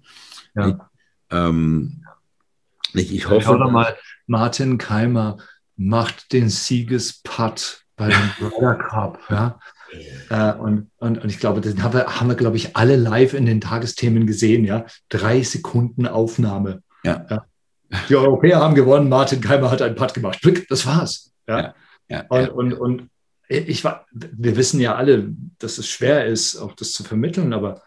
Ja. 0.55 0.67
Ich, 0.69 0.75
ähm, 1.31 2.03
nicht, 2.93 3.11
ich 3.11 3.29
hoffe. 3.29 3.41
Schau 3.41 3.57
doch 3.57 3.71
mal, 3.71 3.95
Martin 4.25 4.77
Keimer 4.77 5.37
macht 5.75 6.33
den 6.33 6.49
Siegesputt 6.49 7.83
bei 7.95 8.09
dem 8.09 8.31
Ryder 8.41 8.75
Cup. 8.75 9.19
Ja? 9.29 9.59
Äh, 10.29 10.57
und, 10.57 10.89
und, 10.97 11.19
und 11.19 11.29
ich 11.29 11.39
glaube, 11.39 11.61
den 11.61 11.83
haben 11.83 11.93
wir, 11.93 12.19
haben 12.19 12.27
wir, 12.27 12.35
glaube 12.35 12.57
ich, 12.57 12.75
alle 12.75 12.95
live 12.95 13.33
in 13.33 13.45
den 13.45 13.61
Tagesthemen 13.61 14.25
gesehen. 14.25 14.65
Ja? 14.65 14.85
Drei 15.09 15.43
Sekunden 15.43 16.07
Aufnahme. 16.07 16.81
Ja. 17.03 17.25
ja. 17.29 17.45
Die 18.09 18.15
Europäer 18.15 18.59
haben 18.59 18.75
gewonnen, 18.75 19.07
Martin 19.07 19.39
Keimer 19.39 19.71
hat 19.71 19.81
einen 19.81 19.95
Putt 19.95 20.13
gemacht. 20.13 20.39
Das 20.69 20.85
war's. 20.85 21.31
Ja. 21.47 21.59
ja. 21.59 21.75
Ja, 22.09 22.25
und, 22.29 22.41
ja. 22.41 22.51
und, 22.51 22.73
und 22.73 23.09
ich 23.49 23.83
war, 23.83 24.05
wir 24.11 24.57
wissen 24.57 24.79
ja 24.79 24.95
alle, 24.95 25.33
dass 25.59 25.77
es 25.77 25.87
schwer 25.87 26.25
ist, 26.25 26.57
auch 26.57 26.73
das 26.73 26.91
zu 26.91 27.03
vermitteln, 27.03 27.53
aber 27.53 27.81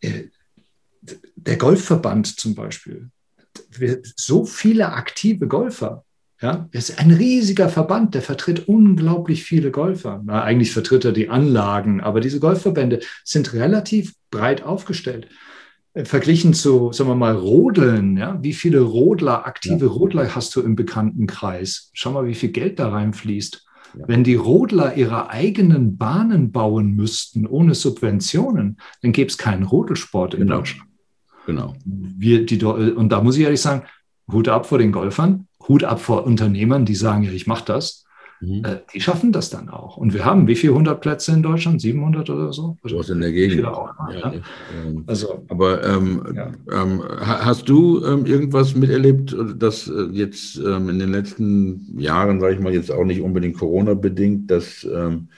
äh, 0.00 0.24
der 1.36 1.56
Golfverband 1.56 2.38
zum 2.38 2.54
Beispiel, 2.54 3.10
so 4.16 4.44
viele 4.44 4.92
aktive 4.92 5.46
Golfer. 5.46 6.04
Ja, 6.40 6.68
ist 6.72 6.98
ein 6.98 7.12
riesiger 7.12 7.68
Verband, 7.68 8.16
der 8.16 8.22
vertritt 8.22 8.66
unglaublich 8.66 9.44
viele 9.44 9.70
Golfer. 9.70 10.20
Na, 10.24 10.42
eigentlich 10.42 10.72
vertritt 10.72 11.04
er 11.04 11.12
die 11.12 11.28
Anlagen, 11.28 12.00
aber 12.00 12.20
diese 12.20 12.40
Golfverbände 12.40 12.98
sind 13.22 13.52
relativ 13.52 14.14
breit 14.32 14.64
aufgestellt. 14.64 15.28
Äh, 15.94 16.04
verglichen 16.04 16.54
zu, 16.54 16.92
sagen 16.92 17.10
wir 17.10 17.14
mal, 17.14 17.34
Rodeln, 17.34 18.16
ja, 18.16 18.38
wie 18.42 18.54
viele 18.54 18.80
Rodler, 18.80 19.46
aktive 19.46 19.86
ja. 19.86 19.92
Rodler 19.92 20.34
hast 20.34 20.54
du 20.56 20.62
im 20.62 20.74
Bekanntenkreis? 20.76 21.90
Schau 21.92 22.12
mal, 22.12 22.26
wie 22.26 22.34
viel 22.34 22.50
Geld 22.50 22.78
da 22.78 22.88
reinfließt. 22.88 23.64
Ja. 23.98 24.08
Wenn 24.08 24.24
die 24.24 24.36
Rodler 24.36 24.96
ihre 24.96 25.28
eigenen 25.28 25.98
Bahnen 25.98 26.50
bauen 26.50 26.94
müssten, 26.96 27.46
ohne 27.46 27.74
Subventionen, 27.74 28.78
dann 29.02 29.12
gäbe 29.12 29.28
es 29.28 29.36
keinen 29.36 29.64
Rodelsport 29.64 30.34
in 30.34 30.40
genau. 30.40 30.58
Deutschland. 30.58 30.88
Genau. 31.44 31.74
Wir, 31.84 32.46
die, 32.46 32.64
und 32.64 33.10
da 33.10 33.20
muss 33.20 33.36
ich 33.36 33.42
ehrlich 33.42 33.60
sagen, 33.60 33.82
Hut 34.30 34.48
ab 34.48 34.66
vor 34.66 34.78
den 34.78 34.92
Golfern, 34.92 35.46
Hut 35.68 35.84
ab 35.84 36.00
vor 36.00 36.24
Unternehmern, 36.24 36.86
die 36.86 36.94
sagen, 36.94 37.24
ja, 37.24 37.32
ich 37.32 37.46
mache 37.46 37.64
das. 37.66 38.04
Mhm. 38.42 38.64
Äh, 38.64 38.78
die 38.92 39.00
schaffen 39.00 39.30
das 39.30 39.50
dann 39.50 39.68
auch. 39.68 39.96
Und 39.96 40.12
wir 40.14 40.24
haben 40.24 40.48
wie 40.48 40.56
viele 40.56 40.74
hundert 40.74 41.00
Plätze 41.00 41.32
in 41.32 41.42
Deutschland? 41.42 41.80
700 41.80 42.28
oder 42.28 42.52
so? 42.52 42.76
So 42.82 42.98
was 42.98 43.08
in 43.08 43.20
der 43.20 43.30
Gegend. 43.30 43.64
Auch, 43.64 43.94
ja, 44.10 44.18
ja. 44.18 44.32
Ähm, 44.84 45.04
also, 45.06 45.44
Aber 45.48 45.84
ähm, 45.84 46.24
ja. 46.34 46.50
ähm, 46.72 47.02
hast 47.20 47.68
du 47.68 48.04
ähm, 48.04 48.26
irgendwas 48.26 48.74
miterlebt, 48.74 49.36
dass 49.56 49.88
äh, 49.88 50.08
jetzt 50.10 50.56
ähm, 50.58 50.88
in 50.88 50.98
den 50.98 51.12
letzten 51.12 51.98
Jahren, 51.98 52.40
sage 52.40 52.54
ich 52.54 52.60
mal, 52.60 52.74
jetzt 52.74 52.90
auch 52.90 53.04
nicht 53.04 53.20
unbedingt 53.20 53.56
Corona-bedingt, 53.56 54.50
dass, 54.50 54.84
ähm, 54.92 55.28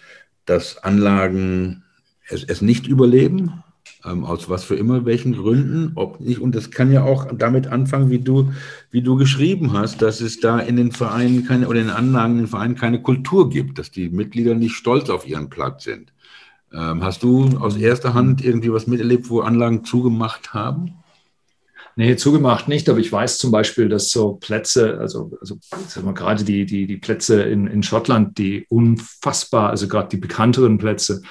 dass 0.47 0.79
Anlagen 0.83 1.83
es, 2.29 2.43
es 2.45 2.63
nicht 2.63 2.87
überleben? 2.87 3.64
Ähm, 4.05 4.25
aus 4.25 4.49
was 4.49 4.65
für 4.65 4.77
immer 4.77 5.05
welchen 5.05 5.35
Gründen, 5.35 5.93
ob 5.95 6.21
nicht, 6.21 6.41
und 6.41 6.55
das 6.55 6.71
kann 6.71 6.93
ja 6.93 7.03
auch 7.05 7.27
damit 7.33 7.67
anfangen, 7.67 8.11
wie 8.11 8.19
du, 8.19 8.53
wie 8.91 9.03
du 9.03 9.17
geschrieben 9.17 9.73
hast, 9.73 10.03
dass 10.03 10.21
es 10.21 10.41
da 10.41 10.59
in 10.59 10.77
den 10.77 10.93
Vereinen 10.93 11.47
keine 11.47 11.69
oder 11.69 11.81
in 11.81 11.87
den 11.87 11.97
Anlagen 11.97 12.35
in 12.35 12.39
den 12.41 12.47
Vereinen 12.49 12.75
keine 12.75 13.01
Kultur 13.01 13.49
gibt, 13.49 13.79
dass 13.79 13.91
die 13.91 14.11
Mitglieder 14.11 14.55
nicht 14.55 14.75
stolz 14.75 15.11
auf 15.11 15.27
ihren 15.27 15.49
Platz 15.49 15.85
sind. 15.85 16.13
Ähm, 16.73 17.03
hast 17.03 17.23
du 17.23 17.59
aus 17.59 17.77
erster 17.77 18.15
Hand 18.15 18.45
irgendwie 18.45 18.73
was 18.73 18.87
miterlebt, 18.87 19.31
wo 19.31 19.41
Anlagen 19.41 19.85
zugemacht 19.85 20.53
haben? 20.53 20.95
Nee, 21.97 22.17
zugemacht 22.17 22.67
nicht, 22.67 22.89
aber 22.89 22.99
ich 22.99 23.13
weiß 23.13 23.39
zum 23.39 23.53
Beispiel, 23.53 23.89
dass 23.89 24.11
so 24.11 24.35
Plätze, 24.35 24.99
also, 24.99 25.31
also 25.41 25.59
sagen 25.87 26.07
wir, 26.09 26.13
gerade 26.13 26.43
die, 26.43 26.67
die, 26.67 26.89
die 26.89 26.97
Plätze 26.97 27.43
in, 27.43 27.69
in 27.69 27.85
Schottland, 27.85 28.37
die 28.37 28.67
unfassbar, 28.69 29.71
also 29.71 29.87
gerade 29.87 30.09
die 30.09 30.17
bekannteren 30.17 30.79
Plätze, 30.79 31.23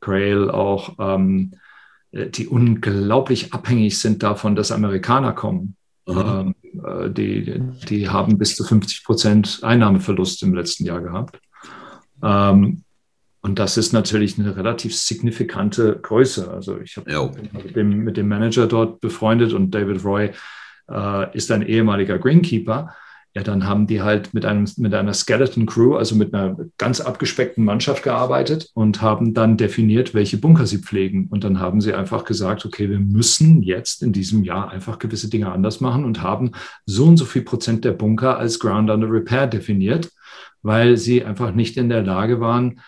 Grail 0.00 0.50
auch, 0.50 0.96
ähm, 0.98 1.52
äh, 1.52 1.56
die 2.12 2.46
unglaublich 2.46 3.52
abhängig 3.52 3.98
sind 3.98 4.22
davon, 4.22 4.56
dass 4.56 4.72
Amerikaner 4.72 5.32
kommen. 5.32 5.76
Ähm, 6.06 6.54
äh, 6.84 7.10
die, 7.10 7.60
die 7.88 8.08
haben 8.08 8.38
bis 8.38 8.56
zu 8.56 8.64
50 8.64 9.04
Prozent 9.04 9.60
Einnahmeverlust 9.62 10.42
im 10.42 10.54
letzten 10.54 10.84
Jahr 10.84 11.00
gehabt. 11.00 11.38
Ähm, 12.22 12.84
und 13.40 13.58
das 13.58 13.76
ist 13.76 13.92
natürlich 13.92 14.38
eine 14.38 14.56
relativ 14.56 14.96
signifikante 14.96 15.98
Größe. 16.02 16.50
Also 16.50 16.80
ich 16.80 16.96
habe 16.96 17.10
ja. 17.10 17.30
mit, 17.52 17.76
dem, 17.76 18.04
mit 18.04 18.16
dem 18.16 18.28
Manager 18.28 18.66
dort 18.66 19.00
befreundet 19.00 19.52
und 19.52 19.70
David 19.70 20.04
Roy 20.04 20.30
äh, 20.90 21.36
ist 21.36 21.50
ein 21.50 21.62
ehemaliger 21.62 22.18
Greenkeeper 22.18 22.94
ja, 23.34 23.42
dann 23.42 23.66
haben 23.66 23.86
die 23.86 24.02
halt 24.02 24.32
mit, 24.32 24.44
einem, 24.44 24.66
mit 24.78 24.94
einer 24.94 25.12
Skeleton 25.12 25.66
Crew, 25.66 25.96
also 25.96 26.16
mit 26.16 26.32
einer 26.34 26.56
ganz 26.78 27.00
abgespeckten 27.00 27.64
Mannschaft 27.64 28.02
gearbeitet 28.02 28.70
und 28.74 29.02
haben 29.02 29.34
dann 29.34 29.56
definiert, 29.56 30.14
welche 30.14 30.38
Bunker 30.38 30.66
sie 30.66 30.78
pflegen. 30.78 31.26
Und 31.28 31.44
dann 31.44 31.60
haben 31.60 31.80
sie 31.80 31.92
einfach 31.92 32.24
gesagt, 32.24 32.64
okay, 32.64 32.88
wir 32.88 32.98
müssen 32.98 33.62
jetzt 33.62 34.02
in 34.02 34.12
diesem 34.12 34.44
Jahr 34.44 34.70
einfach 34.70 34.98
gewisse 34.98 35.28
Dinge 35.28 35.52
anders 35.52 35.80
machen 35.80 36.04
und 36.04 36.22
haben 36.22 36.52
so 36.86 37.04
und 37.04 37.18
so 37.18 37.26
viel 37.26 37.42
Prozent 37.42 37.84
der 37.84 37.92
Bunker 37.92 38.38
als 38.38 38.58
Ground 38.58 38.90
Under 38.90 39.10
Repair 39.10 39.46
definiert, 39.46 40.10
weil 40.62 40.96
sie 40.96 41.22
einfach 41.22 41.52
nicht 41.52 41.76
in 41.76 41.90
der 41.90 42.02
Lage 42.02 42.40
waren, 42.40 42.80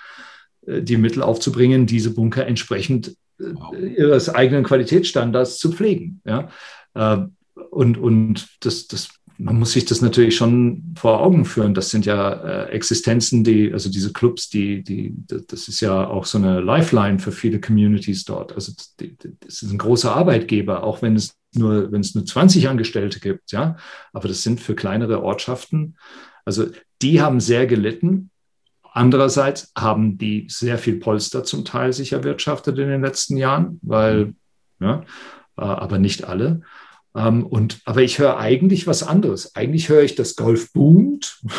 äh, 0.67 0.83
die 0.83 0.97
Mittel 0.97 1.23
aufzubringen, 1.23 1.87
diese 1.87 2.15
Bunker 2.15 2.47
entsprechend 2.47 3.15
äh, 3.39 3.87
ihres 3.97 4.31
eigenen 4.31 4.65
Qualitätsstandards 4.65 5.59
zu 5.59 5.71
pflegen. 5.71 6.23
Ja? 6.25 6.49
Äh, 6.95 7.27
und, 7.71 7.99
und 7.99 8.49
das, 8.61 8.89
das 8.89 9.11
man 9.43 9.59
muss 9.59 9.73
sich 9.73 9.87
das 9.87 10.03
natürlich 10.03 10.37
schon 10.37 10.95
vor 10.97 11.21
Augen 11.21 11.45
führen. 11.45 11.73
Das 11.73 11.91
sind 11.91 12.05
ja 12.05 12.33
äh, 12.33 12.71
Existenzen, 12.71 13.43
die, 13.43 13.73
also 13.73 13.91
diese 13.91 14.13
Clubs, 14.13 14.51
die, 14.51 14.83
die, 14.83 15.15
das 15.27 15.69
ist 15.69 15.81
ja 15.81 16.07
auch 16.07 16.27
so 16.27 16.39
eine 16.39 16.61
Lifeline 16.61 17.19
für 17.19 17.33
viele 17.33 17.61
Communities 17.61 18.25
dort. 18.25 18.53
Also 18.53 18.73
die, 19.01 19.17
das 19.41 19.63
ist 19.63 19.71
ein 19.71 19.79
großer 19.79 20.15
Arbeitgeber, 20.15 20.85
auch 20.85 21.01
wenn 21.03 21.17
es 21.17 21.35
nur, 21.55 21.91
wenn 21.91 22.03
es 22.03 22.15
nur 22.15 22.25
20 22.25 22.69
Angestellte 22.69 23.19
gibt, 23.19 23.53
ja. 23.53 23.77
Aber 24.13 24.29
das 24.29 24.43
sind 24.43 24.61
für 24.61 24.75
kleinere 24.75 25.23
Ortschaften. 25.23 25.97
Also 26.45 26.67
die 27.01 27.21
haben 27.21 27.41
sehr 27.41 27.67
gelitten. 27.67 28.31
Andererseits 28.93 29.73
haben 29.77 30.19
die 30.19 30.47
sehr 30.51 30.77
viel 30.77 30.97
Polster 30.97 31.45
zum 31.45 31.65
Teil 31.65 31.93
sich 31.93 32.13
erwirtschaftet 32.13 32.79
in 32.79 32.89
den 32.89 33.03
letzten 33.03 33.37
Jahren, 33.37 33.79
weil, 33.83 34.35
ja, 34.81 35.01
äh, 35.57 35.63
aber 35.63 35.99
nicht 35.99 36.25
alle. 36.25 36.61
Ähm, 37.15 37.45
und, 37.45 37.81
aber 37.85 38.03
ich 38.03 38.19
höre 38.19 38.39
eigentlich 38.39 38.87
was 38.87 39.03
anderes. 39.03 39.55
Eigentlich 39.55 39.89
höre 39.89 40.03
ich, 40.03 40.15
dass 40.15 40.37
Golf 40.37 40.73
boomt. 40.73 41.41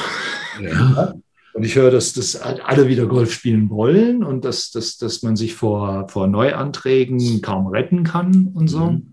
Ja. 0.62 1.16
Und 1.54 1.64
ich 1.64 1.76
höre, 1.76 1.92
dass, 1.92 2.14
dass 2.14 2.36
alle 2.36 2.88
wieder 2.88 3.08
Golf 3.08 3.34
spielen 3.34 3.70
wollen 3.70 4.24
und 4.24 4.46
dass, 4.46 4.70
dass, 4.70 4.98
dass 4.98 5.24
man 5.24 5.36
sich 5.36 5.56
vor, 5.56 6.08
vor 6.08 6.28
Neuanträgen 6.28 7.42
kaum 7.42 7.68
retten 7.68 8.04
kann 8.04 8.52
und 8.54 8.68
so. 8.68 8.92
Mhm. 8.92 9.12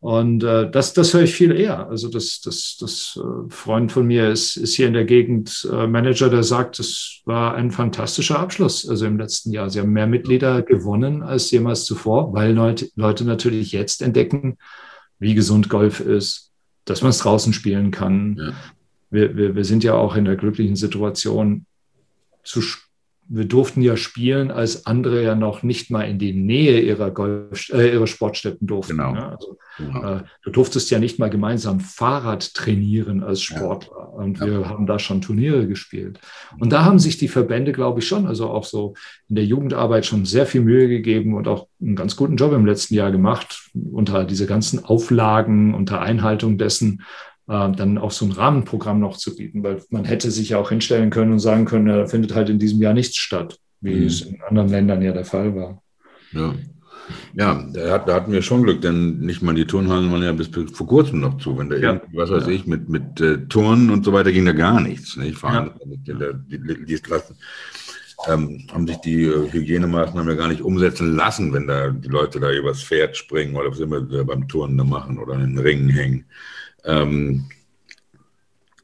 Und 0.00 0.44
äh, 0.44 0.70
das, 0.70 0.92
das 0.92 1.14
höre 1.14 1.22
ich 1.22 1.34
viel 1.34 1.52
eher. 1.52 1.88
Also 1.88 2.08
das, 2.08 2.40
das, 2.40 2.76
das 2.78 3.18
äh, 3.20 3.50
Freund 3.50 3.90
von 3.90 4.06
mir 4.06 4.30
ist, 4.30 4.56
ist 4.56 4.74
hier 4.74 4.86
in 4.86 4.92
der 4.92 5.04
Gegend 5.04 5.68
äh, 5.72 5.86
Manager, 5.86 6.28
der 6.28 6.42
sagt, 6.42 6.78
das 6.78 7.22
war 7.24 7.54
ein 7.54 7.70
fantastischer 7.70 8.38
Abschluss. 8.38 8.88
Also 8.88 9.06
im 9.06 9.18
letzten 9.18 9.50
Jahr. 9.50 9.70
Sie 9.70 9.80
haben 9.80 9.92
mehr 9.92 10.06
Mitglieder 10.06 10.62
gewonnen 10.62 11.22
als 11.22 11.50
jemals 11.50 11.84
zuvor, 11.86 12.34
weil 12.34 12.52
Leute, 12.52 12.88
Leute 12.94 13.24
natürlich 13.24 13.72
jetzt 13.72 14.02
entdecken, 14.02 14.58
wie 15.18 15.34
gesund 15.34 15.68
Golf 15.68 16.00
ist, 16.00 16.52
dass 16.84 17.02
man 17.02 17.10
es 17.10 17.18
draußen 17.18 17.52
spielen 17.52 17.90
kann. 17.90 18.36
Ja. 18.38 18.52
Wir, 19.10 19.36
wir, 19.36 19.54
wir 19.54 19.64
sind 19.64 19.84
ja 19.84 19.94
auch 19.94 20.16
in 20.16 20.24
der 20.24 20.36
glücklichen 20.36 20.76
Situation, 20.76 21.66
zu, 22.42 22.62
wir 23.28 23.44
durften 23.44 23.82
ja 23.82 23.96
spielen, 23.96 24.50
als 24.50 24.86
andere 24.86 25.22
ja 25.22 25.34
noch 25.34 25.62
nicht 25.62 25.90
mal 25.90 26.02
in 26.02 26.18
die 26.18 26.32
Nähe 26.32 26.80
ihrer, 26.80 27.10
Golf, 27.10 27.70
äh, 27.70 27.92
ihrer 27.92 28.06
Sportstätten 28.06 28.66
durften. 28.66 28.96
Genau. 28.96 29.14
Ja? 29.14 29.30
Also, 29.30 29.58
genau. 29.78 30.16
Äh, 30.16 30.22
du 30.42 30.50
durftest 30.50 30.90
ja 30.90 30.98
nicht 30.98 31.18
mal 31.18 31.30
gemeinsam 31.30 31.80
Fahrrad 31.80 32.54
trainieren 32.54 33.22
als 33.22 33.42
Sportler. 33.42 33.96
Ja. 33.98 34.04
Und 34.04 34.38
ja. 34.38 34.46
wir 34.46 34.68
haben 34.68 34.86
da 34.86 34.98
schon 34.98 35.20
Turniere 35.20 35.66
gespielt. 35.66 36.20
Und 36.58 36.72
da 36.72 36.84
haben 36.84 36.98
sich 36.98 37.18
die 37.18 37.28
Verbände, 37.28 37.72
glaube 37.72 38.00
ich, 38.00 38.06
schon, 38.06 38.26
also 38.26 38.48
auch 38.48 38.64
so 38.64 38.94
in 39.28 39.36
der 39.36 39.44
Jugendarbeit 39.44 40.06
schon 40.06 40.24
sehr 40.24 40.46
viel 40.46 40.60
Mühe 40.60 40.88
gegeben 40.88 41.34
und 41.34 41.48
auch 41.48 41.66
einen 41.80 41.96
ganz 41.96 42.16
guten 42.16 42.36
Job 42.36 42.52
im 42.52 42.66
letzten 42.66 42.94
Jahr 42.94 43.10
gemacht, 43.10 43.70
unter 43.74 44.24
diese 44.24 44.46
ganzen 44.46 44.84
Auflagen, 44.84 45.74
unter 45.74 46.00
Einhaltung 46.00 46.58
dessen, 46.58 47.02
äh, 47.48 47.70
dann 47.72 47.98
auch 47.98 48.10
so 48.10 48.24
ein 48.24 48.32
Rahmenprogramm 48.32 49.00
noch 49.00 49.16
zu 49.16 49.36
bieten, 49.36 49.62
weil 49.62 49.82
man 49.90 50.04
hätte 50.04 50.30
sich 50.30 50.50
ja 50.50 50.58
auch 50.58 50.70
hinstellen 50.70 51.10
können 51.10 51.32
und 51.32 51.38
sagen 51.38 51.64
können, 51.64 51.86
ja, 51.86 51.96
da 51.96 52.06
findet 52.06 52.34
halt 52.34 52.48
in 52.48 52.58
diesem 52.58 52.80
Jahr 52.80 52.94
nichts 52.94 53.16
statt, 53.16 53.58
wie 53.80 53.94
mhm. 53.94 54.06
es 54.06 54.22
in 54.22 54.40
anderen 54.42 54.68
Ländern 54.68 55.02
ja 55.02 55.12
der 55.12 55.24
Fall 55.24 55.54
war. 55.54 55.82
Ja. 56.32 56.54
Ja, 57.34 57.68
da, 57.72 58.14
hatten 58.14 58.32
wir 58.32 58.42
schon 58.42 58.64
Glück, 58.64 58.80
denn 58.80 59.18
nicht 59.20 59.40
mal 59.40 59.54
die 59.54 59.66
Turnhallen 59.66 60.10
waren 60.10 60.24
ja 60.24 60.32
bis 60.32 60.48
vor 60.48 60.86
kurzem 60.88 61.20
noch 61.20 61.38
zu. 61.38 61.56
Wenn 61.56 61.70
da 61.70 61.76
ja. 61.76 62.00
was 62.12 62.30
weiß 62.30 62.46
ja. 62.46 62.52
ich, 62.52 62.66
mit, 62.66 62.88
mit 62.88 63.20
äh, 63.20 63.46
Turnen 63.46 63.90
und 63.90 64.04
so 64.04 64.12
weiter 64.12 64.32
ging 64.32 64.44
da 64.44 64.52
gar 64.52 64.80
nichts. 64.80 65.16
Nicht? 65.16 65.38
Vor 65.38 65.50
allem, 65.50 65.70
ja. 66.04 66.32
die, 66.32 66.58
die, 66.58 66.84
die 66.84 66.94
Klassen 66.96 67.36
ähm, 68.28 68.66
haben 68.72 68.86
sich 68.86 68.96
die 68.98 69.24
äh, 69.24 69.52
Hygienemaßnahmen 69.52 70.30
ja 70.30 70.36
gar 70.36 70.48
nicht 70.48 70.62
umsetzen 70.62 71.14
lassen, 71.14 71.52
wenn 71.52 71.66
da 71.66 71.90
die 71.90 72.08
Leute 72.08 72.40
da 72.40 72.50
übers 72.50 72.82
Pferd 72.82 73.16
springen 73.16 73.54
oder 73.56 73.70
was 73.70 73.80
immer 73.80 74.00
beim 74.00 74.48
Turnen 74.48 74.78
da 74.78 74.84
machen 74.84 75.18
oder 75.18 75.34
in 75.34 75.54
den 75.54 75.58
Ringen 75.58 75.88
hängen. 75.88 76.24
Ähm, 76.86 77.46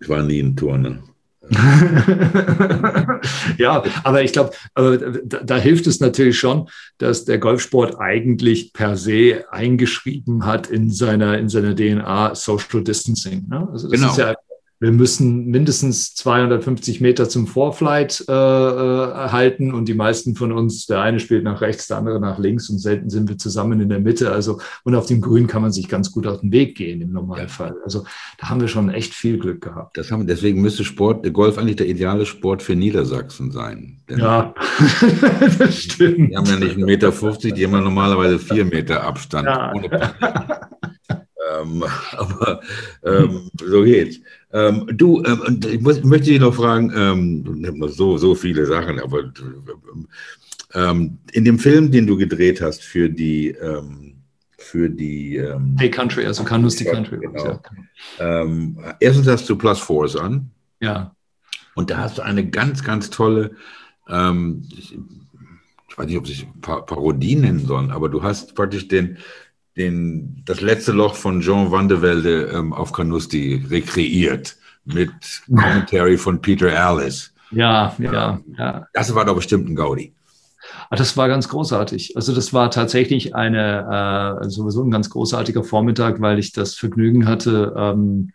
ich 0.00 0.08
war 0.08 0.22
nie 0.22 0.40
ein 0.40 0.56
Turner. 0.56 1.02
ja, 3.58 3.82
aber 4.04 4.22
ich 4.22 4.32
glaube, 4.32 4.52
da, 4.74 5.40
da, 5.42 5.56
hilft 5.56 5.86
es 5.86 6.00
natürlich 6.00 6.38
schon, 6.38 6.68
dass 6.98 7.24
der 7.24 7.38
Golfsport 7.38 7.98
eigentlich 7.98 8.72
per 8.72 8.96
se 8.96 9.44
eingeschrieben 9.50 10.46
hat 10.46 10.68
in 10.68 10.90
seiner, 10.90 11.38
in 11.38 11.48
seiner 11.48 11.74
DNA 11.74 12.36
Social 12.36 12.84
Distancing. 12.84 13.48
Ne? 13.48 13.68
Also 13.70 13.90
das 13.90 14.00
genau. 14.00 14.12
ist 14.12 14.18
ja 14.18 14.36
wir 14.82 14.90
müssen 14.90 15.46
mindestens 15.46 16.12
250 16.16 17.00
Meter 17.00 17.28
zum 17.28 17.46
Vorflight 17.46 18.24
äh, 18.28 18.32
äh, 18.32 18.34
halten 19.30 19.72
und 19.72 19.86
die 19.86 19.94
meisten 19.94 20.34
von 20.34 20.50
uns, 20.50 20.86
der 20.86 21.00
eine 21.00 21.20
spielt 21.20 21.44
nach 21.44 21.60
rechts, 21.60 21.86
der 21.86 21.98
andere 21.98 22.18
nach 22.18 22.40
links 22.40 22.68
und 22.68 22.80
selten 22.80 23.08
sind 23.08 23.28
wir 23.28 23.38
zusammen 23.38 23.80
in 23.80 23.88
der 23.88 24.00
Mitte. 24.00 24.32
Also 24.32 24.58
und 24.82 24.96
auf 24.96 25.06
dem 25.06 25.20
Grün 25.20 25.46
kann 25.46 25.62
man 25.62 25.70
sich 25.70 25.88
ganz 25.88 26.10
gut 26.10 26.26
auf 26.26 26.40
den 26.40 26.50
Weg 26.50 26.76
gehen 26.76 27.00
im 27.00 27.12
Normalfall. 27.12 27.76
Also 27.84 28.02
da 28.38 28.50
haben 28.50 28.60
wir 28.60 28.66
schon 28.66 28.90
echt 28.90 29.14
viel 29.14 29.38
Glück 29.38 29.60
gehabt. 29.60 29.96
Das 29.96 30.10
haben, 30.10 30.26
deswegen 30.26 30.60
müsste 30.60 30.82
Sport, 30.82 31.32
Golf 31.32 31.58
eigentlich 31.58 31.76
der 31.76 31.86
ideale 31.88 32.26
Sport 32.26 32.60
für 32.60 32.74
Niedersachsen 32.74 33.52
sein. 33.52 34.00
Denn 34.10 34.18
ja, 34.18 34.52
das 35.60 35.78
stimmt. 35.78 36.32
Die 36.32 36.36
haben 36.36 36.46
ja 36.46 36.56
nicht 36.56 36.76
1,50 36.76 36.84
Meter, 36.84 37.12
50, 37.12 37.54
die 37.54 37.64
haben 37.64 37.72
ja 37.72 37.80
normalerweise 37.82 38.40
vier 38.40 38.64
Meter 38.64 39.04
Abstand. 39.04 39.46
Ja. 39.46 39.72
Ähm, 41.60 41.84
aber 42.12 42.60
ähm, 43.04 43.50
so 43.64 43.82
geht's. 43.82 44.20
Ähm, 44.52 44.86
du, 44.92 45.22
ähm, 45.24 45.60
ich, 45.66 45.80
muss, 45.80 45.98
ich, 45.98 46.04
möchte 46.04 46.30
dich 46.30 46.40
noch 46.40 46.54
fragen, 46.54 46.92
ähm, 46.94 47.88
so, 47.88 48.18
so 48.18 48.34
viele 48.34 48.66
Sachen, 48.66 49.00
aber 49.00 49.32
ähm, 50.74 51.18
in 51.32 51.44
dem 51.44 51.58
Film, 51.58 51.90
den 51.90 52.06
du 52.06 52.18
gedreht 52.18 52.60
hast 52.60 52.82
für 52.82 53.08
die, 53.08 53.48
ähm, 53.48 54.14
für 54.58 54.90
die 54.90 55.36
ähm, 55.36 55.76
Hey 55.78 55.90
Country, 55.90 56.26
also 56.26 56.44
Canus 56.44 56.76
die 56.76 56.84
Country. 56.84 57.18
Genau. 57.18 57.60
Ja. 58.18 58.94
erstens 59.00 59.26
hast 59.26 59.48
du 59.48 59.56
Plus 59.56 59.78
Force 59.78 60.16
an. 60.16 60.50
Ja. 60.80 61.14
Und 61.74 61.90
da 61.90 61.98
hast 61.98 62.18
du 62.18 62.22
eine 62.22 62.48
ganz, 62.48 62.84
ganz 62.84 63.08
tolle, 63.08 63.52
ich, 64.06 64.98
ich, 65.88 65.98
weiß 65.98 66.06
nicht, 66.06 66.18
ob 66.18 66.26
sich 66.26 66.46
Parodie 66.60 67.36
nennen 67.36 67.64
sollen, 67.64 67.90
aber 67.90 68.10
du 68.10 68.22
hast 68.22 68.54
praktisch 68.54 68.88
den, 68.88 69.16
den, 69.76 70.42
das 70.44 70.60
letzte 70.60 70.92
Loch 70.92 71.14
von 71.14 71.40
Jean 71.40 71.70
Van 71.70 71.88
de 71.88 72.02
Velde 72.02 72.50
ähm, 72.54 72.72
auf 72.72 72.92
Canusti 72.92 73.64
rekreiert 73.68 74.56
mit 74.84 75.10
Commentary 75.46 76.18
von 76.18 76.40
Peter 76.40 76.68
Alice. 76.78 77.32
Ja, 77.50 77.94
ja, 77.98 78.40
ja. 78.58 78.86
Das 78.92 79.14
war 79.14 79.24
doch 79.24 79.36
bestimmt 79.36 79.68
ein 79.68 79.76
Gaudi. 79.76 80.14
Ah, 80.90 80.96
das 80.96 81.16
war 81.16 81.28
ganz 81.28 81.48
großartig. 81.48 82.16
Also 82.16 82.34
das 82.34 82.52
war 82.52 82.70
tatsächlich 82.70 83.34
eine 83.34 84.40
äh, 84.42 84.48
sowieso 84.48 84.82
ein 84.82 84.90
ganz 84.90 85.10
großartiger 85.10 85.64
Vormittag, 85.64 86.20
weil 86.20 86.38
ich 86.38 86.52
das 86.52 86.74
Vergnügen 86.74 87.26
hatte, 87.26 87.74
ähm, 87.76 88.32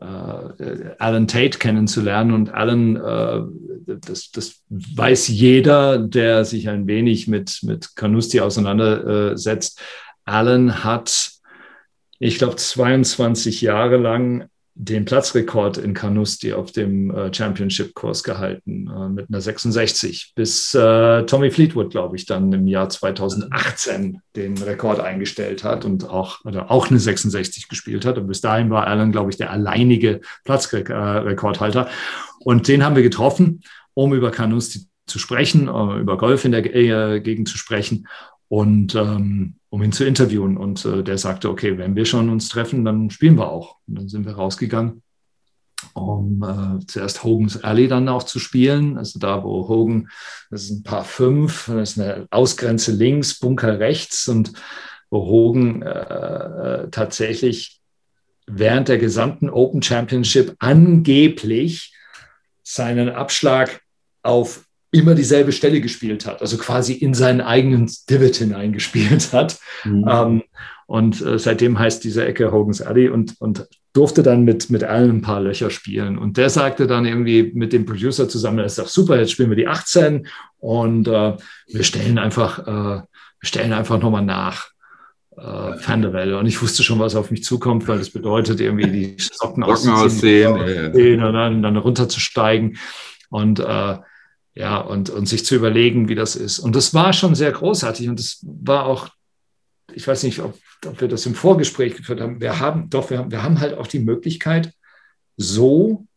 äh, 0.00 0.94
Alan 0.98 1.26
Tate 1.26 1.58
kennenzulernen. 1.58 2.32
Und 2.32 2.54
Alan, 2.54 2.96
äh, 2.96 3.96
das, 4.00 4.30
das 4.30 4.62
weiß 4.68 5.28
jeder, 5.28 5.98
der 5.98 6.44
sich 6.44 6.68
ein 6.68 6.86
wenig 6.86 7.26
mit, 7.26 7.60
mit 7.62 7.96
Canusti 7.96 8.40
auseinandersetzt. 8.40 9.80
Allen 10.28 10.84
hat, 10.84 11.32
ich 12.18 12.38
glaube, 12.38 12.56
22 12.56 13.62
Jahre 13.62 13.96
lang 13.96 14.48
den 14.80 15.04
Platzrekord 15.04 15.76
in 15.76 15.92
Carnoustie 15.92 16.52
auf 16.52 16.70
dem 16.70 17.10
äh, 17.10 17.34
Championship-Kurs 17.34 18.22
gehalten 18.22 18.88
äh, 18.88 19.08
mit 19.08 19.28
einer 19.28 19.40
66, 19.40 20.34
bis 20.36 20.72
äh, 20.72 21.24
Tommy 21.24 21.50
Fleetwood, 21.50 21.90
glaube 21.90 22.16
ich, 22.16 22.26
dann 22.26 22.52
im 22.52 22.68
Jahr 22.68 22.88
2018 22.88 24.20
den 24.36 24.56
Rekord 24.56 25.00
eingestellt 25.00 25.64
hat 25.64 25.84
und 25.84 26.08
auch, 26.08 26.44
oder 26.44 26.70
auch 26.70 26.90
eine 26.90 27.00
66 27.00 27.66
gespielt 27.66 28.04
hat. 28.04 28.18
Und 28.18 28.28
bis 28.28 28.40
dahin 28.40 28.70
war 28.70 28.86
Allen, 28.86 29.10
glaube 29.10 29.30
ich, 29.30 29.36
der 29.36 29.50
alleinige 29.50 30.20
Platzrekordhalter. 30.44 31.88
Und 32.38 32.68
den 32.68 32.84
haben 32.84 32.94
wir 32.94 33.02
getroffen, 33.02 33.62
um 33.94 34.14
über 34.14 34.30
Carnoustie 34.30 34.86
zu 35.06 35.18
sprechen, 35.18 35.66
äh, 35.66 36.00
über 36.00 36.16
Golf 36.18 36.44
in 36.44 36.52
der 36.52 36.64
äh, 36.72 37.20
Gegend 37.20 37.48
zu 37.48 37.58
sprechen 37.58 38.06
und 38.48 38.94
ähm, 38.94 39.56
um 39.70 39.82
ihn 39.82 39.92
zu 39.92 40.04
interviewen. 40.04 40.56
Und 40.56 40.84
äh, 40.84 41.02
der 41.02 41.18
sagte, 41.18 41.50
okay, 41.50 41.78
wenn 41.78 41.94
wir 41.94 42.04
schon 42.04 42.28
uns 42.30 42.48
treffen, 42.48 42.84
dann 42.84 43.10
spielen 43.10 43.36
wir 43.36 43.50
auch. 43.50 43.76
Und 43.86 43.98
dann 43.98 44.08
sind 44.08 44.24
wir 44.24 44.34
rausgegangen, 44.34 45.02
um 45.92 46.42
äh, 46.42 46.86
zuerst 46.86 47.24
Hogan's 47.24 47.62
Alley 47.62 47.88
dann 47.88 48.08
auch 48.08 48.22
zu 48.22 48.38
spielen. 48.38 48.96
Also 48.96 49.18
da, 49.18 49.44
wo 49.44 49.68
Hogan, 49.68 50.08
das 50.50 50.64
ist 50.64 50.70
ein 50.70 50.82
paar 50.82 51.04
fünf, 51.04 51.66
das 51.66 51.92
ist 51.92 52.00
eine 52.00 52.26
Ausgrenze 52.30 52.92
links, 52.92 53.38
Bunker 53.38 53.78
rechts 53.78 54.28
und 54.28 54.52
wo 55.10 55.26
Hogan 55.26 55.82
äh, 55.82 56.88
tatsächlich 56.90 57.80
während 58.46 58.88
der 58.88 58.98
gesamten 58.98 59.50
Open 59.50 59.82
Championship 59.82 60.56
angeblich 60.58 61.94
seinen 62.62 63.10
Abschlag 63.10 63.82
auf 64.22 64.67
immer 64.90 65.14
dieselbe 65.14 65.52
Stelle 65.52 65.80
gespielt 65.80 66.26
hat, 66.26 66.40
also 66.40 66.56
quasi 66.56 66.94
in 66.94 67.14
seinen 67.14 67.40
eigenen 67.40 67.90
Divot 68.08 68.36
hineingespielt 68.36 69.32
hat. 69.32 69.58
Mhm. 69.84 70.04
Ähm, 70.08 70.42
und 70.86 71.20
äh, 71.20 71.38
seitdem 71.38 71.78
heißt 71.78 72.02
diese 72.02 72.24
Ecke 72.24 72.50
Hogan's 72.50 72.80
Alley 72.80 73.10
und, 73.10 73.34
und 73.40 73.68
durfte 73.92 74.22
dann 74.22 74.44
mit, 74.44 74.70
mit 74.70 74.84
allen 74.84 75.18
ein 75.18 75.22
paar 75.22 75.40
Löcher 75.40 75.68
spielen. 75.68 76.16
Und 76.16 76.38
der 76.38 76.48
sagte 76.48 76.86
dann 76.86 77.04
irgendwie 77.04 77.52
mit 77.54 77.74
dem 77.74 77.84
Producer 77.84 78.28
zusammen, 78.28 78.58
das 78.58 78.72
ist 78.72 78.78
doch 78.78 78.88
super, 78.88 79.18
jetzt 79.18 79.32
spielen 79.32 79.50
wir 79.50 79.56
die 79.56 79.68
18 79.68 80.26
und 80.58 81.06
äh, 81.08 81.36
wir 81.66 81.84
stellen 81.84 82.16
einfach, 82.16 82.60
äh, 82.60 83.02
wir 83.02 83.46
stellen 83.46 83.74
einfach 83.74 84.00
nochmal 84.00 84.24
nach. 84.24 84.68
äh, 85.36 86.12
Welt. 86.12 86.34
Und 86.34 86.46
ich 86.46 86.62
wusste 86.62 86.82
schon, 86.82 86.98
was 86.98 87.14
auf 87.14 87.30
mich 87.30 87.44
zukommt, 87.44 87.86
weil 87.86 87.98
das 87.98 88.10
bedeutet, 88.10 88.60
irgendwie 88.60 88.90
die 88.90 89.16
Socken, 89.18 89.62
Socken 89.64 89.92
aussehen, 89.92 90.52
aussehen 90.56 91.22
und 91.22 91.34
dann, 91.34 91.62
dann 91.62 91.76
runterzusteigen 91.76 92.78
und 93.30 93.60
äh, 93.60 93.98
ja, 94.58 94.78
und, 94.78 95.08
und 95.08 95.26
sich 95.26 95.44
zu 95.44 95.54
überlegen, 95.54 96.08
wie 96.08 96.16
das 96.16 96.34
ist. 96.34 96.58
Und 96.58 96.74
das 96.74 96.92
war 96.92 97.12
schon 97.12 97.36
sehr 97.36 97.52
großartig 97.52 98.08
und 98.08 98.18
das 98.18 98.40
war 98.42 98.86
auch, 98.86 99.08
ich 99.94 100.06
weiß 100.06 100.24
nicht, 100.24 100.40
ob, 100.40 100.58
ob 100.84 101.00
wir 101.00 101.06
das 101.06 101.26
im 101.26 101.36
Vorgespräch 101.36 101.94
geführt 101.94 102.20
haben. 102.20 102.40
Wir 102.40 102.58
haben, 102.58 102.90
doch, 102.90 103.08
wir 103.08 103.18
haben, 103.18 103.30
wir 103.30 103.44
haben 103.44 103.60
halt 103.60 103.78
auch 103.78 103.86
die 103.86 104.00
Möglichkeit, 104.00 104.72
so 105.36 106.08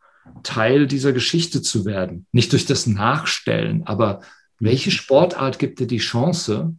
Teil 0.42 0.88
dieser 0.88 1.12
Geschichte 1.12 1.62
zu 1.62 1.84
werden. 1.84 2.26
Nicht 2.32 2.50
durch 2.50 2.66
das 2.66 2.88
Nachstellen, 2.88 3.84
aber 3.86 4.22
welche 4.58 4.90
Sportart 4.90 5.60
gibt 5.60 5.78
dir 5.78 5.86
die 5.86 5.98
Chance, 5.98 6.74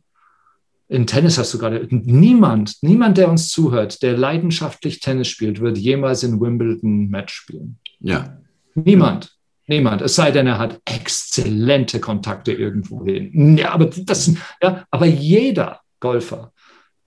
in 0.90 1.08
Tennis 1.08 1.38
hast 1.38 1.54
du 1.54 1.60
gerade, 1.60 1.88
niemand, 1.92 2.76
niemand, 2.82 3.18
der 3.18 3.30
uns 3.30 3.48
zuhört, 3.48 4.04
der 4.04 4.18
leidenschaftlich 4.18 5.00
Tennis 5.00 5.30
spielt, 5.30 5.62
wird 5.62 5.78
jemals 5.78 6.24
in 6.24 6.42
Wimbledon 6.42 7.06
ein 7.06 7.10
Match 7.10 7.34
spielen. 7.34 7.80
Ja. 8.02 8.38
Niemand. 8.76 9.33
Niemand. 9.68 10.02
Es 10.02 10.16
sei 10.16 10.32
denn, 10.32 10.48
er 10.48 10.60
hat 10.60 10.82
exzellente 10.86 12.00
Kontakte 12.00 12.52
irgendwo 12.52 13.06
hin. 13.06 13.58
Ja, 13.58 13.72
aber 13.72 13.86
das, 13.86 14.32
ja, 14.62 14.86
aber 14.92 15.06
jeder 15.06 15.80
Golfer, 16.02 16.52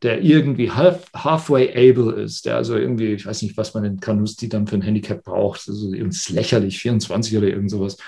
der 0.03 0.23
irgendwie 0.23 0.71
half, 0.71 1.05
halfway 1.15 1.71
able 1.71 2.13
ist, 2.13 2.47
der 2.47 2.57
also 2.57 2.77
irgendwie, 2.77 3.13
ich 3.13 3.27
weiß 3.27 3.43
nicht, 3.43 3.57
was 3.57 3.75
man 3.75 3.85
in 3.85 4.01
Canusti 4.01 4.49
dann 4.49 4.67
für 4.67 4.77
ein 4.77 4.83
Handicap 4.83 5.23
braucht, 5.23 5.69
also 5.69 5.93
ist 5.93 6.31
lächerlich, 6.31 6.79
24 6.79 7.37
oder 7.37 7.49
irgend 7.49 7.71
sowas. 7.71 7.99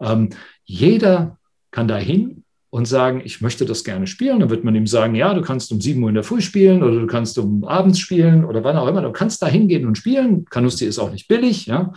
Ähm, 0.00 0.30
jeder 0.64 1.38
kann 1.72 1.88
dahin 1.88 2.44
und 2.76 2.84
sagen, 2.84 3.22
ich 3.24 3.40
möchte 3.40 3.64
das 3.64 3.84
gerne 3.84 4.06
spielen, 4.06 4.40
dann 4.40 4.50
wird 4.50 4.62
man 4.62 4.74
ihm 4.74 4.86
sagen, 4.86 5.14
ja, 5.14 5.32
du 5.32 5.40
kannst 5.40 5.72
um 5.72 5.80
7 5.80 6.02
Uhr 6.02 6.10
in 6.10 6.14
der 6.14 6.24
Früh 6.24 6.42
spielen 6.42 6.82
oder 6.82 7.00
du 7.00 7.06
kannst 7.06 7.38
um 7.38 7.64
abends 7.64 7.98
spielen 7.98 8.44
oder 8.44 8.64
wann 8.64 8.76
auch 8.76 8.86
immer, 8.86 9.00
du 9.00 9.12
kannst 9.12 9.40
da 9.40 9.46
hingehen 9.46 9.86
und 9.86 9.96
spielen. 9.96 10.44
Canusti 10.44 10.84
ist 10.84 10.98
auch 10.98 11.10
nicht 11.10 11.26
billig, 11.26 11.64
ja, 11.64 11.94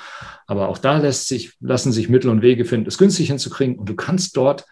aber 0.48 0.70
auch 0.70 0.78
da 0.78 1.00
lässt 1.00 1.28
sich, 1.28 1.52
lassen 1.60 1.92
sich 1.92 2.08
Mittel 2.08 2.30
und 2.30 2.42
Wege 2.42 2.64
finden, 2.64 2.88
es 2.88 2.98
günstig 2.98 3.28
hinzukriegen. 3.28 3.78
Und 3.78 3.90
du 3.90 3.96
kannst 3.96 4.38
dort 4.38 4.66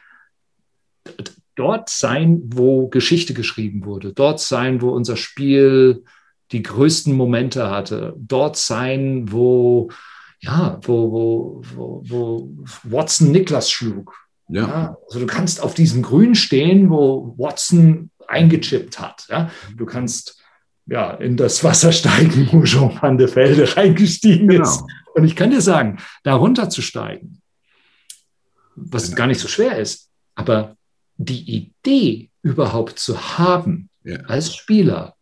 dort 1.55 1.89
sein, 1.89 2.41
wo 2.45 2.87
Geschichte 2.87 3.33
geschrieben 3.33 3.83
wurde, 3.83 4.13
dort 4.13 4.39
sein, 4.39 4.81
wo 4.81 4.91
unser 4.91 5.17
Spiel 5.17 6.05
die 6.53 6.63
größten 6.63 7.13
Momente 7.13 7.69
hatte, 7.69 8.13
dort 8.17 8.55
sein, 8.55 9.29
wo 9.29 9.89
ja, 10.39 10.79
wo, 10.83 11.11
wo, 11.11 11.61
wo, 11.75 12.01
wo 12.07 12.49
Watson 12.83 13.33
Niklas 13.33 13.69
schlug, 13.69 14.15
ja. 14.49 14.67
ja. 14.67 14.97
Also 15.05 15.19
du 15.19 15.25
kannst 15.25 15.61
auf 15.61 15.73
diesem 15.73 16.01
Grün 16.01 16.35
stehen, 16.35 16.89
wo 16.89 17.35
Watson 17.37 18.09
eingechippt 18.27 18.99
hat. 18.99 19.25
Ja. 19.29 19.51
Du 19.75 19.85
kannst 19.85 20.41
ja 20.85 21.11
in 21.11 21.37
das 21.37 21.63
Wasser 21.63 21.91
steigen, 21.91 22.49
wo 22.51 22.63
Jean 22.63 22.97
van 23.01 23.17
der 23.17 23.33
Velde 23.35 23.67
reingestiegen 23.77 24.47
genau. 24.47 24.63
ist. 24.63 24.83
Und 25.15 25.25
ich 25.25 25.35
kann 25.35 25.51
dir 25.51 25.61
sagen, 25.61 25.97
da 26.23 26.35
runterzusteigen, 26.35 27.41
was 28.75 29.05
genau. 29.05 29.15
gar 29.17 29.27
nicht 29.27 29.39
so 29.39 29.47
schwer 29.47 29.77
ist, 29.77 30.09
aber 30.35 30.75
die 31.17 31.49
Idee 31.49 32.29
überhaupt 32.43 32.99
zu 32.99 33.37
haben 33.37 33.89
ja. 34.03 34.17
als 34.27 34.55
Spieler 34.55 35.15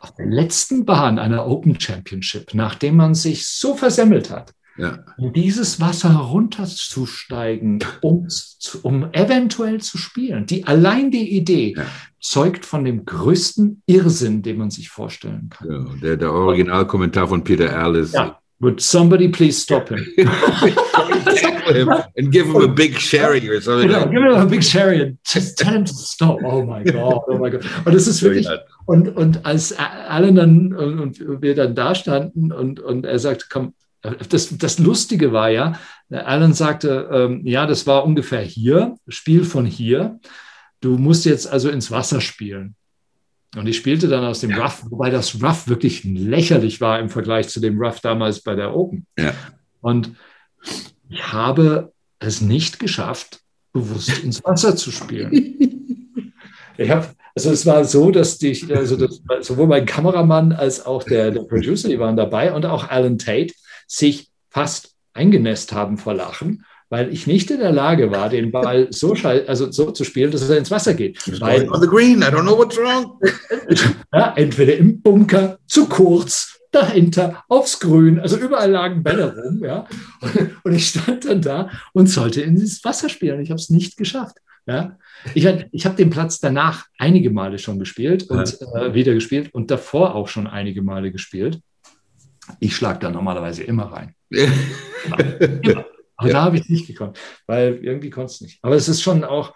auf 0.00 0.14
der 0.14 0.26
letzten 0.26 0.84
Bahn 0.84 1.18
einer 1.18 1.46
Open 1.46 1.78
Championship, 1.78 2.54
nachdem 2.54 2.96
man 2.96 3.14
sich 3.14 3.46
so 3.46 3.76
versemmelt 3.76 4.30
hat, 4.30 4.52
ja. 4.80 5.04
in 5.18 5.32
dieses 5.32 5.80
Wasser 5.80 6.10
runterzusteigen, 6.10 7.80
um, 8.00 8.26
um 8.82 9.12
eventuell 9.12 9.80
zu 9.80 9.98
spielen. 9.98 10.46
Die, 10.46 10.66
allein 10.66 11.10
die 11.10 11.36
Idee 11.36 11.74
ja. 11.76 11.84
zeugt 12.20 12.66
von 12.66 12.84
dem 12.84 13.04
größten 13.04 13.82
Irrsinn, 13.86 14.42
den 14.42 14.58
man 14.58 14.70
sich 14.70 14.88
vorstellen 14.88 15.50
kann. 15.50 15.68
Ja, 15.68 15.84
der, 16.02 16.16
der 16.16 16.32
Originalkommentar 16.32 17.28
von 17.28 17.44
Peter 17.44 17.66
Erles. 17.66 18.12
Ja. 18.12 18.38
Would 18.62 18.82
somebody 18.82 19.28
please 19.28 19.58
stop 19.58 19.88
him? 19.88 20.06
and 22.16 22.30
give 22.30 22.46
him 22.46 22.56
a 22.56 22.68
big 22.68 22.98
sherry 23.00 23.48
or 23.48 23.58
something. 23.58 23.88
Genau, 23.88 24.04
give 24.06 24.22
him 24.22 24.34
a 24.34 24.44
big 24.44 24.62
sherry 24.62 25.00
and 25.00 25.18
just 25.24 25.56
tell 25.56 25.72
him 25.72 25.86
to 25.86 25.94
stop. 25.94 26.42
Oh 26.44 26.62
my 26.62 26.82
God, 26.84 27.22
oh 27.26 27.38
my 27.38 27.48
God. 27.48 27.64
Und 27.86 27.94
es 27.94 28.06
ist 28.06 28.22
wirklich, 28.22 28.46
und, 28.84 29.16
und 29.16 29.46
als 29.46 29.72
Alan 29.78 30.34
dann, 30.34 30.74
und 30.74 31.42
wir 31.42 31.54
dann 31.54 31.74
da 31.74 31.94
standen 31.94 32.52
und, 32.52 32.80
und 32.80 33.06
er 33.06 33.18
sagte, 33.18 33.46
komm, 33.48 33.72
das, 34.02 34.56
das 34.56 34.78
Lustige 34.78 35.32
war 35.32 35.50
ja, 35.50 35.78
Alan 36.10 36.54
sagte, 36.54 37.08
ähm, 37.12 37.46
ja, 37.46 37.66
das 37.66 37.86
war 37.86 38.04
ungefähr 38.04 38.40
hier, 38.40 38.96
Spiel 39.08 39.44
von 39.44 39.66
hier. 39.66 40.18
Du 40.80 40.96
musst 40.96 41.24
jetzt 41.26 41.46
also 41.46 41.68
ins 41.68 41.90
Wasser 41.90 42.20
spielen. 42.20 42.74
Und 43.56 43.66
ich 43.66 43.76
spielte 43.76 44.08
dann 44.08 44.24
aus 44.24 44.40
dem 44.40 44.50
ja. 44.50 44.62
Rough, 44.62 44.84
wobei 44.90 45.10
das 45.10 45.42
Rough 45.42 45.68
wirklich 45.68 46.04
lächerlich 46.04 46.80
war 46.80 47.00
im 47.00 47.10
Vergleich 47.10 47.48
zu 47.48 47.60
dem 47.60 47.78
Rough 47.80 48.00
damals 48.00 48.42
bei 48.42 48.54
der 48.54 48.74
Open. 48.74 49.06
Ja. 49.18 49.34
Und 49.80 50.12
ich 51.08 51.32
habe 51.32 51.92
es 52.20 52.40
nicht 52.40 52.78
geschafft, 52.78 53.40
bewusst 53.72 54.18
ins 54.22 54.42
Wasser 54.44 54.76
zu 54.76 54.90
spielen. 54.90 55.56
Ich 56.76 56.88
habe, 56.88 57.08
also 57.34 57.50
es 57.50 57.66
war 57.66 57.84
so, 57.84 58.10
dass 58.10 58.38
die, 58.38 58.56
also 58.74 58.96
das, 58.96 59.20
sowohl 59.46 59.66
mein 59.66 59.84
Kameramann 59.84 60.52
als 60.52 60.86
auch 60.86 61.02
der, 61.02 61.30
der 61.30 61.42
Producer, 61.42 61.90
die 61.90 61.98
waren 61.98 62.16
dabei 62.16 62.54
und 62.54 62.64
auch 62.64 62.88
Alan 62.88 63.18
Tate 63.18 63.52
sich 63.90 64.30
fast 64.48 64.94
eingenässt 65.12 65.72
haben 65.72 65.98
vor 65.98 66.14
Lachen, 66.14 66.64
weil 66.88 67.12
ich 67.12 67.26
nicht 67.26 67.50
in 67.50 67.60
der 67.60 67.72
Lage 67.72 68.10
war, 68.10 68.28
den 68.28 68.50
Ball 68.50 68.88
so, 68.90 69.14
also 69.14 69.70
so 69.70 69.90
zu 69.90 70.04
spielen, 70.04 70.30
dass 70.30 70.48
er 70.48 70.58
ins 70.58 70.70
Wasser 70.70 70.94
geht. 70.94 71.18
Weil, 71.40 71.68
on 71.70 71.80
the 71.80 71.86
green, 71.86 72.20
I 72.20 72.26
don't 72.26 72.42
know 72.42 72.56
what's 72.56 72.76
wrong. 72.76 73.18
ja, 74.12 74.32
entweder 74.36 74.76
im 74.76 75.00
Bunker, 75.00 75.58
zu 75.66 75.86
kurz, 75.86 76.58
dahinter, 76.72 77.44
aufs 77.48 77.80
Grün, 77.80 78.20
also 78.20 78.36
überall 78.36 78.70
lagen 78.70 79.02
Bälle 79.02 79.34
rum, 79.34 79.64
ja. 79.64 79.86
Und 80.62 80.72
ich 80.72 80.88
stand 80.88 81.24
dann 81.24 81.42
da 81.42 81.68
und 81.92 82.06
sollte 82.06 82.42
ins 82.42 82.84
Wasser 82.84 83.08
spielen. 83.08 83.40
Ich 83.40 83.50
habe 83.50 83.60
es 83.60 83.70
nicht 83.70 83.96
geschafft. 83.96 84.36
Ja. 84.66 84.96
Ich, 85.34 85.48
ich 85.72 85.84
habe 85.84 85.96
den 85.96 86.10
Platz 86.10 86.38
danach 86.38 86.86
einige 86.96 87.30
Male 87.30 87.58
schon 87.58 87.80
gespielt 87.80 88.30
und 88.30 88.60
äh, 88.74 88.94
wieder 88.94 89.14
gespielt 89.14 89.52
und 89.52 89.70
davor 89.70 90.14
auch 90.14 90.28
schon 90.28 90.46
einige 90.46 90.82
Male 90.82 91.10
gespielt. 91.10 91.60
Ich 92.58 92.74
schlage 92.74 92.98
da 92.98 93.10
normalerweise 93.10 93.62
immer 93.62 93.84
rein. 93.84 94.14
immer. 94.30 95.84
Aber 96.20 96.28
ja. 96.28 96.34
da 96.34 96.42
habe 96.42 96.58
ich 96.58 96.68
nicht 96.68 96.86
gekonnt, 96.86 97.18
weil 97.46 97.78
irgendwie 97.82 98.10
konnte 98.10 98.32
es 98.32 98.40
nicht. 98.42 98.58
Aber 98.60 98.74
es 98.74 98.88
ist 98.88 99.00
schon 99.00 99.24
auch, 99.24 99.54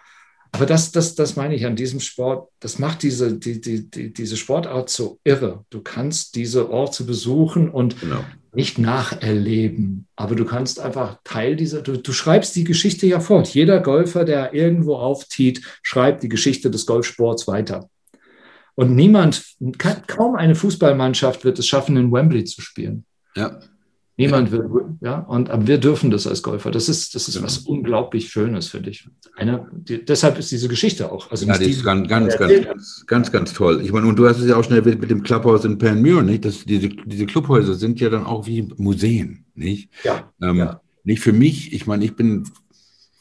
aber 0.51 0.65
das, 0.65 0.91
das, 0.91 1.13
das 1.13 1.35
meine 1.35 1.53
ich 1.53 1.65
an 1.65 1.75
diesem 1.75 1.99
Sport, 1.99 2.49
das 2.59 2.79
macht 2.79 3.03
diese, 3.03 3.37
die, 3.37 3.61
die, 3.61 3.87
die, 3.87 4.11
diese 4.11 4.35
Sportart 4.35 4.89
so 4.89 5.19
irre. 5.23 5.63
Du 5.69 5.81
kannst 5.81 6.35
diese 6.35 6.71
Orte 6.71 7.03
besuchen 7.03 7.69
und 7.69 7.99
genau. 7.99 8.23
nicht 8.51 8.79
nacherleben, 8.79 10.07
aber 10.15 10.33
du 10.35 10.43
kannst 10.45 10.79
einfach 10.79 11.19
Teil 11.23 11.55
dieser, 11.55 11.83
du, 11.83 11.97
du 11.97 12.13
schreibst 12.13 12.55
die 12.55 12.63
Geschichte 12.63 13.05
ja 13.05 13.19
fort. 13.19 13.49
Jeder 13.49 13.79
Golfer, 13.79 14.25
der 14.25 14.55
irgendwo 14.55 14.95
aufzieht, 14.95 15.61
schreibt 15.83 16.23
die 16.23 16.29
Geschichte 16.29 16.71
des 16.71 16.87
Golfsports 16.87 17.47
weiter. 17.47 17.89
Und 18.75 18.95
niemand, 18.95 19.43
kaum 20.07 20.35
eine 20.35 20.55
Fußballmannschaft 20.55 21.45
wird 21.45 21.59
es 21.59 21.67
schaffen, 21.67 21.95
in 21.97 22.11
Wembley 22.11 22.43
zu 22.43 22.61
spielen. 22.61 23.05
Ja. 23.35 23.59
Niemand 24.17 24.49
will, 24.51 24.63
ja, 25.01 25.19
und 25.19 25.49
aber 25.49 25.67
wir 25.67 25.77
dürfen 25.77 26.09
das 26.09 26.25
als 26.25 26.41
Golfer. 26.41 26.71
Das 26.71 26.87
ist, 26.87 27.15
das 27.15 27.27
ist 27.27 27.33
genau. 27.33 27.47
was 27.47 27.57
unglaublich 27.59 28.29
Schönes, 28.29 28.69
finde 28.69 28.91
ich. 28.91 29.09
Eine, 29.35 29.67
die, 29.73 30.05
deshalb 30.05 30.39
ist 30.39 30.49
diese 30.51 30.69
Geschichte 30.69 31.11
auch. 31.11 31.29
Also 31.31 31.45
ja, 31.45 31.57
die 31.57 31.71
ist 31.71 31.83
ganz, 31.83 32.07
ganz, 32.07 32.37
ganz, 32.37 33.05
ganz, 33.07 33.31
ganz, 33.31 33.53
toll. 33.53 33.81
Ich 33.83 33.91
meine, 33.91 34.07
und 34.07 34.17
du 34.17 34.25
hast 34.25 34.39
es 34.39 34.47
ja 34.47 34.55
auch 34.55 34.63
schnell 34.63 34.81
mit, 34.83 35.01
mit 35.01 35.09
dem 35.09 35.21
Clubhaus 35.21 35.65
in 35.65 35.77
Panmure, 35.77 36.23
nicht? 36.23 36.45
Das, 36.45 36.63
diese, 36.63 36.87
diese 36.87 37.25
Clubhäuser 37.25 37.73
sind 37.73 37.99
ja 37.99 38.09
dann 38.09 38.25
auch 38.25 38.47
wie 38.47 38.69
Museen, 38.77 39.43
nicht? 39.53 39.89
Ja, 40.05 40.31
ähm, 40.41 40.59
ja. 40.59 40.81
Nicht 41.03 41.19
für 41.19 41.33
mich. 41.33 41.73
Ich 41.73 41.85
meine, 41.85 42.05
ich 42.05 42.15
bin 42.15 42.47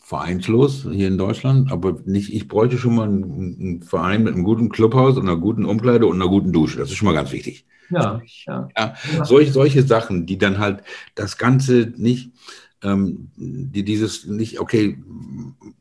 vereinslos 0.04 0.86
hier 0.92 1.08
in 1.08 1.16
Deutschland, 1.16 1.72
aber 1.72 1.96
nicht, 2.04 2.32
ich 2.32 2.46
bräuchte 2.46 2.76
schon 2.76 2.94
mal 2.94 3.08
einen, 3.08 3.56
einen, 3.58 3.82
Verein 3.82 4.22
mit 4.22 4.34
einem 4.34 4.44
guten 4.44 4.68
Clubhaus 4.68 5.16
und 5.16 5.26
einer 5.26 5.38
guten 5.38 5.64
Umkleide 5.64 6.06
und 6.06 6.20
einer 6.20 6.28
guten 6.28 6.52
Dusche. 6.52 6.78
Das 6.78 6.90
ist 6.90 6.96
schon 6.96 7.06
mal 7.06 7.14
ganz 7.14 7.32
wichtig. 7.32 7.64
Ja, 7.88 8.20
ja. 8.46 8.68
ja 8.76 8.94
solche, 9.24 9.52
solche 9.52 9.82
Sachen, 9.82 10.26
die 10.26 10.36
dann 10.36 10.58
halt 10.58 10.82
das 11.14 11.38
Ganze 11.38 11.92
nicht, 11.96 12.32
ähm, 12.82 13.30
die 13.36 13.82
dieses 13.82 14.26
nicht, 14.26 14.60
okay, 14.60 14.98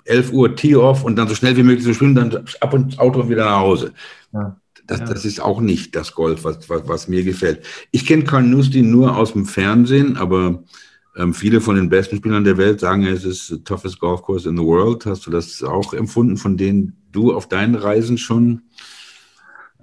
11 0.05 0.31
Uhr 0.31 0.55
Tee-Off 0.55 1.03
und 1.03 1.17
dann 1.17 1.27
so 1.27 1.35
schnell 1.35 1.57
wie 1.57 1.63
möglich 1.63 1.85
zu 1.85 1.93
spielen, 1.93 2.15
dann 2.15 2.45
ab 2.61 2.73
ins 2.73 2.99
Auto 2.99 3.19
und 3.19 3.29
wieder 3.29 3.43
nach 3.43 3.59
Hause. 3.59 3.91
Ja. 4.31 4.57
Das, 4.87 4.99
ja. 4.99 5.05
das 5.05 5.25
ist 5.25 5.41
auch 5.41 5.59
nicht 5.59 5.95
das 5.95 6.13
Golf, 6.13 6.45
was, 6.45 6.69
was, 6.69 6.87
was 6.87 7.07
mir 7.09 7.25
gefällt. 7.25 7.65
Ich 7.91 8.05
kenne 8.05 8.23
Carl 8.23 8.43
Nusti 8.43 8.83
nur 8.83 9.17
aus 9.17 9.33
dem 9.33 9.45
Fernsehen, 9.45 10.15
aber 10.15 10.63
ähm, 11.15 11.33
viele 11.33 11.61
von 11.61 11.75
den 11.75 11.89
besten 11.89 12.17
Spielern 12.17 12.43
der 12.43 12.57
Welt 12.57 12.79
sagen, 12.79 13.05
es 13.05 13.23
ist 13.23 13.47
the 13.47 13.63
toughest 13.63 13.99
golf 13.99 14.21
course 14.21 14.47
in 14.47 14.57
the 14.57 14.63
world. 14.63 15.05
Hast 15.05 15.25
du 15.25 15.31
das 15.31 15.61
auch 15.63 15.93
empfunden, 15.93 16.37
von 16.37 16.57
denen 16.57 16.97
du 17.11 17.33
auf 17.33 17.47
deinen 17.47 17.75
Reisen 17.75 18.17
schon? 18.17 18.63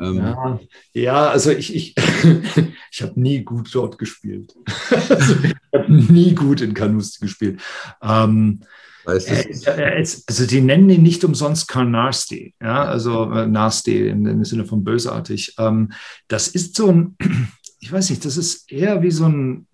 Ähm 0.01 0.17
ja, 0.17 0.61
ja, 0.93 1.31
also 1.31 1.51
ich, 1.51 1.75
ich, 1.75 1.95
ich 2.91 3.03
habe 3.03 3.21
nie 3.21 3.43
gut 3.45 3.71
dort 3.73 3.99
gespielt. 3.99 4.55
also 5.09 5.35
ich 5.43 5.55
habe 5.75 5.93
nie 5.93 6.35
gut 6.35 6.61
in 6.61 6.75
Canusti 6.75 7.21
gespielt. 7.21 7.61
Ähm, 8.03 8.61
Weißt 9.05 9.31
du? 9.31 10.23
also 10.29 10.47
die 10.47 10.61
nennen 10.61 10.91
ihn 10.91 11.03
nicht 11.03 11.25
umsonst 11.25 11.69
Carnasty, 11.69 12.55
ja, 12.61 12.85
also 12.85 13.31
äh, 13.33 13.47
nasty 13.47 14.09
im, 14.09 14.27
im 14.27 14.45
Sinne 14.45 14.67
von 14.67 14.85
bösartig. 14.85 15.55
Ähm, 15.59 15.93
das 16.29 16.49
ist 16.49 16.77
so 16.77 16.89
ein, 16.91 17.17
ich 17.83 17.91
weiß 17.91 18.11
nicht, 18.11 18.27
das 18.27 18.37
ist 18.37 18.71
eher 18.71 19.03
wie 19.03 19.11
so 19.11 19.25
ein 19.25 19.67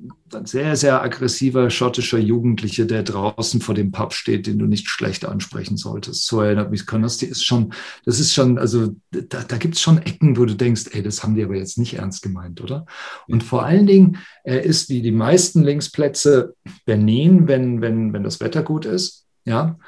sehr, 0.45 0.77
sehr 0.77 1.03
aggressiver 1.03 1.71
schottischer 1.71 2.19
Jugendlicher, 2.19 2.85
der 2.85 3.03
draußen 3.03 3.61
vor 3.61 3.75
dem 3.75 3.91
Pub 3.91 4.15
steht, 4.15 4.47
den 4.47 4.61
du 4.61 4.67
nicht 4.67 4.89
schlecht 4.89 5.25
ansprechen 5.25 5.77
solltest. 5.77 6.25
So 6.27 6.41
erinnert 6.41 6.71
mich 6.71 6.87
Konosti 6.87 7.27
ist 7.27 7.45
schon, 7.45 7.73
das 8.05 8.21
ist 8.21 8.33
schon, 8.33 8.59
also 8.59 8.95
da, 9.11 9.43
da 9.43 9.57
gibt 9.57 9.75
es 9.75 9.81
schon 9.81 9.99
Ecken, 9.99 10.37
wo 10.37 10.45
du 10.45 10.55
denkst, 10.55 10.85
ey, 10.93 11.03
das 11.03 11.25
haben 11.25 11.35
die 11.35 11.43
aber 11.43 11.57
jetzt 11.57 11.79
nicht 11.79 11.95
ernst 11.95 12.23
gemeint, 12.23 12.61
oder? 12.61 12.87
Und 13.27 13.43
vor 13.43 13.65
allen 13.65 13.89
Dingen, 13.89 14.19
er 14.45 14.63
ist 14.63 14.89
wie 14.89 15.03
die 15.03 15.11
meisten 15.11 15.65
Linksplätze 15.65 16.55
Berlin, 16.85 17.49
wenn, 17.49 17.81
wenn, 17.81 18.13
wenn 18.13 18.23
das 18.23 18.39
Wetter 18.39 18.63
gut 18.63 18.87
ist, 18.87 19.27
ja. 19.45 19.79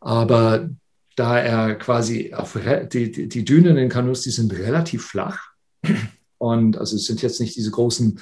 Aber 0.00 0.70
da 1.14 1.38
er 1.38 1.76
quasi 1.76 2.34
auf 2.34 2.58
die, 2.92 3.12
die, 3.12 3.28
die 3.28 3.44
Dünen 3.44 3.76
in 3.76 3.88
Kanus, 3.88 4.22
die 4.22 4.30
sind 4.30 4.52
relativ 4.52 5.04
flach 5.04 5.50
und 6.40 6.78
also 6.78 6.96
es 6.96 7.04
sind 7.04 7.20
jetzt 7.20 7.38
nicht 7.38 7.54
diese 7.54 7.70
großen 7.70 8.18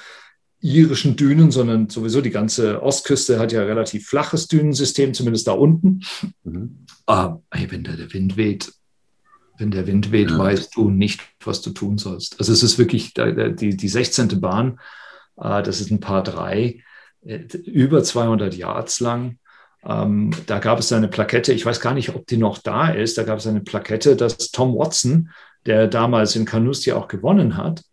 irischen 0.60 1.14
Dünen, 1.14 1.52
sondern 1.52 1.88
sowieso 1.88 2.20
die 2.20 2.30
ganze 2.30 2.82
Ostküste 2.82 3.38
hat 3.38 3.52
ja 3.52 3.62
relativ 3.62 4.08
flaches 4.08 4.48
Dünensystem, 4.48 5.14
zumindest 5.14 5.46
da 5.46 5.52
unten. 5.52 6.02
Mhm. 6.42 6.84
Aber 7.06 7.42
ey, 7.50 7.70
wenn 7.70 7.84
da 7.84 7.92
der 7.92 8.12
Wind 8.12 8.36
weht, 8.36 8.72
wenn 9.56 9.70
der 9.70 9.86
Wind 9.86 10.10
weht, 10.10 10.30
ja. 10.30 10.38
weißt 10.38 10.74
du 10.74 10.90
nicht, 10.90 11.20
was 11.44 11.62
du 11.62 11.70
tun 11.70 11.96
sollst. 11.96 12.40
Also 12.40 12.52
es 12.52 12.64
ist 12.64 12.76
wirklich 12.76 13.14
die, 13.14 13.76
die 13.76 13.88
16. 13.88 14.40
Bahn, 14.40 14.80
äh, 15.36 15.62
das 15.62 15.80
ist 15.80 15.92
ein 15.92 16.00
Paar 16.00 16.24
drei, 16.24 16.82
äh, 17.24 17.38
über 17.64 18.02
200 18.02 18.54
Yards 18.56 18.98
lang. 18.98 19.38
Ähm, 19.84 20.32
da 20.46 20.58
gab 20.58 20.80
es 20.80 20.92
eine 20.92 21.06
Plakette, 21.06 21.52
ich 21.52 21.64
weiß 21.64 21.78
gar 21.78 21.94
nicht, 21.94 22.16
ob 22.16 22.26
die 22.26 22.36
noch 22.36 22.58
da 22.58 22.88
ist, 22.88 23.16
da 23.16 23.22
gab 23.22 23.38
es 23.38 23.46
eine 23.46 23.60
Plakette, 23.60 24.16
dass 24.16 24.50
Tom 24.50 24.74
Watson, 24.74 25.30
der 25.66 25.86
damals 25.86 26.34
in 26.34 26.46
Carnoustie 26.46 26.92
auch 26.92 27.06
gewonnen 27.06 27.56
hat, 27.56 27.84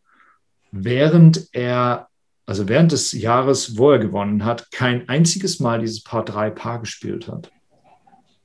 während 0.72 1.48
er, 1.52 2.08
also 2.46 2.68
während 2.68 2.92
des 2.92 3.12
Jahres, 3.12 3.78
wo 3.78 3.92
er 3.92 4.00
gewonnen 4.00 4.46
hat, 4.46 4.72
kein 4.72 5.10
einziges 5.10 5.60
Mal 5.60 5.80
dieses 5.80 6.04
Paar 6.04 6.26
3 6.26 6.50
Paar 6.52 6.80
gespielt 6.80 7.28
hat. 7.28 7.52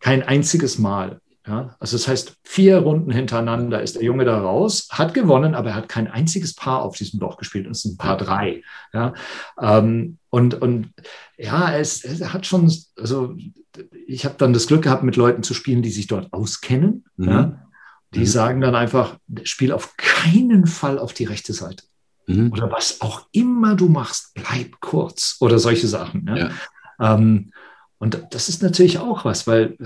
Kein 0.01 0.23
einziges 0.23 0.79
Mal. 0.79 1.21
Ja, 1.47 1.75
also 1.81 1.97
das 1.97 2.07
heißt, 2.07 2.37
vier 2.45 2.79
Runden 2.79 3.11
hintereinander 3.11 3.83
ist 3.83 3.97
der 3.97 4.05
Junge 4.05 4.27
da 4.27 4.39
raus, 4.39 4.89
hat 4.91 5.15
gewonnen, 5.15 5.55
aber 5.55 5.71
er 5.71 5.75
hat 5.75 5.89
kein 5.89 6.07
einziges 6.07 6.55
Paar 6.55 6.83
auf 6.83 6.97
diesem 6.97 7.19
Loch 7.19 7.39
gespielt. 7.39 7.67
Es 7.67 7.83
sind 7.83 7.95
ein 7.95 7.97
Paar 7.97 8.19
drei. 8.19 8.63
Ja, 8.93 9.15
ähm, 9.61 10.19
und, 10.29 10.61
und 10.61 10.93
ja, 11.39 11.75
es, 11.77 12.05
es 12.05 12.33
hat 12.33 12.47
schon, 12.47 12.71
also 12.97 13.35
ich 14.07 14.25
habe 14.27 14.35
dann 14.37 14.53
das 14.53 14.67
Glück 14.67 14.83
gehabt, 14.83 15.03
mit 15.03 15.17
Leuten 15.17 15.43
zu 15.43 15.55
spielen, 15.55 15.83
die 15.83 15.91
sich 15.91 16.07
dort 16.07 16.33
auskennen. 16.33 17.05
Mhm. 17.17 17.29
Ja, 17.29 17.63
die 18.15 18.21
mhm. 18.21 18.27
sagen 18.27 18.61
dann 18.61 18.75
einfach, 18.75 19.19
spiel 19.43 19.73
auf 19.73 19.97
keinen 19.97 20.67
Fall 20.67 20.99
auf 20.99 21.15
die 21.15 21.25
rechte 21.25 21.53
Seite. 21.53 21.85
Mhm. 22.31 22.53
Oder 22.53 22.71
was 22.71 23.01
auch 23.01 23.27
immer 23.33 23.75
du 23.75 23.89
machst, 23.89 24.33
bleib 24.35 24.81
kurz 24.81 25.37
oder 25.41 25.59
solche 25.59 25.89
Sachen. 25.89 26.27
Ja? 26.29 26.37
Ja. 26.37 26.51
Ähm, 27.15 27.53
und 27.99 28.27
das 28.31 28.49
ist 28.49 28.63
natürlich 28.63 28.99
auch 28.99 29.25
was, 29.25 29.47
weil 29.47 29.77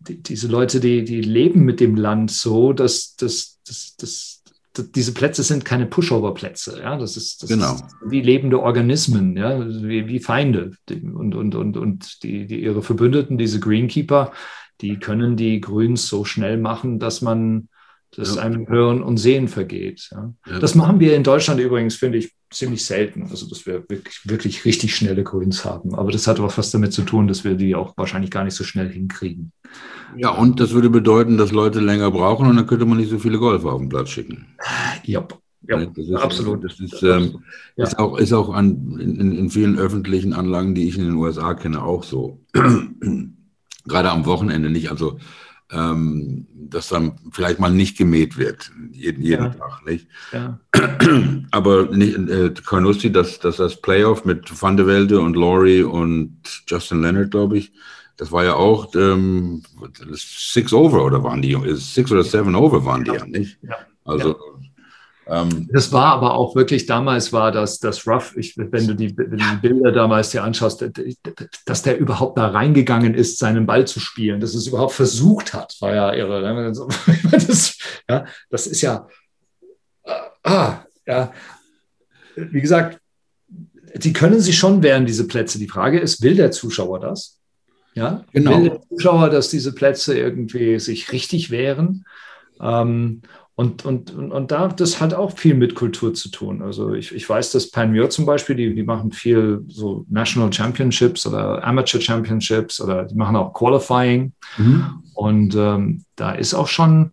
die, 0.00 0.22
diese 0.22 0.48
Leute, 0.48 0.80
die, 0.80 1.04
die 1.04 1.20
leben 1.20 1.64
mit 1.64 1.80
dem 1.80 1.96
Land 1.96 2.30
so, 2.30 2.72
dass, 2.72 3.16
dass, 3.16 3.60
dass, 3.64 3.96
dass 3.96 4.42
diese 4.94 5.12
Plätze 5.12 5.42
sind 5.42 5.64
keine 5.64 5.86
Pushover-Plätze. 5.86 6.80
Ja? 6.80 6.96
Das, 6.96 7.16
ist, 7.16 7.42
das 7.42 7.50
genau. 7.50 7.74
ist 7.74 7.84
wie 8.06 8.22
lebende 8.22 8.60
Organismen, 8.60 9.36
ja? 9.36 9.60
wie, 9.66 10.06
wie 10.08 10.20
Feinde. 10.20 10.72
Und, 10.90 11.34
und, 11.34 11.54
und, 11.54 11.76
und 11.76 12.22
die, 12.22 12.46
die, 12.46 12.62
ihre 12.62 12.82
Verbündeten, 12.82 13.38
diese 13.38 13.60
Greenkeeper, 13.60 14.32
die 14.80 14.98
können 14.98 15.36
die 15.36 15.60
Grüns 15.60 16.08
so 16.08 16.24
schnell 16.24 16.56
machen, 16.56 16.98
dass 16.98 17.20
man 17.20 17.68
dass 18.16 18.36
ja. 18.36 18.42
einem 18.42 18.68
Hören 18.68 19.02
und 19.02 19.18
Sehen 19.18 19.48
vergeht. 19.48 20.08
Ja. 20.10 20.32
Ja. 20.46 20.58
Das 20.58 20.74
machen 20.74 21.00
wir 21.00 21.14
in 21.14 21.22
Deutschland 21.22 21.60
übrigens, 21.60 21.94
finde 21.94 22.18
ich, 22.18 22.32
ziemlich 22.50 22.84
selten. 22.84 23.22
Also, 23.30 23.48
dass 23.48 23.66
wir 23.66 23.84
wirklich, 23.88 24.20
wirklich 24.24 24.64
richtig 24.64 24.94
schnelle 24.94 25.22
Grüns 25.22 25.64
haben. 25.64 25.94
Aber 25.94 26.10
das 26.10 26.26
hat 26.26 26.40
auch 26.40 26.56
was 26.58 26.70
damit 26.70 26.92
zu 26.92 27.02
tun, 27.02 27.28
dass 27.28 27.44
wir 27.44 27.54
die 27.54 27.74
auch 27.74 27.96
wahrscheinlich 27.96 28.30
gar 28.30 28.44
nicht 28.44 28.54
so 28.54 28.64
schnell 28.64 28.90
hinkriegen. 28.90 29.52
Ja, 30.16 30.30
und 30.30 30.58
das 30.58 30.72
würde 30.72 30.90
bedeuten, 30.90 31.38
dass 31.38 31.52
Leute 31.52 31.80
länger 31.80 32.10
brauchen 32.10 32.48
und 32.48 32.56
dann 32.56 32.66
könnte 32.66 32.84
man 32.84 32.98
nicht 32.98 33.10
so 33.10 33.18
viele 33.18 33.38
Golfer 33.38 33.72
auf 33.72 33.80
den 33.80 33.88
Platz 33.88 34.10
schicken. 34.10 34.46
Ja. 35.04 35.26
Ja, 35.68 35.84
das 35.84 36.08
ist, 36.08 36.14
absolut. 36.14 36.64
Das 36.64 36.80
ist, 36.80 37.02
ähm, 37.02 37.44
ja. 37.76 37.84
ist 37.84 37.98
auch, 37.98 38.16
ist 38.16 38.32
auch 38.32 38.48
an, 38.48 38.98
in, 38.98 39.36
in 39.36 39.50
vielen 39.50 39.78
öffentlichen 39.78 40.32
Anlagen, 40.32 40.74
die 40.74 40.88
ich 40.88 40.96
in 40.96 41.04
den 41.04 41.14
USA 41.14 41.52
kenne, 41.52 41.82
auch 41.82 42.02
so. 42.02 42.40
Gerade 43.84 44.10
am 44.10 44.24
Wochenende 44.24 44.70
nicht. 44.70 44.90
Also 44.90 45.18
ähm, 45.72 46.46
dass 46.52 46.88
dann 46.88 47.12
vielleicht 47.32 47.58
mal 47.58 47.70
nicht 47.70 47.96
gemäht 47.96 48.36
wird, 48.36 48.70
jeden, 48.92 49.22
jeden 49.22 49.44
ja. 49.44 49.50
Tag, 49.50 49.86
nicht? 49.86 50.06
Ja. 50.32 50.60
Aber 51.50 51.86
nicht, 51.94 52.16
äh, 52.16 52.52
Carnoustie, 52.64 53.10
dass, 53.10 53.38
dass 53.38 53.56
das 53.56 53.80
Playoff 53.80 54.24
mit 54.24 54.50
Van 54.60 54.76
de 54.76 54.86
Velde 54.86 55.20
und 55.20 55.36
Laurie 55.36 55.82
und 55.82 56.40
Justin 56.66 57.02
Leonard, 57.02 57.30
glaube 57.30 57.58
ich, 57.58 57.72
das 58.16 58.30
war 58.32 58.44
ja 58.44 58.54
auch 58.54 58.94
ähm, 58.94 59.62
Six 60.12 60.72
Over 60.72 61.04
oder 61.04 61.24
waren 61.24 61.40
die, 61.40 61.56
Six 61.74 62.12
oder 62.12 62.22
Seven 62.22 62.54
Over 62.54 62.84
waren 62.84 63.04
die 63.04 63.12
ja, 63.12 63.26
nicht? 63.26 63.58
Ja. 63.62 63.76
Also 64.04 64.36
das 65.68 65.92
war 65.92 66.06
aber 66.06 66.34
auch 66.34 66.56
wirklich 66.56 66.86
damals 66.86 67.32
war 67.32 67.52
das, 67.52 67.78
das 67.78 68.04
Rough, 68.06 68.36
ich, 68.36 68.56
wenn 68.56 68.88
du 68.88 68.94
die, 68.94 69.14
die, 69.14 69.58
Bilder 69.62 69.92
damals 69.92 70.30
dir 70.30 70.42
anschaust, 70.42 70.84
dass 71.66 71.82
der 71.82 71.98
überhaupt 71.98 72.36
da 72.36 72.48
reingegangen 72.48 73.14
ist, 73.14 73.38
seinen 73.38 73.64
Ball 73.64 73.86
zu 73.86 74.00
spielen, 74.00 74.40
dass 74.40 74.54
es 74.54 74.66
überhaupt 74.66 74.92
versucht 74.92 75.54
hat, 75.54 75.76
war 75.80 75.94
ja 75.94 76.12
irre. 76.12 76.42
Ne? 76.42 76.72
Das, 77.30 77.78
ja, 78.08 78.24
das 78.50 78.66
ist 78.66 78.80
ja, 78.80 79.06
ah, 80.42 80.80
ja, 81.06 81.32
wie 82.34 82.60
gesagt, 82.60 83.00
die 83.94 84.12
können 84.12 84.40
sich 84.40 84.58
schon 84.58 84.82
wehren, 84.82 85.06
diese 85.06 85.26
Plätze. 85.26 85.58
Die 85.58 85.68
Frage 85.68 86.00
ist, 86.00 86.22
will 86.22 86.34
der 86.34 86.50
Zuschauer 86.50 87.00
das? 87.00 87.38
Ja, 87.94 88.24
genau. 88.32 88.58
will 88.58 88.70
der 88.70 88.80
Zuschauer, 88.88 89.30
dass 89.30 89.48
diese 89.48 89.72
Plätze 89.72 90.18
irgendwie 90.18 90.78
sich 90.78 91.12
richtig 91.12 91.50
wehren? 91.50 92.04
Ähm, 92.60 93.22
und, 93.60 93.84
und, 93.84 94.14
und, 94.14 94.32
und 94.32 94.50
da, 94.50 94.68
das 94.68 95.02
hat 95.02 95.12
auch 95.12 95.36
viel 95.36 95.54
mit 95.54 95.74
Kultur 95.74 96.14
zu 96.14 96.30
tun. 96.30 96.62
Also 96.62 96.94
ich, 96.94 97.14
ich 97.14 97.28
weiß, 97.28 97.52
dass 97.52 97.70
Panmure 97.70 98.08
zum 98.08 98.24
Beispiel, 98.24 98.56
die, 98.56 98.74
die 98.74 98.84
machen 98.84 99.12
viel 99.12 99.62
so 99.68 100.06
National 100.08 100.50
Championships 100.50 101.26
oder 101.26 101.62
Amateur 101.62 102.00
Championships 102.00 102.80
oder 102.80 103.04
die 103.04 103.14
machen 103.14 103.36
auch 103.36 103.52
Qualifying. 103.52 104.32
Mhm. 104.56 105.02
Und 105.12 105.54
ähm, 105.56 106.04
da 106.16 106.32
ist 106.32 106.54
auch 106.54 106.68
schon, 106.68 107.10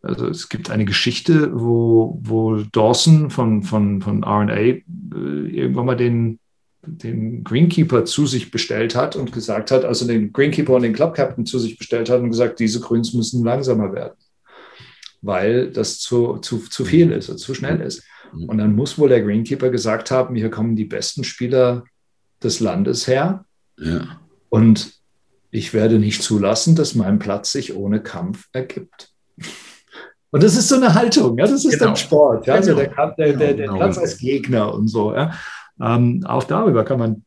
also 0.00 0.26
es 0.26 0.48
gibt 0.48 0.70
eine 0.70 0.86
Geschichte, 0.86 1.50
wo, 1.52 2.18
wo 2.22 2.56
Dawson 2.72 3.28
von, 3.28 3.62
von, 3.62 4.00
von 4.00 4.24
RNA 4.24 4.54
äh, 4.54 4.80
irgendwann 5.12 5.84
mal 5.84 5.96
den, 5.96 6.38
den 6.80 7.44
Greenkeeper 7.44 8.06
zu 8.06 8.26
sich 8.26 8.50
bestellt 8.50 8.96
hat 8.96 9.16
und 9.16 9.32
gesagt 9.32 9.70
hat, 9.70 9.84
also 9.84 10.06
den 10.06 10.32
Greenkeeper 10.32 10.72
und 10.72 10.82
den 10.82 10.94
Club 10.94 11.12
Captain 11.12 11.44
zu 11.44 11.58
sich 11.58 11.76
bestellt 11.76 12.08
hat 12.08 12.22
und 12.22 12.30
gesagt, 12.30 12.58
diese 12.58 12.80
Grüns 12.80 13.12
müssen 13.12 13.44
langsamer 13.44 13.92
werden 13.92 14.14
weil 15.24 15.70
das 15.70 15.98
zu, 16.00 16.38
zu, 16.38 16.58
zu 16.58 16.84
viel 16.84 17.12
ist 17.12 17.28
und 17.28 17.38
zu 17.38 17.54
schnell 17.54 17.80
ist. 17.80 18.04
Mhm. 18.32 18.44
Und 18.48 18.58
dann 18.58 18.76
muss 18.76 18.98
wohl 18.98 19.08
der 19.08 19.22
Greenkeeper 19.22 19.70
gesagt 19.70 20.10
haben, 20.10 20.34
hier 20.34 20.50
kommen 20.50 20.76
die 20.76 20.84
besten 20.84 21.24
Spieler 21.24 21.84
des 22.42 22.60
Landes 22.60 23.06
her. 23.06 23.44
Ja. 23.78 24.20
Und 24.50 24.92
ich 25.50 25.72
werde 25.72 25.98
nicht 25.98 26.22
zulassen, 26.22 26.76
dass 26.76 26.94
mein 26.94 27.18
Platz 27.18 27.52
sich 27.52 27.74
ohne 27.74 28.02
Kampf 28.02 28.48
ergibt. 28.52 29.12
Und 30.30 30.42
das 30.42 30.56
ist 30.56 30.68
so 30.68 30.74
eine 30.74 30.94
Haltung, 30.94 31.38
ja, 31.38 31.46
das 31.46 31.64
ist 31.64 31.70
genau. 31.70 31.84
dann 31.86 31.96
Sport. 31.96 32.46
Ja? 32.46 32.54
Also 32.54 32.74
der, 32.74 32.88
der, 32.88 33.14
der, 33.16 33.36
der 33.36 33.54
genau. 33.54 33.76
Platz 33.76 33.98
als 33.98 34.18
Gegner 34.18 34.74
und 34.74 34.88
so. 34.88 35.14
Ja? 35.14 35.32
Ähm, 35.80 36.24
auch 36.26 36.44
darüber 36.44 36.84
kann 36.84 36.98
man 36.98 37.24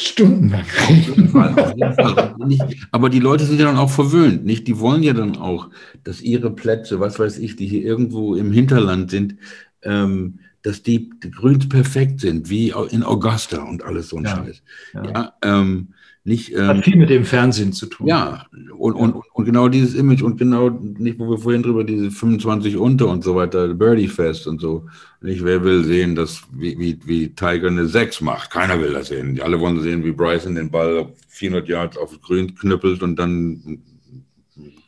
stundenlang 0.00 0.64
reden. 0.88 1.34
Aber 2.90 3.08
die 3.08 3.20
Leute 3.20 3.44
sind 3.44 3.58
ja 3.58 3.66
dann 3.66 3.76
auch 3.76 3.90
verwöhnt, 3.90 4.44
nicht? 4.44 4.66
Die 4.66 4.78
wollen 4.78 5.02
ja 5.02 5.12
dann 5.12 5.36
auch, 5.36 5.70
dass 6.04 6.20
ihre 6.20 6.50
Plätze, 6.50 7.00
was 7.00 7.18
weiß 7.18 7.38
ich, 7.38 7.56
die 7.56 7.66
hier 7.66 7.82
irgendwo 7.82 8.34
im 8.34 8.52
Hinterland 8.52 9.10
sind, 9.10 9.36
ähm, 9.82 10.40
dass 10.62 10.82
die, 10.82 11.10
die 11.22 11.30
Grüns 11.30 11.68
perfekt 11.68 12.20
sind, 12.20 12.50
wie 12.50 12.72
in 12.90 13.02
Augusta 13.02 13.62
und 13.62 13.82
alles 13.82 14.10
so 14.10 14.18
ein 14.18 14.24
ja, 14.24 14.36
Scheiß. 14.36 14.62
Ja, 14.94 15.04
ja 15.04 15.32
ähm, 15.42 15.88
nicht, 16.22 16.52
ähm, 16.52 16.66
Hat 16.66 16.84
viel 16.84 16.96
mit 16.96 17.08
dem 17.08 17.24
Fernsehen 17.24 17.72
zu 17.72 17.86
tun. 17.86 18.06
Ja, 18.06 18.46
und, 18.76 18.92
und, 18.92 19.14
und 19.32 19.44
genau 19.46 19.68
dieses 19.68 19.94
Image 19.94 20.22
und 20.22 20.36
genau, 20.38 20.68
nicht, 20.68 21.18
wo 21.18 21.30
wir 21.30 21.38
vorhin 21.38 21.62
drüber 21.62 21.82
diese 21.82 22.10
25 22.10 22.76
unter 22.76 23.08
und 23.08 23.24
so 23.24 23.36
weiter, 23.36 23.72
Birdie 23.72 24.08
Fest 24.08 24.46
und 24.46 24.60
so. 24.60 24.86
Nicht, 25.22 25.42
wer 25.44 25.64
will 25.64 25.82
sehen, 25.84 26.14
dass, 26.14 26.42
wie, 26.52 26.78
wie, 26.78 26.98
wie 27.06 27.28
Tiger 27.34 27.68
eine 27.68 27.86
6 27.86 28.20
macht? 28.20 28.50
Keiner 28.50 28.80
will 28.80 28.92
das 28.92 29.08
sehen. 29.08 29.40
Alle 29.40 29.60
wollen 29.60 29.80
sehen, 29.80 30.04
wie 30.04 30.12
Bryson 30.12 30.56
den 30.56 30.70
Ball 30.70 31.10
400 31.28 31.68
Yards 31.68 31.96
auf 31.96 32.20
Grün 32.20 32.54
knüppelt 32.54 33.02
und 33.02 33.18
dann 33.18 33.82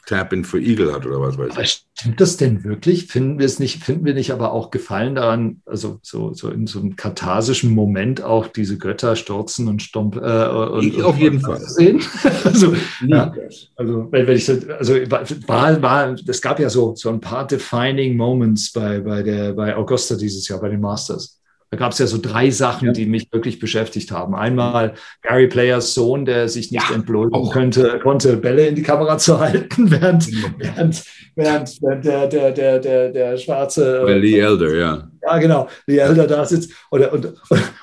Tap-In 0.07 0.45
für 0.45 0.61
Eagle 0.61 0.93
hat 0.93 1.07
oder 1.07 1.21
was 1.21 1.39
weiß 1.39 1.57
ich. 1.59 1.85
Stimmt 1.99 2.21
das 2.21 2.37
denn 2.37 2.65
wirklich? 2.65 3.07
Finden 3.07 3.39
wir 3.39 3.47
es 3.47 3.61
nicht, 3.61 3.85
finden 3.85 4.05
wir 4.05 4.15
nicht 4.15 4.33
aber 4.33 4.53
auch 4.53 4.71
Gefallen 4.71 5.15
daran, 5.15 5.63
also 5.65 6.01
so, 6.03 6.33
so 6.33 6.49
in 6.49 6.67
so 6.67 6.81
einem 6.81 6.97
katharsischen 6.97 7.73
Moment 7.73 8.23
auch 8.23 8.49
diese 8.49 8.79
Götter 8.79 9.15
stürzen 9.15 9.69
und 9.69 9.83
stomp 9.83 10.17
äh, 10.17 10.49
und, 10.49 10.85
ich 10.85 11.03
auf 11.03 11.17
jeden 11.19 11.41
Fall 11.41 11.61
sehen? 11.61 12.03
also, 12.45 12.75
ja, 13.07 13.33
also 13.77 14.09
wenn, 14.11 14.27
wenn 14.27 14.37
ich 14.37 14.45
so, 14.45 14.55
also 14.79 14.95
war, 15.11 15.83
war, 15.83 16.17
es 16.27 16.43
gab 16.43 16.59
ja 16.59 16.69
so, 16.69 16.95
so 16.97 17.09
ein 17.09 17.21
paar 17.21 17.47
defining 17.47 18.17
Moments 18.17 18.73
bei, 18.73 19.01
bei 19.01 19.23
der 19.23 19.53
bei 19.53 19.77
Augusta 19.77 20.17
dieses 20.17 20.49
Jahr, 20.49 20.61
bei 20.61 20.71
den 20.71 20.81
Masters. 20.81 21.42
Da 21.73 21.79
gab 21.79 21.93
es 21.93 21.99
ja 21.99 22.07
so 22.07 22.19
drei 22.21 22.51
Sachen, 22.51 22.89
ja. 22.89 22.93
die 22.93 23.07
mich 23.07 23.33
wirklich 23.33 23.59
beschäftigt 23.59 24.11
haben. 24.11 24.35
Einmal 24.35 24.93
Gary 25.23 25.49
Players 25.49 25.95
Sohn, 25.95 26.27
der 26.27 26.51
sich 26.51 26.71
nicht 26.71 26.91
ja, 26.91 26.95
entblöden 26.95 27.49
könnte, 27.49 27.99
konnte, 28.03 28.37
Bälle 28.37 28.67
in 28.67 28.75
die 28.75 28.83
Kamera 28.83 29.17
zu 29.17 29.41
halten, 29.41 29.91
während, 29.91 30.31
während, 30.59 31.03
während, 31.35 31.81
während 31.81 32.05
der, 32.05 32.27
der, 32.27 32.51
der, 32.53 32.79
der, 32.79 33.09
der 33.09 33.39
schwarze. 33.39 34.03
Well, 34.05 34.19
Lee 34.19 34.39
Elder, 34.39 34.75
ja. 34.75 35.11
Ja, 35.23 35.39
genau, 35.39 35.67
Lee 35.87 35.97
Elder 35.97 36.27
da 36.27 36.45
sitzt. 36.45 36.73
Und, 36.91 37.11
und, 37.11 37.33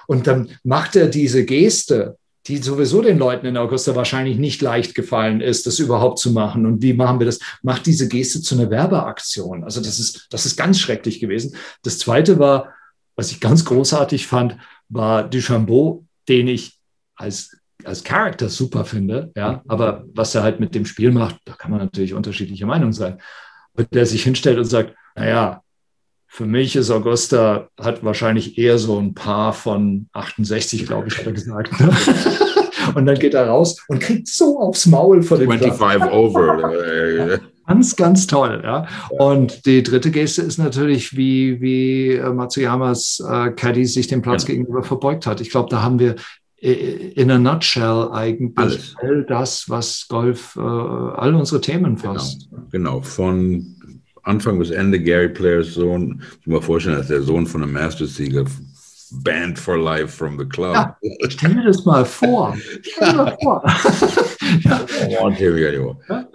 und 0.05 0.27
dann 0.27 0.51
macht 0.63 0.95
er 0.95 1.07
diese 1.07 1.43
Geste, 1.43 2.15
die 2.45 2.57
sowieso 2.57 3.01
den 3.01 3.17
Leuten 3.17 3.47
in 3.47 3.57
Augusta 3.57 3.95
wahrscheinlich 3.95 4.37
nicht 4.37 4.61
leicht 4.61 4.93
gefallen 4.93 5.41
ist, 5.41 5.65
das 5.65 5.79
überhaupt 5.79 6.19
zu 6.19 6.31
machen. 6.31 6.67
Und 6.67 6.83
wie 6.83 6.93
machen 6.93 7.17
wir 7.17 7.25
das? 7.25 7.39
Macht 7.63 7.87
diese 7.87 8.07
Geste 8.07 8.39
zu 8.43 8.53
einer 8.53 8.69
Werbeaktion. 8.69 9.63
Also 9.63 9.81
das 9.81 9.97
ist, 9.97 10.27
das 10.29 10.45
ist 10.45 10.57
ganz 10.57 10.79
schrecklich 10.79 11.19
gewesen. 11.19 11.55
Das 11.81 11.97
zweite 11.97 12.37
war, 12.37 12.75
was 13.19 13.31
ich 13.31 13.41
ganz 13.41 13.65
großartig 13.65 14.27
fand, 14.27 14.55
war 14.87 15.29
Duchambeau, 15.29 16.05
den 16.29 16.47
ich 16.47 16.79
als, 17.17 17.57
als 17.83 18.01
Charakter 18.05 18.47
super 18.47 18.85
finde. 18.85 19.33
Ja, 19.35 19.61
aber 19.67 20.05
was 20.13 20.33
er 20.35 20.43
halt 20.43 20.61
mit 20.61 20.73
dem 20.73 20.85
Spiel 20.85 21.11
macht, 21.11 21.35
da 21.43 21.51
kann 21.51 21.69
man 21.69 21.81
natürlich 21.81 22.13
unterschiedlicher 22.13 22.65
Meinung 22.65 22.93
sein. 22.93 23.19
Und 23.73 23.93
der 23.93 24.05
sich 24.05 24.23
hinstellt 24.23 24.57
und 24.57 24.63
sagt, 24.63 24.95
naja, 25.15 25.61
für 26.27 26.45
mich 26.45 26.77
ist 26.77 26.91
Augusta, 26.91 27.67
hat 27.77 28.05
wahrscheinlich 28.05 28.57
eher 28.57 28.77
so 28.77 28.97
ein 28.97 29.13
Paar 29.15 29.51
von 29.51 30.07
68, 30.13 30.85
glaube 30.85 31.09
ich, 31.09 31.17
hat 31.17 31.25
er 31.25 31.33
gesagt. 31.33 31.77
Ne? 31.77 31.91
und 32.95 33.05
dann 33.05 33.19
geht 33.19 33.33
er 33.33 33.47
raus 33.47 33.83
und 33.89 33.99
kriegt 33.99 34.29
so 34.29 34.61
aufs 34.61 34.85
Maul 34.85 35.23
von 35.23 35.39
dem 35.39 35.51
25 35.51 35.77
Platz. 35.77 36.13
over. 36.13 37.41
Ganz, 37.69 37.95
ganz 37.95 38.25
toll. 38.25 38.61
Ja. 38.63 38.87
Und 39.11 39.67
die 39.67 39.83
dritte 39.83 40.09
Geste 40.09 40.41
ist 40.41 40.57
natürlich, 40.57 41.15
wie, 41.15 41.61
wie 41.61 42.13
äh, 42.13 42.33
Matsuyamas 42.33 43.23
äh, 43.29 43.51
Caddy 43.51 43.85
sich 43.85 44.07
dem 44.07 44.23
Platz 44.23 44.47
ja. 44.47 44.55
gegenüber 44.55 44.81
verbeugt 44.81 45.27
hat. 45.27 45.39
Ich 45.39 45.51
glaube, 45.51 45.69
da 45.69 45.83
haben 45.83 45.99
wir 45.99 46.15
äh, 46.61 46.71
in 47.11 47.29
a 47.29 47.37
nutshell 47.37 48.09
eigentlich 48.11 48.57
Alles. 48.57 48.95
all 48.99 49.23
das, 49.23 49.69
was 49.69 50.07
Golf, 50.09 50.55
äh, 50.55 50.61
all 50.61 51.35
unsere 51.35 51.61
Themen 51.61 51.95
genau, 51.95 52.13
fasst. 52.15 52.49
Genau, 52.49 52.65
genau. 52.71 53.01
von 53.01 53.75
Anfang 54.23 54.57
bis 54.57 54.71
Ende 54.71 54.99
Gary 54.99 55.29
Players 55.29 55.75
Sohn. 55.75 56.23
Ich 56.41 56.47
muss 56.47 56.61
mir 56.61 56.65
vorstellen, 56.65 56.97
dass 56.97 57.07
der 57.07 57.21
Sohn 57.21 57.45
von 57.45 57.61
einem 57.61 57.73
Masters-Sieger 57.73 58.45
Banned 59.11 59.59
for 59.59 59.77
life 59.77 60.07
from 60.07 60.39
the 60.39 60.45
club. 60.45 60.73
Ja, 60.73 60.97
stell 61.29 61.53
dir 61.53 61.65
das 61.65 61.85
mal 61.85 62.05
vor. 62.05 62.57
Stell 62.81 63.11
dir 63.11 63.15
mal 63.15 63.37
vor. 63.41 63.63
ja. 64.61 64.85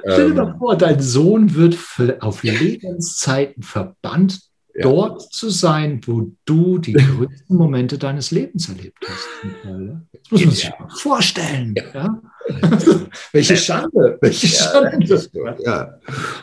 Stell 0.01 0.29
dir 0.31 0.35
mal 0.35 0.51
ähm, 0.53 0.59
vor, 0.59 0.77
dein 0.77 1.01
Sohn 1.01 1.55
wird 1.55 1.77
auf 2.21 2.43
Lebenszeiten 2.43 3.63
verbannt, 3.63 4.41
ja. 4.75 4.83
dort 4.83 5.33
zu 5.33 5.51
sein, 5.51 6.01
wo 6.07 6.33
du 6.45 6.79
die 6.79 6.93
größten 6.93 7.57
Momente 7.57 7.99
deines 7.99 8.31
Lebens 8.31 8.69
erlebt 8.69 8.99
hast. 9.09 9.29
Das 9.65 10.31
muss 10.31 10.45
man 10.45 10.55
sich 10.55 10.65
ja. 10.65 10.89
vorstellen. 10.97 11.75
Ja. 11.95 12.21
Welche 13.33 13.57
Schande, 13.57 14.19
welche 14.21 14.47
Schande. 14.47 15.29
Ja, 15.65 15.99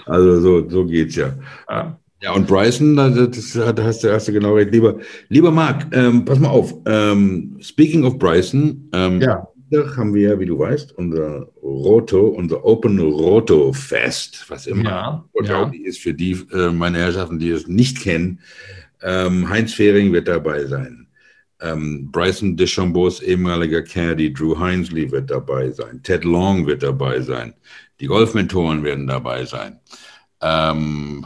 also 0.07 0.39
so, 0.39 0.67
so 0.67 0.85
geht's 0.85 1.15
ja. 1.15 1.35
Ja, 2.21 2.33
und 2.33 2.47
Bryson, 2.47 2.95
da, 2.95 3.09
hast, 3.83 4.03
du, 4.03 4.13
hast 4.13 4.27
du 4.27 4.31
genau 4.31 4.53
recht. 4.53 4.71
Lieber, 4.71 4.99
lieber 5.29 5.49
Marc, 5.49 5.87
ähm, 5.91 6.23
pass 6.23 6.37
mal 6.39 6.49
auf. 6.49 6.73
Ähm, 6.85 7.57
speaking 7.61 8.03
of 8.03 8.19
Bryson, 8.19 8.89
ähm, 8.93 9.21
ja. 9.21 9.47
Haben 9.71 10.13
wir, 10.13 10.39
wie 10.39 10.45
du 10.45 10.59
weißt, 10.59 10.97
unser 10.97 11.47
Roto, 11.61 12.27
unser 12.27 12.63
Open 12.65 12.99
Roto 12.99 13.73
Fest, 13.73 14.45
was 14.47 14.67
immer 14.67 14.83
ja, 14.83 15.25
ja. 15.43 15.71
ist 15.83 15.99
für 15.99 16.13
die, 16.13 16.33
äh, 16.53 16.71
meine 16.71 16.99
Herrschaften, 16.99 17.39
die 17.39 17.49
es 17.49 17.67
nicht 17.67 18.01
kennen. 18.01 18.39
Ähm, 19.01 19.49
Heinz 19.49 19.73
Fehring 19.73 20.11
wird 20.13 20.27
dabei 20.27 20.65
sein. 20.65 21.07
Ähm, 21.61 22.09
Bryson 22.11 22.57
DeChambeaus 22.57 23.21
ehemaliger 23.21 23.81
Caddy, 23.81 24.33
Drew 24.33 24.57
Hinesley 24.57 25.11
wird 25.11 25.31
dabei 25.31 25.69
sein. 25.69 26.01
Ted 26.03 26.23
Long 26.23 26.65
wird 26.67 26.83
dabei 26.83 27.21
sein. 27.21 27.53
Die 27.99 28.07
Golfmentoren 28.07 28.83
werden 28.83 29.07
dabei 29.07 29.45
sein 29.45 29.79
ähm, 30.41 31.23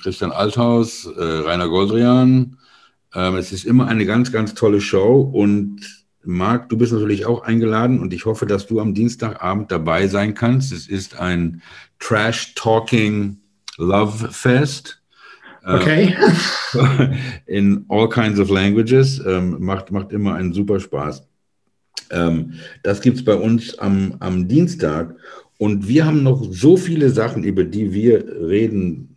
Christian 0.00 0.32
Althaus, 0.32 1.06
äh, 1.06 1.22
Rainer 1.22 1.68
Goldrian. 1.68 2.58
Ähm, 3.14 3.36
es 3.36 3.52
ist 3.52 3.64
immer 3.64 3.88
eine 3.88 4.04
ganz, 4.04 4.30
ganz 4.30 4.54
tolle 4.54 4.80
Show 4.80 5.20
und 5.20 5.97
Marc, 6.28 6.68
du 6.68 6.76
bist 6.76 6.92
natürlich 6.92 7.24
auch 7.24 7.42
eingeladen 7.42 8.00
und 8.00 8.12
ich 8.12 8.26
hoffe, 8.26 8.44
dass 8.44 8.66
du 8.66 8.80
am 8.80 8.92
Dienstagabend 8.92 9.72
dabei 9.72 10.08
sein 10.08 10.34
kannst. 10.34 10.72
Es 10.72 10.86
ist 10.86 11.18
ein 11.18 11.62
Trash-Talking 12.00 13.38
Love 13.78 14.28
Fest. 14.30 15.02
Äh, 15.64 15.74
okay. 15.74 16.16
in 17.46 17.86
all 17.88 18.10
kinds 18.10 18.38
of 18.38 18.50
languages. 18.50 19.24
Ähm, 19.24 19.56
macht, 19.58 19.90
macht 19.90 20.12
immer 20.12 20.34
einen 20.34 20.52
super 20.52 20.78
Spaß. 20.78 21.26
Ähm, 22.10 22.52
das 22.82 23.00
gibt 23.00 23.16
es 23.16 23.24
bei 23.24 23.34
uns 23.34 23.78
am, 23.78 24.16
am 24.20 24.46
Dienstag. 24.46 25.16
Und 25.56 25.88
wir 25.88 26.04
haben 26.04 26.22
noch 26.24 26.44
so 26.50 26.76
viele 26.76 27.08
Sachen, 27.08 27.42
über 27.42 27.64
die 27.64 27.94
wir 27.94 28.22
reden 28.46 29.16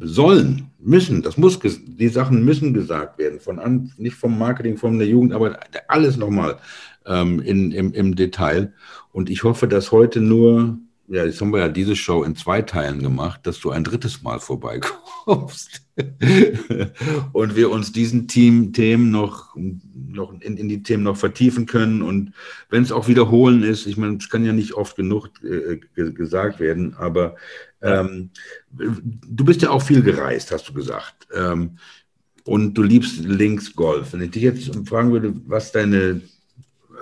sollen, 0.00 0.72
müssen. 0.78 1.22
Das 1.22 1.36
muss, 1.36 1.58
die 1.60 2.08
Sachen 2.08 2.44
müssen 2.44 2.74
gesagt 2.74 3.18
werden. 3.18 3.40
Von 3.40 3.58
an, 3.58 3.92
nicht 3.96 4.16
vom 4.16 4.38
Marketing, 4.38 4.76
von 4.76 4.98
der 4.98 5.08
Jugend, 5.08 5.32
aber 5.32 5.58
alles 5.88 6.16
nochmal 6.16 6.58
ähm, 7.06 7.40
in, 7.40 7.72
im, 7.72 7.92
im 7.92 8.14
Detail. 8.14 8.72
Und 9.12 9.30
ich 9.30 9.44
hoffe, 9.44 9.68
dass 9.68 9.92
heute 9.92 10.20
nur 10.20 10.78
ja, 11.10 11.24
jetzt 11.24 11.40
haben 11.40 11.52
wir 11.52 11.60
ja 11.60 11.68
diese 11.68 11.96
Show 11.96 12.22
in 12.22 12.36
zwei 12.36 12.60
Teilen 12.60 13.00
gemacht, 13.00 13.40
dass 13.46 13.58
du 13.60 13.70
ein 13.70 13.82
drittes 13.82 14.22
Mal 14.22 14.40
vorbeikommst 14.40 15.82
und 17.32 17.56
wir 17.56 17.70
uns 17.70 17.92
diesen 17.92 18.28
Team, 18.28 18.74
Themen 18.74 19.10
noch, 19.10 19.56
noch 19.56 20.38
in, 20.40 20.58
in, 20.58 20.68
die 20.68 20.82
Themen 20.82 21.04
noch 21.04 21.16
vertiefen 21.16 21.64
können 21.64 22.02
und 22.02 22.32
wenn 22.68 22.82
es 22.82 22.92
auch 22.92 23.08
wiederholen 23.08 23.62
ist, 23.62 23.86
ich 23.86 23.96
meine, 23.96 24.18
es 24.18 24.28
kann 24.28 24.44
ja 24.44 24.52
nicht 24.52 24.74
oft 24.74 24.96
genug 24.96 25.30
äh, 25.42 25.78
gesagt 25.94 26.60
werden, 26.60 26.94
aber 26.98 27.36
ähm, 27.82 28.30
du 28.70 29.44
bist 29.44 29.62
ja 29.62 29.70
auch 29.70 29.82
viel 29.82 30.02
gereist, 30.02 30.50
hast 30.52 30.68
du 30.68 30.72
gesagt. 30.72 31.28
Ähm, 31.34 31.78
und 32.44 32.74
du 32.74 32.82
liebst 32.82 33.24
Links-Golf. 33.24 34.12
Wenn 34.12 34.22
ich 34.22 34.30
dich 34.30 34.42
jetzt 34.42 34.74
fragen 34.88 35.12
würde, 35.12 35.34
was 35.46 35.70
deine 35.70 36.22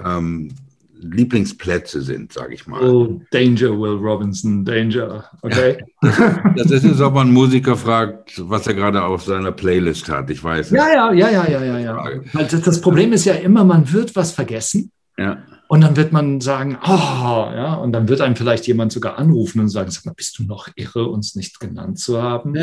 ähm, 0.05 0.51
Lieblingsplätze 0.99 2.03
sind, 2.03 2.33
sage 2.33 2.55
ich 2.55 2.67
mal. 2.67 2.83
Oh, 2.83 3.21
Danger, 3.31 3.79
Will 3.79 3.97
Robinson, 3.97 4.65
Danger. 4.65 5.25
Okay. 5.43 5.79
das 6.57 6.71
ist 6.71 6.85
jetzt, 6.85 7.01
ob 7.01 7.15
man 7.15 7.33
Musiker 7.33 7.77
fragt, 7.77 8.41
was 8.49 8.67
er 8.67 8.75
gerade 8.75 9.03
auf 9.03 9.23
seiner 9.23 9.53
Playlist 9.53 10.09
hat. 10.09 10.31
Ich 10.31 10.43
weiß. 10.43 10.71
Ja, 10.71 10.89
ja, 10.89 11.13
ja, 11.13 11.31
ja, 11.31 11.49
ja, 11.49 11.65
ja, 11.65 11.79
ja. 11.79 12.11
Das, 12.33 12.61
das 12.63 12.81
Problem 12.81 13.13
ist 13.13 13.25
ja 13.25 13.35
immer, 13.35 13.65
man 13.65 13.93
wird 13.93 14.17
was 14.17 14.33
vergessen. 14.33 14.91
Ja. 15.19 15.39
Und 15.69 15.81
dann 15.81 15.97
wird 15.97 16.13
man 16.13 16.41
sagen, 16.41 16.79
oh, 16.87 16.91
ja, 16.91 17.75
und 17.75 17.93
dann 17.93 18.09
wird 18.09 18.21
einem 18.21 18.37
vielleicht 18.37 18.67
jemand 18.69 18.93
sogar 18.93 19.19
anrufen 19.19 19.61
und 19.61 19.69
sagen, 19.69 19.91
sag 19.91 20.07
mal, 20.07 20.15
bist 20.15 20.39
du 20.39 20.45
noch 20.45 20.69
irre, 20.77 21.07
uns 21.09 21.35
nicht 21.35 21.59
genannt 21.59 21.99
zu 21.99 22.23
haben? 22.23 22.55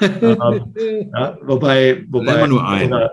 ähm, 0.00 0.74
ja, 1.14 1.38
wobei, 1.42 2.04
wobei. 2.08 2.34
Immer 2.34 2.46
nur 2.46 2.68
einen. 2.68 3.08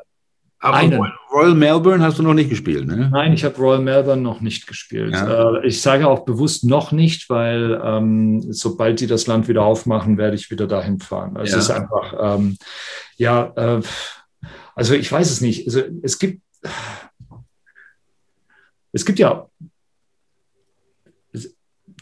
Aber 0.59 0.77
einen. 0.77 1.01
Royal 1.33 1.55
Melbourne 1.55 2.03
hast 2.03 2.19
du 2.19 2.23
noch 2.23 2.33
nicht 2.33 2.49
gespielt, 2.49 2.87
ne? 2.87 3.09
Nein, 3.11 3.33
ich 3.33 3.43
habe 3.43 3.55
Royal 3.57 3.81
Melbourne 3.81 4.21
noch 4.21 4.39
nicht 4.39 4.65
gespielt. 4.65 5.13
Ja. 5.13 5.57
Äh, 5.57 5.67
ich 5.67 5.81
sage 5.81 6.07
auch 6.07 6.23
bewusst 6.25 6.63
noch 6.63 6.91
nicht, 6.93 7.29
weil 7.29 7.81
ähm, 7.83 8.41
sobald 8.51 8.99
die 9.01 9.07
das 9.07 9.27
Land 9.27 9.49
wieder 9.49 9.63
aufmachen, 9.63 10.17
werde 10.17 10.35
ich 10.35 10.51
wieder 10.51 10.67
dahin 10.67 10.99
fahren. 10.99 11.35
Also 11.35 11.53
ja. 11.53 11.59
Es 11.59 11.65
ist 11.65 11.71
einfach, 11.71 12.37
ähm, 12.37 12.57
ja, 13.17 13.51
äh, 13.55 13.81
also 14.73 14.93
ich 14.93 15.11
weiß 15.11 15.29
es 15.31 15.41
nicht. 15.41 15.67
Also 15.67 15.81
es 16.01 16.17
gibt, 16.17 16.41
es 18.93 19.05
gibt 19.05 19.19
ja, 19.19 19.47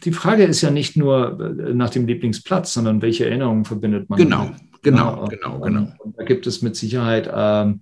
die 0.04 0.12
Frage 0.12 0.44
ist 0.44 0.62
ja 0.62 0.70
nicht 0.70 0.96
nur 0.96 1.40
äh, 1.40 1.74
nach 1.74 1.90
dem 1.90 2.06
Lieblingsplatz, 2.06 2.72
sondern 2.72 3.02
welche 3.02 3.26
Erinnerungen 3.26 3.64
verbindet 3.64 4.08
man. 4.08 4.18
Genau, 4.18 4.50
genau, 4.82 5.26
genau, 5.26 5.60
genau. 5.60 5.92
Und 5.98 6.18
da 6.18 6.24
gibt 6.24 6.46
es 6.46 6.62
mit 6.62 6.76
Sicherheit 6.76 7.30
ähm, 7.32 7.80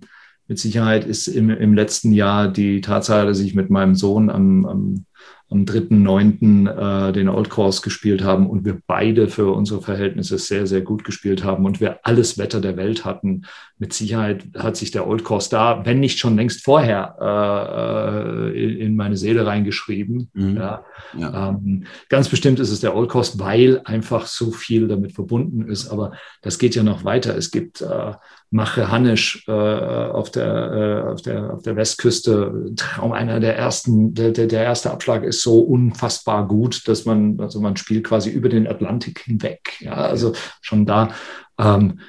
mit 0.51 0.59
Sicherheit 0.59 1.05
ist 1.05 1.27
im, 1.27 1.49
im 1.49 1.73
letzten 1.73 2.11
Jahr 2.11 2.49
die 2.49 2.81
Tatsache, 2.81 3.25
dass 3.25 3.39
ich 3.39 3.55
mit 3.55 3.69
meinem 3.69 3.95
Sohn 3.95 4.29
am, 4.29 4.65
am, 4.65 5.05
am 5.51 5.65
3.9. 5.65 7.09
Äh, 7.09 7.11
den 7.11 7.29
Old 7.29 7.49
Course 7.49 7.81
gespielt 7.81 8.23
haben 8.23 8.49
und 8.49 8.63
wir 8.65 8.79
beide 8.87 9.27
für 9.27 9.51
unsere 9.51 9.81
Verhältnisse 9.81 10.37
sehr, 10.37 10.65
sehr 10.65 10.81
gut 10.81 11.03
gespielt 11.03 11.43
haben 11.43 11.65
und 11.65 11.81
wir 11.81 11.99
alles 12.03 12.37
Wetter 12.37 12.61
der 12.61 12.77
Welt 12.77 13.03
hatten. 13.03 13.43
Mit 13.77 13.93
Sicherheit 13.93 14.45
hat 14.57 14.77
sich 14.77 14.91
der 14.91 15.07
Old 15.07 15.23
Course 15.23 15.49
da, 15.49 15.85
wenn 15.85 15.99
nicht 15.99 16.19
schon 16.19 16.37
längst 16.37 16.63
vorher, 16.63 17.15
äh, 17.19 18.63
in, 18.63 18.77
in, 18.77 18.95
meine 18.95 19.17
Seele 19.17 19.45
reingeschrieben. 19.45 20.29
Mhm. 20.33 20.55
Ja. 20.55 20.85
Ja. 21.17 21.49
Ähm, 21.49 21.85
ganz 22.07 22.29
bestimmt 22.29 22.59
ist 22.59 22.71
es 22.71 22.79
der 22.79 22.95
Old 22.95 23.09
Course, 23.09 23.37
weil 23.39 23.81
einfach 23.83 24.27
so 24.27 24.51
viel 24.51 24.87
damit 24.87 25.11
verbunden 25.11 25.69
ist. 25.69 25.89
Aber 25.89 26.13
das 26.41 26.59
geht 26.59 26.75
ja 26.75 26.83
noch 26.83 27.03
weiter. 27.03 27.35
Es 27.35 27.51
gibt 27.51 27.81
äh, 27.81 28.13
Mache 28.53 28.91
Hannisch 28.91 29.45
äh, 29.47 29.51
auf, 29.51 30.29
der, 30.29 31.05
äh, 31.07 31.11
auf, 31.11 31.21
der, 31.21 31.53
auf 31.53 31.63
der 31.63 31.77
Westküste. 31.77 32.73
Traum 32.75 33.13
einer 33.13 33.39
der 33.39 33.57
ersten, 33.57 34.13
der, 34.13 34.31
der, 34.31 34.47
der 34.47 34.63
erste 34.63 34.91
Abschlag 34.91 35.23
ist 35.23 35.41
so 35.41 35.59
unfassbar 35.61 36.47
gut, 36.47 36.87
dass 36.87 37.05
man, 37.05 37.39
also 37.39 37.61
man 37.61 37.77
spielt 37.77 38.03
quasi 38.05 38.29
über 38.29 38.49
den 38.49 38.67
Atlantik 38.67 39.19
hinweg. 39.19 39.77
Ja, 39.79 39.93
also 39.93 40.33
schon 40.61 40.85
da. 40.85 41.13
Ähm, 41.57 41.99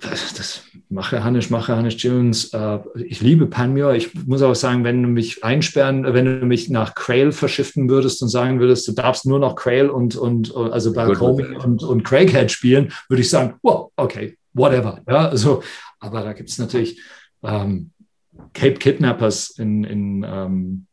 das 0.00 0.62
mache 0.88 1.22
Hannisch, 1.22 1.50
mache 1.50 1.76
Hannisch 1.76 2.02
Jones. 2.02 2.52
Äh, 2.54 2.78
ich 2.94 3.20
liebe 3.20 3.46
Panmure. 3.46 3.96
Ich 3.96 4.14
muss 4.26 4.42
auch 4.42 4.54
sagen, 4.54 4.84
wenn 4.84 5.02
du 5.02 5.08
mich 5.08 5.44
einsperren, 5.44 6.04
wenn 6.14 6.24
du 6.24 6.46
mich 6.46 6.70
nach 6.70 6.94
Quail 6.94 7.32
verschiften 7.32 7.88
würdest 7.90 8.22
und 8.22 8.28
sagen 8.28 8.60
würdest, 8.60 8.88
du 8.88 8.92
darfst 8.92 9.26
nur 9.26 9.38
noch 9.38 9.56
Quail 9.56 9.90
und, 9.90 10.16
und 10.16 10.54
also 10.56 10.92
Balcomi 10.92 11.44
und, 11.56 11.82
und 11.82 12.02
Craighead 12.04 12.50
spielen, 12.50 12.92
würde 13.08 13.20
ich 13.20 13.28
sagen, 13.28 13.54
wow, 13.62 13.90
okay, 13.96 14.38
whatever. 14.54 15.00
Ja, 15.06 15.28
also, 15.28 15.62
aber 16.00 16.22
da 16.22 16.32
gibt 16.32 16.48
es 16.48 16.58
natürlich 16.58 17.00
ähm, 17.42 17.92
Cape 18.54 18.74
Kidnappers 18.74 19.50
in, 19.50 19.84
in, 19.84 20.26
ähm, 20.28 20.86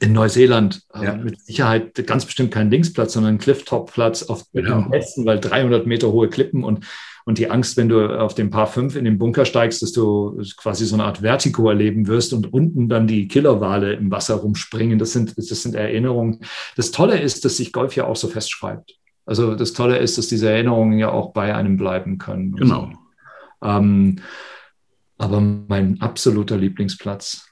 in 0.00 0.12
Neuseeland 0.12 0.82
äh, 0.94 1.04
ja. 1.04 1.16
mit 1.16 1.40
Sicherheit 1.40 1.94
ganz 2.06 2.24
bestimmt 2.24 2.52
kein 2.52 2.70
Linksplatz, 2.70 3.12
sondern 3.12 3.34
ein 3.34 3.38
Clifftop-Platz 3.38 4.24
auf 4.24 4.44
genau. 4.52 4.82
dem 4.82 4.92
Westen, 4.92 5.24
weil 5.26 5.40
300 5.40 5.86
Meter 5.86 6.12
hohe 6.12 6.28
Klippen 6.28 6.64
und, 6.64 6.84
und 7.24 7.38
die 7.38 7.50
Angst, 7.50 7.76
wenn 7.76 7.88
du 7.88 8.18
auf 8.18 8.34
dem 8.34 8.50
Paar 8.50 8.66
5 8.66 8.96
in 8.96 9.04
den 9.04 9.18
Bunker 9.18 9.44
steigst, 9.44 9.82
dass 9.82 9.92
du 9.92 10.42
quasi 10.56 10.86
so 10.86 10.94
eine 10.94 11.04
Art 11.04 11.18
Vertigo 11.18 11.68
erleben 11.68 12.06
wirst 12.06 12.32
und 12.32 12.52
unten 12.52 12.88
dann 12.88 13.06
die 13.06 13.28
Killerwale 13.28 13.92
im 13.94 14.10
Wasser 14.10 14.36
rumspringen. 14.36 14.98
Das 14.98 15.12
sind, 15.12 15.36
das 15.36 15.48
sind 15.62 15.74
Erinnerungen. 15.74 16.40
Das 16.76 16.90
Tolle 16.90 17.18
ist, 17.20 17.44
dass 17.44 17.56
sich 17.56 17.72
Golf 17.72 17.94
ja 17.96 18.06
auch 18.06 18.16
so 18.16 18.28
festschreibt. 18.28 18.96
Also 19.24 19.54
das 19.54 19.72
Tolle 19.72 19.98
ist, 19.98 20.18
dass 20.18 20.26
diese 20.26 20.50
Erinnerungen 20.50 20.98
ja 20.98 21.10
auch 21.10 21.32
bei 21.32 21.54
einem 21.54 21.76
bleiben 21.76 22.18
können. 22.18 22.56
Genau. 22.56 22.90
So. 22.90 23.01
Ähm, 23.62 24.20
aber 25.18 25.40
mein 25.40 26.00
absoluter 26.00 26.56
Lieblingsplatz. 26.56 27.48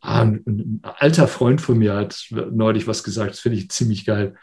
Ah, 0.00 0.22
ein, 0.22 0.42
ein, 0.46 0.80
alter 0.82 1.28
Freund 1.28 1.60
von 1.60 1.78
mir 1.78 1.94
hat 1.94 2.26
neulich 2.30 2.86
was 2.86 3.04
gesagt, 3.04 3.32
das 3.32 3.40
finde 3.40 3.58
ich 3.58 3.70
ziemlich 3.70 4.06
geil. 4.06 4.34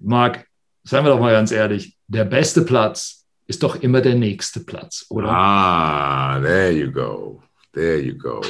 Marc, 0.00 0.46
seien 0.84 1.04
wir 1.04 1.10
doch 1.10 1.20
mal 1.20 1.32
ganz 1.32 1.52
ehrlich, 1.52 1.96
der 2.06 2.24
beste 2.24 2.62
Platz 2.62 3.26
ist 3.46 3.62
doch 3.62 3.76
immer 3.76 4.00
der 4.00 4.14
nächste 4.14 4.60
Platz, 4.60 5.06
oder? 5.08 5.30
Ah, 5.30 6.40
there 6.40 6.70
you 6.70 6.92
go. 6.92 7.42
There 7.72 8.00
you 8.00 8.16
go. 8.16 8.42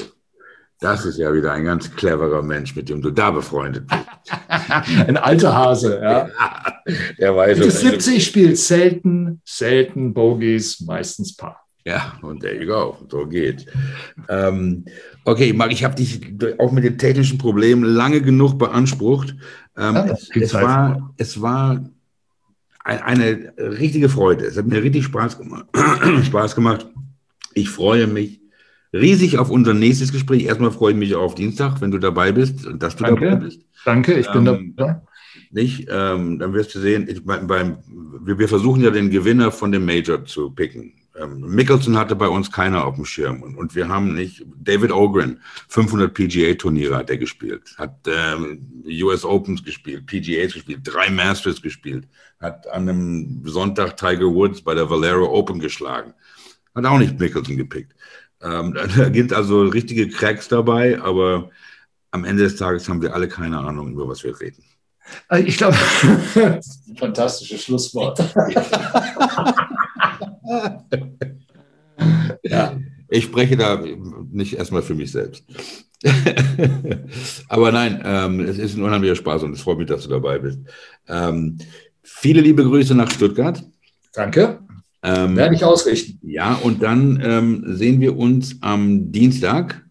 Das 0.83 1.05
ist 1.05 1.17
ja 1.17 1.33
wieder 1.33 1.53
ein 1.53 1.65
ganz 1.65 1.95
cleverer 1.95 2.43
Mensch, 2.43 2.75
mit 2.75 2.89
dem 2.89 3.01
du 3.01 3.13
da 3.13 3.31
befreundet 3.31 3.87
bist. 3.87 4.03
ein 5.07 5.17
alter 5.17 5.55
Hase, 5.55 6.01
ja. 6.03 6.29
ja 6.29 6.73
der 7.19 7.37
weiß. 7.37 7.59
Mitte 7.59 7.71
70 7.71 8.27
spielt 8.27 8.59
selten, 8.59 9.41
selten 9.45 10.13
Bogies, 10.13 10.81
meistens 10.81 11.37
Paar. 11.37 11.61
Ja, 11.85 12.19
und 12.23 12.41
there 12.41 12.61
you 12.61 12.67
go, 12.67 12.97
so 13.09 13.27
geht. 13.27 13.67
Ähm, 14.29 14.85
okay, 15.25 15.53
Marc, 15.53 15.73
ich 15.73 15.85
habe 15.85 15.95
dich 15.95 16.21
auch 16.59 16.73
mit 16.73 16.83
den 16.83 16.99
technischen 16.99 17.39
Problemen 17.39 17.85
lange 17.85 18.21
genug 18.21 18.59
beansprucht. 18.59 19.37
Ähm, 19.77 19.95
ja, 19.95 20.07
es, 20.07 20.31
es, 20.35 20.55
war, 20.55 21.15
es 21.17 21.41
war 21.41 21.81
eine 22.85 23.53
richtige 23.57 24.09
Freude. 24.09 24.47
Es 24.47 24.57
hat 24.57 24.67
mir 24.67 24.83
richtig 24.83 25.05
Spaß 25.05 25.39
gemacht. 25.39 25.67
Spaß 26.25 26.57
gemacht. 26.57 26.89
Ich 27.55 27.69
freue 27.69 28.09
mich 28.09 28.42
riesig 28.93 29.39
auf 29.39 29.51
unser 29.51 29.75
nächstes 29.75 30.13
Gespräch. 30.13 30.45
Erstmal 30.45 30.71
freue 30.71 30.93
ich 30.93 30.99
mich 30.99 31.15
auf 31.15 31.35
Dienstag, 31.35 31.81
wenn 31.81 31.91
du 31.91 31.99
dabei 31.99 32.33
bist 32.33 32.67
und 32.67 32.83
dass 32.83 32.97
du 32.97 33.05
Danke. 33.05 33.31
dabei 33.31 33.45
bist. 33.45 33.61
Danke, 33.85 34.15
ich 34.15 34.31
bin 34.31 34.47
ähm, 34.47 34.75
dabei. 34.77 35.01
Nicht? 35.51 35.87
Ähm, 35.91 36.39
dann 36.39 36.55
wirst 36.55 36.75
du 36.75 36.81
sehen, 36.81 37.07
ich, 37.09 37.25
beim, 37.25 37.47
beim, 37.47 37.79
wir, 38.23 38.39
wir, 38.39 38.49
versuchen 38.49 38.83
ja 38.83 38.91
den 38.91 39.11
Gewinner 39.11 39.51
von 39.51 39.73
dem 39.73 39.85
Major 39.85 40.25
zu 40.25 40.51
picken. 40.51 40.95
Ähm, 41.15 41.41
Mickelson 41.41 41.99
hatte 41.99 42.17
bei 42.17 42.29
uns 42.29 42.51
keiner 42.51 42.87
auf 42.87 42.95
dem 42.95 43.05
Schirm 43.05 43.43
und, 43.43 43.57
und 43.57 43.75
wir 43.75 43.89
haben 43.89 44.15
nicht, 44.15 44.47
David 44.57 44.93
Ogren, 44.93 45.41
500 45.69 46.13
PGA-Turniere 46.15 46.97
hat 46.97 47.11
er 47.11 47.19
gespielt, 47.19 47.75
hat 47.77 47.97
ähm, 48.07 48.83
US 49.03 49.25
Opens 49.25 49.63
gespielt, 49.63 50.07
PGAs 50.07 50.55
gespielt, 50.55 50.81
drei 50.85 51.11
Masters 51.11 51.61
gespielt, 51.61 52.09
hat 52.41 52.67
an 52.69 52.89
einem 52.89 53.43
Sonntag 53.45 53.99
Tiger 53.99 54.33
Woods 54.33 54.63
bei 54.63 54.75
der 54.75 54.89
Valero 54.89 55.27
Open 55.27 55.61
geschlagen, 55.61 56.15
hat 56.75 56.87
auch 56.87 56.99
nicht 56.99 57.21
Mickelson 57.21 57.59
gepickt. 57.59 57.95
Ähm, 58.43 58.75
da 58.97 59.13
sind 59.13 59.33
also 59.33 59.63
richtige 59.63 60.09
Cracks 60.09 60.49
dabei, 60.49 61.01
aber 61.01 61.51
am 62.11 62.25
Ende 62.25 62.43
des 62.43 62.57
Tages 62.57 62.89
haben 62.89 63.03
wir 63.03 63.15
alle 63.15 63.29
keine 63.29 63.59
Ahnung, 63.59 63.93
über 63.93 64.09
was 64.09 64.25
wir 64.25 64.39
reden. 64.39 64.65
Äh, 65.31 65.43
ich 65.43 65.57
glaube, 65.57 65.77
fantastisches 66.97 67.65
Schlusswort. 67.65 68.19
ja, 72.43 72.77
ich 73.09 73.25
spreche 73.25 73.57
da 73.57 73.83
nicht 74.31 74.55
erstmal 74.55 74.83
für 74.83 74.95
mich 74.95 75.11
selbst. 75.13 75.45
aber 77.49 77.71
nein, 77.71 78.03
ähm, 78.05 78.41
es 78.41 78.59
ist 78.59 78.77
ein 78.77 78.83
unheimlicher 78.83 79.15
Spaß 79.17 79.45
und 79.45 79.53
es 79.53 79.63
freut 79.63 79.79
mich, 79.79 79.87
dass 79.87 80.03
du 80.03 80.11
dabei 80.11 80.39
bist. 80.39 80.59
Ähm, 81.09 81.59
viele 82.03 82.41
liebe 82.41 82.65
Grüße 82.65 82.95
nach 82.95 83.11
Stuttgart. 83.11 83.63
Danke. 84.13 84.59
Ähm, 85.03 85.37
Werde 85.37 85.55
ich 85.55 85.65
ausrichten. 85.65 86.19
Ja, 86.23 86.55
und 86.55 86.83
dann 86.83 87.21
ähm, 87.25 87.65
sehen 87.67 88.01
wir 88.01 88.17
uns 88.17 88.57
am 88.61 89.11
Dienstag. 89.11 89.85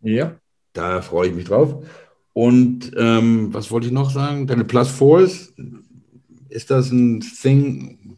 Ja. 0.00 0.36
Da 0.72 1.02
freue 1.02 1.28
ich 1.28 1.34
mich 1.34 1.44
drauf. 1.44 1.84
Und 2.32 2.92
ähm, 2.96 3.52
was 3.52 3.70
wollte 3.70 3.86
ich 3.86 3.92
noch 3.92 4.10
sagen? 4.10 4.46
Deine 4.46 4.64
Plus 4.64 4.88
Fours, 4.88 5.52
ist 6.48 6.70
das 6.70 6.90
ein 6.90 7.20
Thing 7.20 8.16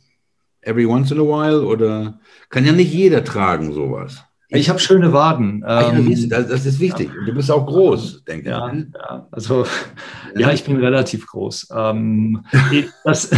every 0.62 0.86
once 0.86 1.11
in 1.11 1.18
a 1.18 1.22
while 1.22 1.64
oder 1.64 2.18
kann 2.49 2.64
ja 2.64 2.72
nicht 2.72 2.92
jeder 2.92 3.24
tragen 3.24 3.72
sowas? 3.72 4.22
Ich 4.49 4.68
habe 4.68 4.78
schöne 4.78 5.12
Waden. 5.12 5.64
Ähm, 5.66 6.28
das, 6.28 6.49
das, 6.49 6.66
ist 6.66 6.78
wichtig. 6.78 7.09
Ja. 7.09 7.26
Du 7.26 7.34
bist 7.34 7.51
auch 7.51 7.66
groß, 7.66 8.24
denke 8.24 8.51
ja, 8.51 8.72
ich. 8.72 8.86
Ja, 8.94 9.26
also 9.32 9.64
ja. 10.34 10.40
ja, 10.40 10.53
ich 10.53 10.62
bin 10.62 10.76
relativ 10.76 11.26
groß. 11.26 11.68
Ähm, 11.74 12.44
das, 13.05 13.30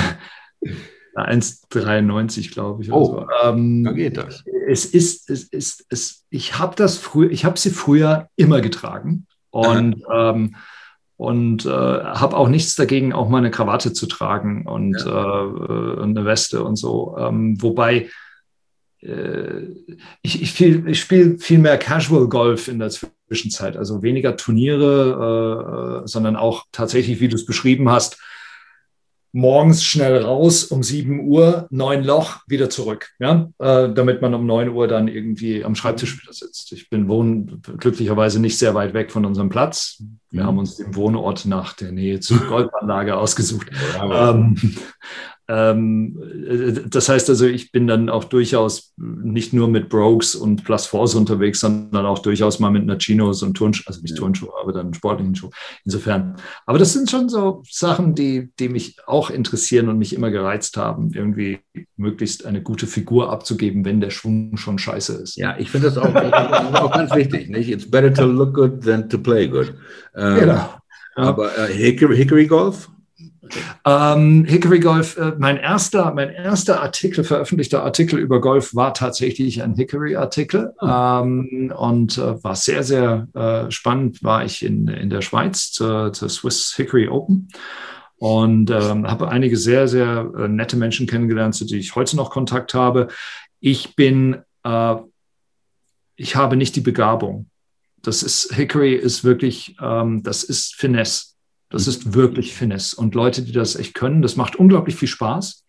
1,93, 1.15 2.53
glaube 2.53 2.83
ich. 2.83 2.93
Oh, 2.93 3.05
so. 3.05 3.27
ähm, 3.43 3.85
da 3.85 3.93
geht 3.93 4.17
das. 4.17 4.45
Es 4.69 4.85
ist, 4.85 5.31
es 5.31 5.45
ist, 5.45 5.87
es, 5.89 6.25
ich 6.31 6.59
habe 6.59 6.77
das 6.77 6.99
früher, 6.99 7.31
ich 7.31 7.45
habe 7.45 7.59
sie 7.59 7.71
früher 7.71 8.29
immer 8.37 8.61
getragen 8.61 9.27
und, 9.51 10.03
ähm, 10.13 10.57
und 11.17 11.67
äh, 11.67 11.71
habe 11.71 12.37
auch 12.37 12.49
nichts 12.49 12.77
dagegen, 12.77 13.13
auch 13.13 13.29
mal 13.29 13.39
eine 13.39 13.51
Krawatte 13.51 13.93
zu 13.93 14.07
tragen 14.07 14.67
und 14.67 14.97
ja. 15.05 15.45
äh, 15.45 16.03
eine 16.03 16.25
Weste 16.25 16.63
und 16.63 16.77
so. 16.77 17.17
Ähm, 17.19 17.61
wobei 17.61 18.09
äh, 19.01 19.63
ich, 20.23 20.43
ich, 20.43 20.61
ich 20.61 21.01
spiele 21.01 21.39
viel 21.39 21.59
mehr 21.59 21.79
Casual 21.79 22.29
Golf 22.29 22.69
in 22.69 22.79
der 22.79 22.91
Zwischenzeit, 22.91 23.77
also 23.77 24.03
weniger 24.03 24.37
Turniere, 24.37 26.03
äh, 26.05 26.09
sondern 26.09 26.37
auch 26.37 26.65
tatsächlich, 26.73 27.21
wie 27.21 27.29
du 27.29 27.37
es 27.37 27.47
beschrieben 27.47 27.89
hast, 27.89 28.21
morgens 29.33 29.85
schnell 29.85 30.23
raus 30.23 30.65
um 30.65 30.83
7 30.83 31.29
Uhr, 31.29 31.67
neun 31.71 32.03
Loch, 32.03 32.41
wieder 32.47 32.71
zurück, 32.71 33.11
ja, 33.19 33.51
äh, 33.59 33.93
damit 33.93 34.23
man 34.23 34.35
um 34.35 34.47
9 34.47 34.71
Uhr 34.71 34.89
dann 34.89 35.09
irgendwie 35.09 35.65
am 35.65 35.75
Schreibtisch 35.75 36.21
wieder 36.23 36.33
sitzt. 36.33 36.73
Ich 36.73 36.89
bin 36.91 37.09
wohne 37.09 37.61
glücklicherweise 37.79 38.41
nicht 38.41 38.59
sehr 38.59 38.75
weit 38.75 38.95
weg 38.95 39.11
von 39.13 39.25
unserem 39.25 39.49
Platz. 39.49 40.03
Wir 40.31 40.43
mhm. 40.43 40.47
haben 40.47 40.59
uns 40.59 40.77
den 40.77 40.95
Wohnort 40.95 41.47
nach 41.47 41.75
der 41.75 41.93
Nähe 41.93 42.21
zur 42.21 42.39
Golfanlage 42.49 43.17
ausgesucht. 43.17 43.69
Ähm, 44.01 44.11
ähm, 44.13 44.57
äh, 44.57 44.81
das 45.51 47.09
heißt 47.09 47.31
also, 47.31 47.47
ich 47.47 47.73
bin 47.73 47.87
dann 47.87 48.11
auch 48.11 48.25
durchaus 48.25 48.93
nicht 48.99 49.55
nur 49.55 49.67
mit 49.67 49.89
Brokes 49.89 50.35
und 50.35 50.63
Plus 50.63 50.85
Fours 50.85 51.15
unterwegs, 51.15 51.61
sondern 51.61 52.05
auch 52.05 52.19
durchaus 52.19 52.59
mal 52.61 52.71
mit 52.71 52.83
einer 52.83 52.99
Chinos 52.99 53.43
und 53.43 53.55
Turnschuhe, 53.55 53.87
also 53.87 54.03
nicht 54.03 54.11
ja. 54.13 54.19
Turnschuhe, 54.19 54.51
aber 54.61 54.75
dann 54.75 54.93
sportlichen 54.93 55.35
Schuh. 55.35 55.49
Insofern. 55.87 56.37
Aber 56.67 56.79
das 56.79 56.93
sind 56.93 57.11
schon 57.11 57.31
so 57.31 57.63
Sachen, 57.67 58.15
die, 58.15 58.51
die 58.59 58.69
mich 58.69 58.99
auch 59.07 59.31
interessieren 59.31 59.89
und 59.89 59.97
mich 59.97 60.15
immer 60.15 60.31
gereizt 60.31 60.77
haben, 60.77 61.13
irgendwie 61.15 61.61
möglichst 61.97 62.45
eine 62.45 62.63
gute 62.63 62.87
Figur 62.87 63.33
abzugeben, 63.33 63.87
wenn 63.87 64.03
der 64.03 64.11
Schwung 64.11 64.59
schon 64.59 64.79
scheiße 64.79 65.15
ist. 65.15 65.37
Ja, 65.37 65.57
ich 65.59 65.71
finde 65.71 65.87
das, 65.87 65.97
auch, 65.97 66.15
auch 66.15 66.93
ganz 66.93 67.15
wichtig. 67.15 67.49
Nicht? 67.49 67.71
It's 67.71 67.91
better 67.91 68.13
to 68.13 68.27
look 68.27 68.53
good 68.53 68.85
than 68.85 69.09
to 69.09 69.17
play 69.17 69.49
good. 69.49 69.73
Ähm, 70.15 70.41
genau. 70.41 70.75
Aber 71.17 71.57
äh, 71.57 71.73
Hickory, 71.73 72.19
Hickory 72.19 72.47
Golf? 72.47 72.91
Ähm, 73.85 74.45
Hickory 74.45 74.81
Golf, 74.81 75.17
äh, 75.17 75.33
mein 75.39 75.57
erster, 75.57 76.13
mein 76.15 76.31
erster 76.31 76.83
Artikel, 76.83 77.25
veröffentlichter 77.25 77.83
Artikel 77.83 78.19
über 78.19 78.41
Golf 78.41 78.75
war 78.75 78.95
tatsächlich 78.95 79.63
ein 79.63 79.75
Hickory-Artikel 79.75 80.73
ah. 80.79 81.23
ähm, 81.23 81.73
und 81.77 82.19
äh, 82.19 82.43
war 82.43 82.57
sehr, 82.57 82.83
sehr 82.83 83.29
äh, 83.35 83.71
spannend. 83.71 84.23
War 84.23 84.45
ich 84.45 84.65
in, 84.65 84.89
in 84.89 85.11
der 85.11 85.23
Schweiz 85.23 85.73
zur, 85.73 86.13
zur 86.13 86.29
Swiss 86.29 86.75
Hickory 86.77 87.09
Open 87.09 87.49
und 88.19 88.71
ähm, 88.71 89.07
habe 89.09 89.29
einige 89.29 89.57
sehr, 89.57 89.89
sehr 89.89 90.31
äh, 90.37 90.49
nette 90.49 90.77
Menschen 90.77 91.07
kennengelernt, 91.07 91.55
zu 91.55 91.65
denen 91.65 91.81
ich 91.81 91.95
heute 91.95 92.17
noch 92.17 92.31
Kontakt 92.31 92.75
habe. 92.75 93.09
Ich 93.61 93.95
bin, 93.95 94.43
äh, 94.65 94.97
ich 96.17 96.37
habe 96.37 96.57
nicht 96.57 96.75
die 96.77 96.81
Begabung. 96.81 97.49
Das 98.03 98.23
ist, 98.23 98.55
Hickory 98.55 98.95
ist 98.95 99.25
wirklich, 99.25 99.77
ähm, 99.81 100.23
das 100.23 100.43
ist 100.43 100.75
Finesse. 100.75 101.35
Das 101.71 101.87
ist 101.87 102.15
wirklich 102.15 102.55
Finesse. 102.55 102.97
Und 102.97 103.15
Leute, 103.15 103.43
die 103.43 103.53
das 103.53 103.77
echt 103.77 103.95
können, 103.95 104.23
das 104.23 104.37
macht 104.37 104.57
unglaublich 104.57 104.97
viel 104.97 105.09
Spaß. 105.09 105.65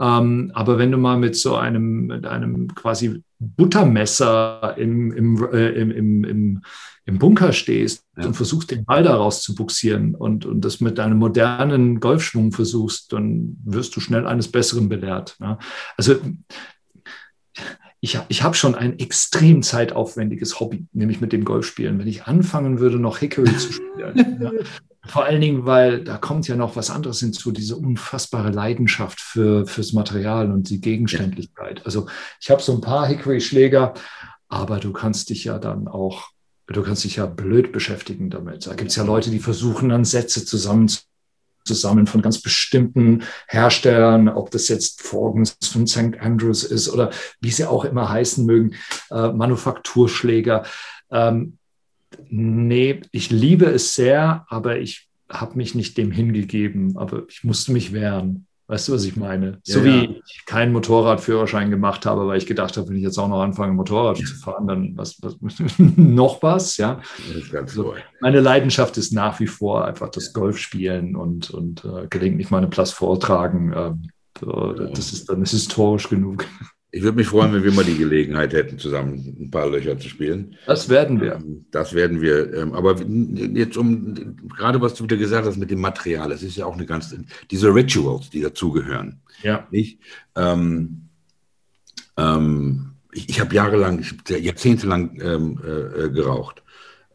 Ähm, 0.00 0.50
aber 0.54 0.78
wenn 0.78 0.90
du 0.90 0.98
mal 0.98 1.18
mit 1.18 1.36
so 1.36 1.56
einem, 1.56 2.06
mit 2.06 2.26
einem 2.26 2.74
quasi 2.74 3.22
Buttermesser 3.38 4.74
im, 4.78 5.12
im, 5.12 5.48
äh, 5.52 5.68
im, 5.70 5.90
im, 5.90 6.24
im, 6.24 6.62
im, 7.04 7.18
Bunker 7.18 7.52
stehst 7.52 8.04
ja. 8.16 8.26
und 8.26 8.34
versuchst, 8.34 8.70
den 8.70 8.84
Ball 8.84 9.02
daraus 9.02 9.42
zu 9.42 9.54
buxieren 9.54 10.14
und, 10.14 10.46
und 10.46 10.64
das 10.64 10.80
mit 10.80 10.98
deinem 10.98 11.18
modernen 11.18 12.00
Golfschwung 12.00 12.52
versuchst, 12.52 13.12
dann 13.12 13.58
wirst 13.64 13.94
du 13.94 14.00
schnell 14.00 14.26
eines 14.26 14.50
Besseren 14.50 14.88
belehrt. 14.88 15.36
Ne? 15.38 15.58
Also 15.98 16.16
ich, 18.00 18.18
ich 18.28 18.42
habe 18.42 18.54
schon 18.54 18.74
ein 18.74 18.98
extrem 18.98 19.62
zeitaufwendiges 19.62 20.58
Hobby, 20.58 20.86
nämlich 20.92 21.20
mit 21.20 21.32
dem 21.32 21.44
Golfspielen. 21.44 21.98
Wenn 21.98 22.06
ich 22.06 22.24
anfangen 22.24 22.80
würde, 22.80 22.98
noch 22.98 23.18
Hickory 23.18 23.56
zu 23.56 23.72
spielen, 23.72 24.38
ja, 24.40 24.50
vor 25.06 25.24
allen 25.24 25.40
Dingen, 25.40 25.66
weil 25.66 26.04
da 26.04 26.18
kommt 26.18 26.46
ja 26.46 26.56
noch 26.56 26.76
was 26.76 26.90
anderes 26.90 27.20
hinzu, 27.20 27.52
diese 27.52 27.76
unfassbare 27.76 28.50
Leidenschaft 28.50 29.20
für, 29.20 29.66
fürs 29.66 29.92
Material 29.92 30.52
und 30.52 30.68
die 30.68 30.80
Gegenständlichkeit. 30.80 31.84
Also 31.84 32.06
ich 32.40 32.50
habe 32.50 32.62
so 32.62 32.72
ein 32.72 32.80
paar 32.80 33.06
Hickory-Schläger, 33.06 33.94
aber 34.48 34.78
du 34.78 34.92
kannst 34.92 35.30
dich 35.30 35.44
ja 35.44 35.58
dann 35.58 35.88
auch, 35.88 36.28
du 36.66 36.82
kannst 36.82 37.04
dich 37.04 37.16
ja 37.16 37.26
blöd 37.26 37.72
beschäftigen 37.72 38.30
damit. 38.30 38.66
Da 38.66 38.74
gibt 38.74 38.90
es 38.90 38.96
ja 38.96 39.04
Leute, 39.04 39.30
die 39.30 39.38
versuchen 39.38 39.88
dann 39.88 40.04
Sätze 40.04 40.44
zusammen 40.44 40.90
zusammen 41.64 42.06
von 42.06 42.22
ganz 42.22 42.40
bestimmten 42.40 43.22
Herstellern, 43.48 44.28
ob 44.28 44.50
das 44.50 44.68
jetzt 44.68 45.02
Forgens 45.02 45.56
von 45.62 45.86
St. 45.86 46.18
Andrews 46.20 46.64
ist 46.64 46.88
oder 46.88 47.10
wie 47.40 47.50
sie 47.50 47.64
auch 47.64 47.84
immer 47.84 48.08
heißen 48.08 48.44
mögen, 48.46 48.74
äh, 49.10 49.32
Manufakturschläger. 49.32 50.64
Ähm, 51.10 51.58
nee, 52.28 53.00
ich 53.12 53.30
liebe 53.30 53.66
es 53.66 53.94
sehr, 53.94 54.46
aber 54.48 54.78
ich 54.78 55.08
habe 55.28 55.56
mich 55.56 55.74
nicht 55.74 55.96
dem 55.96 56.10
hingegeben, 56.10 56.96
aber 56.96 57.24
ich 57.28 57.44
musste 57.44 57.72
mich 57.72 57.92
wehren. 57.92 58.46
Weißt 58.70 58.86
du, 58.86 58.92
was 58.92 59.02
ich 59.02 59.16
meine? 59.16 59.58
Ja, 59.64 59.74
so 59.74 59.84
wie 59.84 60.04
ja. 60.04 60.10
ich 60.24 60.46
keinen 60.46 60.72
Motorradführerschein 60.72 61.70
gemacht 61.70 62.06
habe, 62.06 62.28
weil 62.28 62.38
ich 62.38 62.46
gedacht 62.46 62.76
habe, 62.76 62.88
wenn 62.88 62.94
ich 62.94 63.02
jetzt 63.02 63.18
auch 63.18 63.26
noch 63.26 63.42
anfange, 63.42 63.72
Motorrad 63.72 64.18
zu 64.18 64.36
fahren, 64.36 64.68
dann 64.68 64.96
was, 64.96 65.20
was 65.20 65.36
noch 65.78 66.40
was, 66.44 66.76
ja. 66.76 67.00
Also, 67.52 67.94
meine 68.20 68.38
Leidenschaft 68.38 68.96
ist 68.96 69.12
nach 69.12 69.40
wie 69.40 69.48
vor 69.48 69.86
einfach 69.86 70.08
das 70.10 70.32
Golfspielen 70.32 71.16
und, 71.16 71.50
und 71.50 71.84
äh, 71.84 72.06
gelegentlich 72.08 72.52
mal 72.52 72.58
eine 72.58 72.68
Plus 72.68 72.92
vortragen. 72.92 73.72
Ähm, 73.76 74.10
das 74.94 75.12
ist 75.12 75.28
dann 75.28 75.42
ist 75.42 75.50
historisch 75.50 76.08
genug. 76.08 76.46
Ich 76.92 77.02
würde 77.02 77.16
mich 77.16 77.28
freuen, 77.28 77.52
wenn 77.52 77.62
wir 77.62 77.72
mal 77.72 77.84
die 77.84 77.96
Gelegenheit 77.96 78.52
hätten, 78.52 78.78
zusammen 78.78 79.36
ein 79.40 79.50
paar 79.50 79.70
Löcher 79.70 79.96
zu 79.98 80.08
spielen. 80.08 80.56
Das 80.66 80.88
werden 80.88 81.20
wir. 81.20 81.36
Ähm, 81.36 81.66
das 81.70 81.94
werden 81.94 82.20
wir. 82.20 82.52
Ähm, 82.52 82.72
aber 82.72 82.96
jetzt 83.00 83.76
um 83.76 84.36
gerade 84.48 84.80
was 84.80 84.94
du 84.94 85.04
wieder 85.04 85.16
gesagt 85.16 85.46
hast 85.46 85.56
mit 85.56 85.70
dem 85.70 85.80
Material, 85.80 86.32
es 86.32 86.42
ist 86.42 86.56
ja 86.56 86.66
auch 86.66 86.74
eine 86.74 86.86
ganz 86.86 87.14
diese 87.50 87.72
Rituals, 87.72 88.30
die 88.30 88.40
dazugehören. 88.40 89.20
Ja. 89.42 89.68
Nicht? 89.70 90.00
Ähm, 90.34 91.08
ähm, 92.16 92.90
ich, 93.12 93.28
ich 93.28 93.40
habe 93.40 93.54
jahrelang, 93.54 94.04
jahrzehntelang 94.28 95.20
ähm, 95.20 95.60
äh, 95.64 96.08
geraucht. 96.10 96.62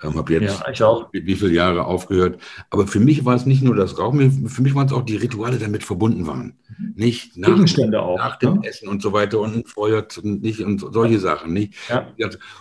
Ähm, 0.04 0.16
habe 0.16 0.34
jetzt 0.34 0.60
ja, 0.60 0.72
ich 0.72 0.84
auch. 0.84 1.08
wie 1.14 1.36
viele 1.36 1.54
Jahre 1.54 1.86
aufgehört. 1.86 2.39
Aber 2.70 2.86
für 2.86 3.00
mich 3.00 3.24
war 3.24 3.36
es 3.36 3.46
nicht 3.46 3.64
nur 3.64 3.76
das 3.76 3.98
Rauchen, 3.98 4.50
für 4.50 4.62
mich 4.62 4.76
waren 4.76 4.88
es 4.88 4.93
auch 4.93 5.04
die 5.04 5.16
Rituale, 5.16 5.58
die 5.58 5.64
damit 5.64 5.84
verbunden 5.84 6.28
waren. 6.28 6.58
Nicht 6.96 7.38
nach, 7.38 7.50
Gegenstände 7.50 8.02
auch, 8.02 8.18
nach 8.18 8.38
dem 8.38 8.62
ja? 8.62 8.70
Essen 8.70 8.89
und 8.89 9.02
so 9.02 9.14
weiter 9.14 9.39
und 9.39 9.56
ein 9.56 9.66
Feuer 9.66 10.06
nicht 10.24 10.60
und 10.60 10.86
solche 10.91 11.20
Sachen. 11.20 11.54
Nicht? 11.54 11.74
Ja. 11.88 12.08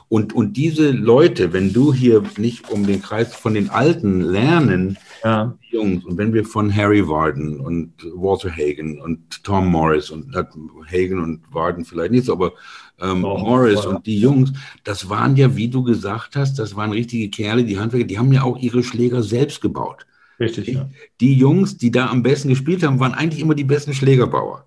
Und, 0.09 0.33
und 0.33 0.57
diese 0.57 0.93
Leute, 0.93 1.53
wenn 1.53 1.73
du 1.73 1.93
hier 1.93 2.23
nicht 2.39 2.71
um 2.71 2.87
den 2.87 3.03
Kreis 3.03 3.35
von 3.35 3.55
den 3.55 3.71
Alten 3.71 4.21
lernen, 4.21 4.97
ja. 5.25 5.57
Jungs, 5.71 6.05
und 6.05 6.19
wenn 6.19 6.33
wir 6.35 6.45
von 6.45 6.75
Harry 6.75 7.09
Warden 7.09 7.59
und 7.59 7.95
Walter 8.15 8.51
Hagen 8.51 9.01
und 9.01 9.43
Tom 9.43 9.67
Morris 9.67 10.11
und 10.11 10.35
Hagen 10.37 11.19
und 11.19 11.41
Warden 11.53 11.85
vielleicht 11.85 12.13
nicht 12.13 12.27
so, 12.27 12.33
aber 12.33 12.53
ähm, 13.01 13.25
oh, 13.25 13.39
Morris 13.39 13.81
voll. 13.81 13.97
und 13.97 14.07
die 14.07 14.21
Jungs, 14.21 14.53
das 14.85 15.09
waren 15.09 15.37
ja, 15.37 15.57
wie 15.57 15.69
du 15.69 15.83
gesagt 15.83 16.37
hast, 16.37 16.59
das 16.59 16.77
waren 16.77 16.93
richtige 16.93 17.29
Kerle, 17.31 17.65
die 17.65 17.79
Handwerker, 17.79 18.07
die 18.07 18.19
haben 18.19 18.33
ja 18.33 18.43
auch 18.43 18.59
ihre 18.59 18.83
Schläger 18.83 19.23
selbst 19.23 19.61
gebaut. 19.61 20.07
Richtig, 20.39 20.67
die, 20.67 20.73
ja. 20.73 20.89
Die 21.21 21.35
Jungs, 21.35 21.77
die 21.77 21.91
da 21.91 22.09
am 22.09 22.23
besten 22.23 22.49
gespielt 22.49 22.83
haben, 22.83 23.01
waren 23.01 23.15
eigentlich 23.15 23.41
immer 23.41 23.55
die 23.55 23.65
besten 23.65 23.95
Schlägerbauer. 23.95 24.65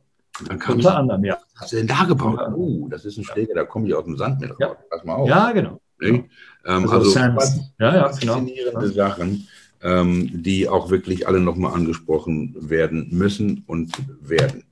dann 0.47 0.59
kam 0.59 0.75
Unter 0.75 0.97
anderem, 0.97 1.23
ja. 1.23 1.38
Was 1.53 1.63
hast 1.63 1.71
du 1.73 1.75
denn 1.78 1.88
da 1.88 2.03
gebaut? 2.03 2.39
Oh, 2.53 2.57
uh, 2.57 2.89
das 2.89 3.05
ist 3.05 3.17
ein 3.17 3.23
Schläger, 3.23 3.53
da 3.53 3.65
komme 3.65 3.88
ich 3.88 3.93
aus 3.93 4.05
dem 4.05 4.17
Sand 4.17 4.39
mit 4.39 4.51
raus. 4.51 4.57
Ja. 4.59 4.75
Pass 4.89 5.03
mal 5.03 5.15
auf. 5.15 5.30
Ja, 5.30 5.51
genau. 5.51 5.82
genau. 5.97 6.23
Ähm, 6.65 6.89
also, 6.89 7.19
also 7.19 7.61
ja, 7.80 7.95
ja, 7.95 8.11
genau. 8.19 8.34
faszinierende 8.34 8.80
genau. 8.80 8.93
Sachen, 8.93 9.47
ähm, 9.82 10.30
die 10.34 10.67
auch 10.67 10.89
wirklich 10.89 11.28
alle 11.28 11.39
nochmal 11.39 11.73
angesprochen 11.73 12.55
werden 12.57 13.07
müssen 13.11 13.63
und 13.67 13.91
werden. 14.21 14.63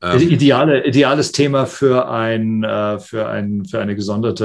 Ähm, 0.00 0.20
Ideale, 0.20 0.86
ideales 0.86 1.32
Thema 1.32 1.66
für 1.66 2.08
ein, 2.08 2.62
äh, 2.62 3.00
für 3.00 3.28
ein, 3.28 3.64
für 3.64 3.80
eine 3.80 3.96
gesonderte, 3.96 4.44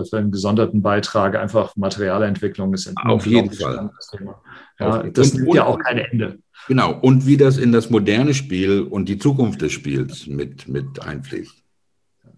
äh, 0.00 0.08
für 0.08 0.18
einen 0.18 0.32
gesonderten 0.32 0.82
Beitrag. 0.82 1.36
Einfach 1.36 1.76
Materialentwicklung 1.76 2.74
ist 2.74 2.88
ein 2.88 2.96
auf 3.06 3.24
jeden 3.24 3.52
Fall. 3.52 3.90
Thema. 4.10 4.42
Ja, 4.80 5.04
das 5.04 5.30
und, 5.30 5.42
nimmt 5.42 5.54
ja 5.54 5.66
auch 5.66 5.78
kein 5.78 5.98
Ende. 5.98 6.38
Genau. 6.66 6.98
Und 6.98 7.24
wie 7.24 7.36
das 7.36 7.56
in 7.56 7.70
das 7.70 7.88
moderne 7.90 8.34
Spiel 8.34 8.82
und 8.82 9.08
die 9.08 9.18
Zukunft 9.18 9.62
des 9.62 9.70
Spiels 9.70 10.26
mit, 10.26 10.66
mit 10.66 11.00
einfließt. 11.00 11.54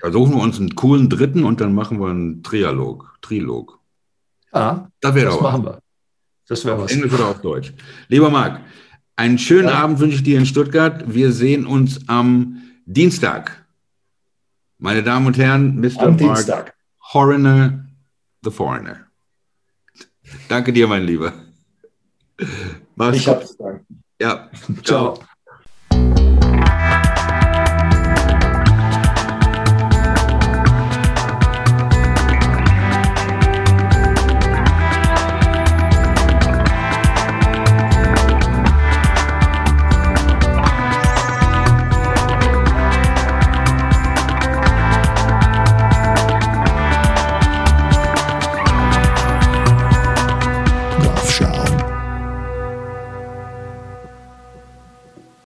Da 0.01 0.13
suchen 0.13 0.35
wir 0.35 0.43
uns 0.43 0.59
einen 0.59 0.75
coolen 0.75 1.09
Dritten 1.09 1.43
und 1.45 1.63
dann 1.63 1.75
machen 1.75 2.01
wir 2.01 2.09
einen 2.09 2.43
Trialog, 2.43 3.17
Trilog. 3.23 3.79
Ja, 4.53 4.91
das, 5.01 5.15
das 5.15 5.41
machen 5.41 5.65
wir. 5.65 5.79
Das 6.49 6.65
wäre 6.65 6.81
was. 6.81 6.93
Englisch 6.93 7.13
oder 7.13 7.29
auf 7.29 7.41
Deutsch. 7.41 7.73
Lieber 8.09 8.29
Marc, 8.29 8.61
einen 9.17 9.39
schönen 9.39 9.69
ja. 9.69 9.75
Abend 9.83 9.99
wünsche 9.99 10.17
ich 10.17 10.23
dir 10.23 10.39
in 10.39 10.47
Stuttgart. 10.47 11.05
Wir 11.07 11.33
sehen 11.33 11.67
uns 11.67 12.09
am 12.09 12.63
Dienstag. 12.85 13.67
Meine 14.79 15.03
Damen 15.03 15.27
und 15.27 15.39
Herren, 15.39 15.81
Mr. 15.81 16.03
Am 16.03 16.09
Mark 16.11 16.19
Dienstag. 16.19 16.75
Horner, 17.13 17.87
the 18.43 18.51
Foreigner. 18.51 19.07
Danke 20.49 20.73
dir, 20.73 20.87
mein 20.87 21.05
Lieber. 21.05 21.33
Mach's 22.95 23.17
ich 23.17 23.29
hab's 23.29 23.57
danken. 23.57 24.03
Ja. 24.21 24.51
Ciao. 24.83 25.17
Ciao. 25.17 25.27